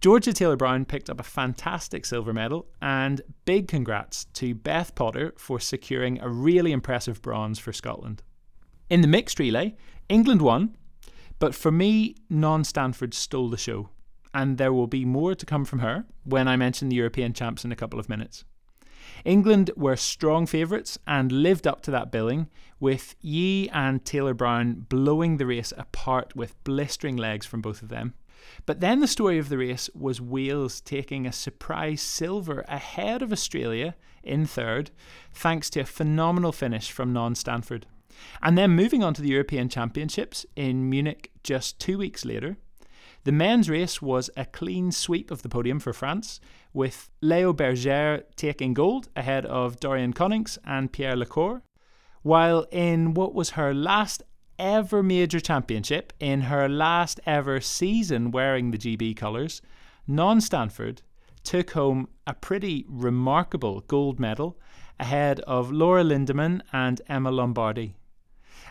Georgia 0.00 0.32
Taylor 0.32 0.56
Brown 0.56 0.84
picked 0.84 1.08
up 1.08 1.20
a 1.20 1.24
fantastic 1.24 2.04
silver 2.04 2.32
medal, 2.32 2.66
and 2.82 3.22
big 3.44 3.68
congrats 3.68 4.24
to 4.34 4.54
Beth 4.54 4.94
Potter 4.94 5.32
for 5.36 5.60
securing 5.60 6.20
a 6.20 6.28
really 6.28 6.72
impressive 6.72 7.22
bronze 7.22 7.58
for 7.58 7.72
Scotland. 7.72 8.22
In 8.90 9.00
the 9.00 9.08
mixed 9.08 9.38
relay, 9.38 9.76
England 10.08 10.42
won, 10.42 10.76
but 11.38 11.54
for 11.54 11.70
me, 11.70 12.14
Non 12.28 12.64
Stanford 12.64 13.14
stole 13.14 13.48
the 13.48 13.56
show, 13.56 13.88
and 14.32 14.58
there 14.58 14.72
will 14.72 14.86
be 14.86 15.04
more 15.04 15.34
to 15.34 15.46
come 15.46 15.64
from 15.64 15.80
her 15.80 16.04
when 16.24 16.48
I 16.48 16.56
mention 16.56 16.88
the 16.88 16.96
European 16.96 17.32
champs 17.32 17.64
in 17.64 17.72
a 17.72 17.76
couple 17.76 17.98
of 17.98 18.08
minutes. 18.08 18.44
England 19.24 19.70
were 19.76 19.96
strong 19.96 20.46
favourites 20.46 20.98
and 21.06 21.30
lived 21.30 21.66
up 21.66 21.82
to 21.82 21.90
that 21.90 22.10
billing, 22.10 22.48
with 22.80 23.14
Yee 23.20 23.68
and 23.70 24.04
Taylor 24.04 24.34
Brown 24.34 24.86
blowing 24.88 25.36
the 25.36 25.46
race 25.46 25.72
apart 25.76 26.34
with 26.36 26.62
blistering 26.64 27.16
legs 27.16 27.46
from 27.46 27.62
both 27.62 27.82
of 27.82 27.88
them. 27.88 28.14
But 28.66 28.80
then 28.80 29.00
the 29.00 29.06
story 29.06 29.38
of 29.38 29.48
the 29.48 29.58
race 29.58 29.88
was 29.94 30.20
Wales 30.20 30.80
taking 30.80 31.26
a 31.26 31.32
surprise 31.32 32.02
silver 32.02 32.64
ahead 32.68 33.22
of 33.22 33.32
Australia 33.32 33.94
in 34.22 34.46
third, 34.46 34.90
thanks 35.32 35.70
to 35.70 35.80
a 35.80 35.84
phenomenal 35.84 36.52
finish 36.52 36.90
from 36.90 37.12
Non 37.12 37.34
Stanford. 37.34 37.86
And 38.42 38.56
then 38.56 38.70
moving 38.70 39.02
on 39.02 39.14
to 39.14 39.22
the 39.22 39.28
European 39.28 39.68
Championships 39.68 40.46
in 40.56 40.88
Munich 40.88 41.30
just 41.42 41.78
two 41.78 41.98
weeks 41.98 42.24
later, 42.24 42.56
the 43.24 43.32
men's 43.32 43.70
race 43.70 44.02
was 44.02 44.28
a 44.36 44.44
clean 44.44 44.92
sweep 44.92 45.30
of 45.30 45.42
the 45.42 45.48
podium 45.48 45.80
for 45.80 45.92
France, 45.92 46.40
with 46.74 47.08
Leo 47.20 47.52
Bergère 47.52 48.24
taking 48.36 48.74
gold 48.74 49.08
ahead 49.16 49.46
of 49.46 49.80
Dorian 49.80 50.12
Coninx 50.12 50.58
and 50.64 50.92
Pierre 50.92 51.16
Le 51.16 51.26
Corre. 51.26 51.62
while 52.22 52.66
in 52.70 53.14
what 53.14 53.34
was 53.34 53.50
her 53.50 53.74
last 53.74 54.22
ever 54.58 55.02
major 55.02 55.40
championship, 55.40 56.12
in 56.18 56.42
her 56.42 56.68
last 56.68 57.20
ever 57.26 57.60
season 57.60 58.30
wearing 58.30 58.70
the 58.70 58.78
GB 58.78 59.16
colours, 59.16 59.60
Non 60.06 60.40
Stanford 60.40 61.02
took 61.42 61.72
home 61.72 62.08
a 62.26 62.34
pretty 62.34 62.84
remarkable 62.88 63.80
gold 63.88 64.18
medal 64.18 64.58
ahead 64.98 65.40
of 65.40 65.70
Laura 65.70 66.02
Lindemann 66.02 66.62
and 66.72 67.00
Emma 67.08 67.30
Lombardi. 67.30 67.94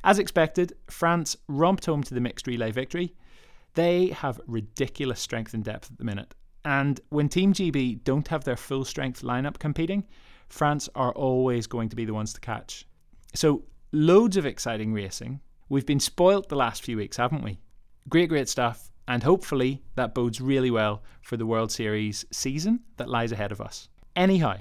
As 0.03 0.19
expected, 0.19 0.73
France 0.89 1.37
romped 1.47 1.85
home 1.85 2.03
to 2.03 2.13
the 2.13 2.19
mixed 2.21 2.47
relay 2.47 2.71
victory. 2.71 3.13
They 3.73 4.07
have 4.07 4.41
ridiculous 4.47 5.19
strength 5.19 5.53
and 5.53 5.63
depth 5.63 5.91
at 5.91 5.97
the 5.97 6.03
minute. 6.03 6.35
And 6.65 6.99
when 7.09 7.29
Team 7.29 7.53
GB 7.53 8.03
don't 8.03 8.27
have 8.27 8.43
their 8.43 8.57
full 8.57 8.85
strength 8.85 9.21
lineup 9.21 9.59
competing, 9.59 10.05
France 10.49 10.89
are 10.95 11.11
always 11.13 11.67
going 11.67 11.89
to 11.89 11.95
be 11.95 12.05
the 12.05 12.13
ones 12.13 12.33
to 12.33 12.39
catch. 12.39 12.85
So, 13.33 13.63
loads 13.91 14.37
of 14.37 14.45
exciting 14.45 14.93
racing. 14.93 15.41
We've 15.69 15.85
been 15.85 15.99
spoilt 15.99 16.49
the 16.49 16.55
last 16.55 16.83
few 16.83 16.97
weeks, 16.97 17.17
haven't 17.17 17.43
we? 17.43 17.59
Great, 18.09 18.29
great 18.29 18.49
stuff. 18.49 18.91
And 19.07 19.23
hopefully 19.23 19.83
that 19.95 20.13
bodes 20.13 20.39
really 20.39 20.71
well 20.71 21.03
for 21.21 21.35
the 21.35 21.45
World 21.45 21.71
Series 21.71 22.25
season 22.31 22.81
that 22.97 23.09
lies 23.09 23.31
ahead 23.31 23.51
of 23.51 23.59
us. 23.59 23.89
Anyhow, 24.15 24.57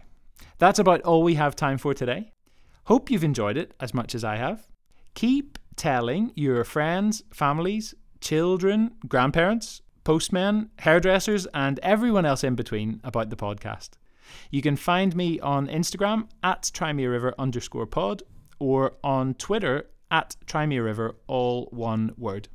that's 0.58 0.78
about 0.78 1.02
all 1.02 1.22
we 1.22 1.34
have 1.34 1.54
time 1.54 1.78
for 1.78 1.94
today. 1.94 2.32
Hope 2.84 3.10
you've 3.10 3.24
enjoyed 3.24 3.56
it 3.56 3.74
as 3.78 3.94
much 3.94 4.14
as 4.14 4.24
I 4.24 4.36
have. 4.36 4.66
Keep 5.14 5.58
telling 5.76 6.32
your 6.34 6.64
friends, 6.64 7.22
families, 7.32 7.94
children, 8.20 8.94
grandparents, 9.08 9.82
postmen, 10.04 10.70
hairdressers, 10.78 11.46
and 11.54 11.78
everyone 11.82 12.24
else 12.24 12.42
in 12.44 12.54
between 12.54 13.00
about 13.04 13.30
the 13.30 13.36
podcast. 13.36 13.90
You 14.50 14.62
can 14.62 14.76
find 14.76 15.14
me 15.14 15.38
on 15.40 15.68
Instagram 15.68 16.28
at 16.42 16.62
trymeariver 16.74 17.32
underscore 17.38 17.86
pod 17.86 18.22
or 18.58 18.94
on 19.04 19.34
Twitter 19.34 19.86
at 20.10 20.36
trymeariver, 20.46 21.14
all 21.26 21.68
one 21.72 22.12
word. 22.16 22.48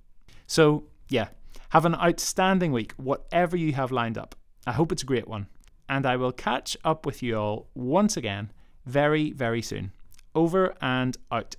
So, 0.45 0.85
yeah, 1.09 1.29
have 1.69 1.85
an 1.85 1.95
outstanding 1.95 2.71
week, 2.71 2.93
whatever 2.97 3.57
you 3.57 3.73
have 3.73 3.91
lined 3.91 4.17
up. 4.17 4.35
I 4.65 4.71
hope 4.71 4.91
it's 4.91 5.03
a 5.03 5.07
great 5.07 5.27
one. 5.27 5.47
And 5.89 6.05
I 6.05 6.17
will 6.17 6.31
catch 6.31 6.75
up 6.83 7.05
with 7.05 7.23
you 7.23 7.37
all 7.37 7.69
once 7.73 8.17
again 8.17 8.51
very, 8.85 9.31
very 9.31 9.61
soon. 9.61 9.91
Over 10.35 10.75
and 10.81 11.17
out. 11.31 11.55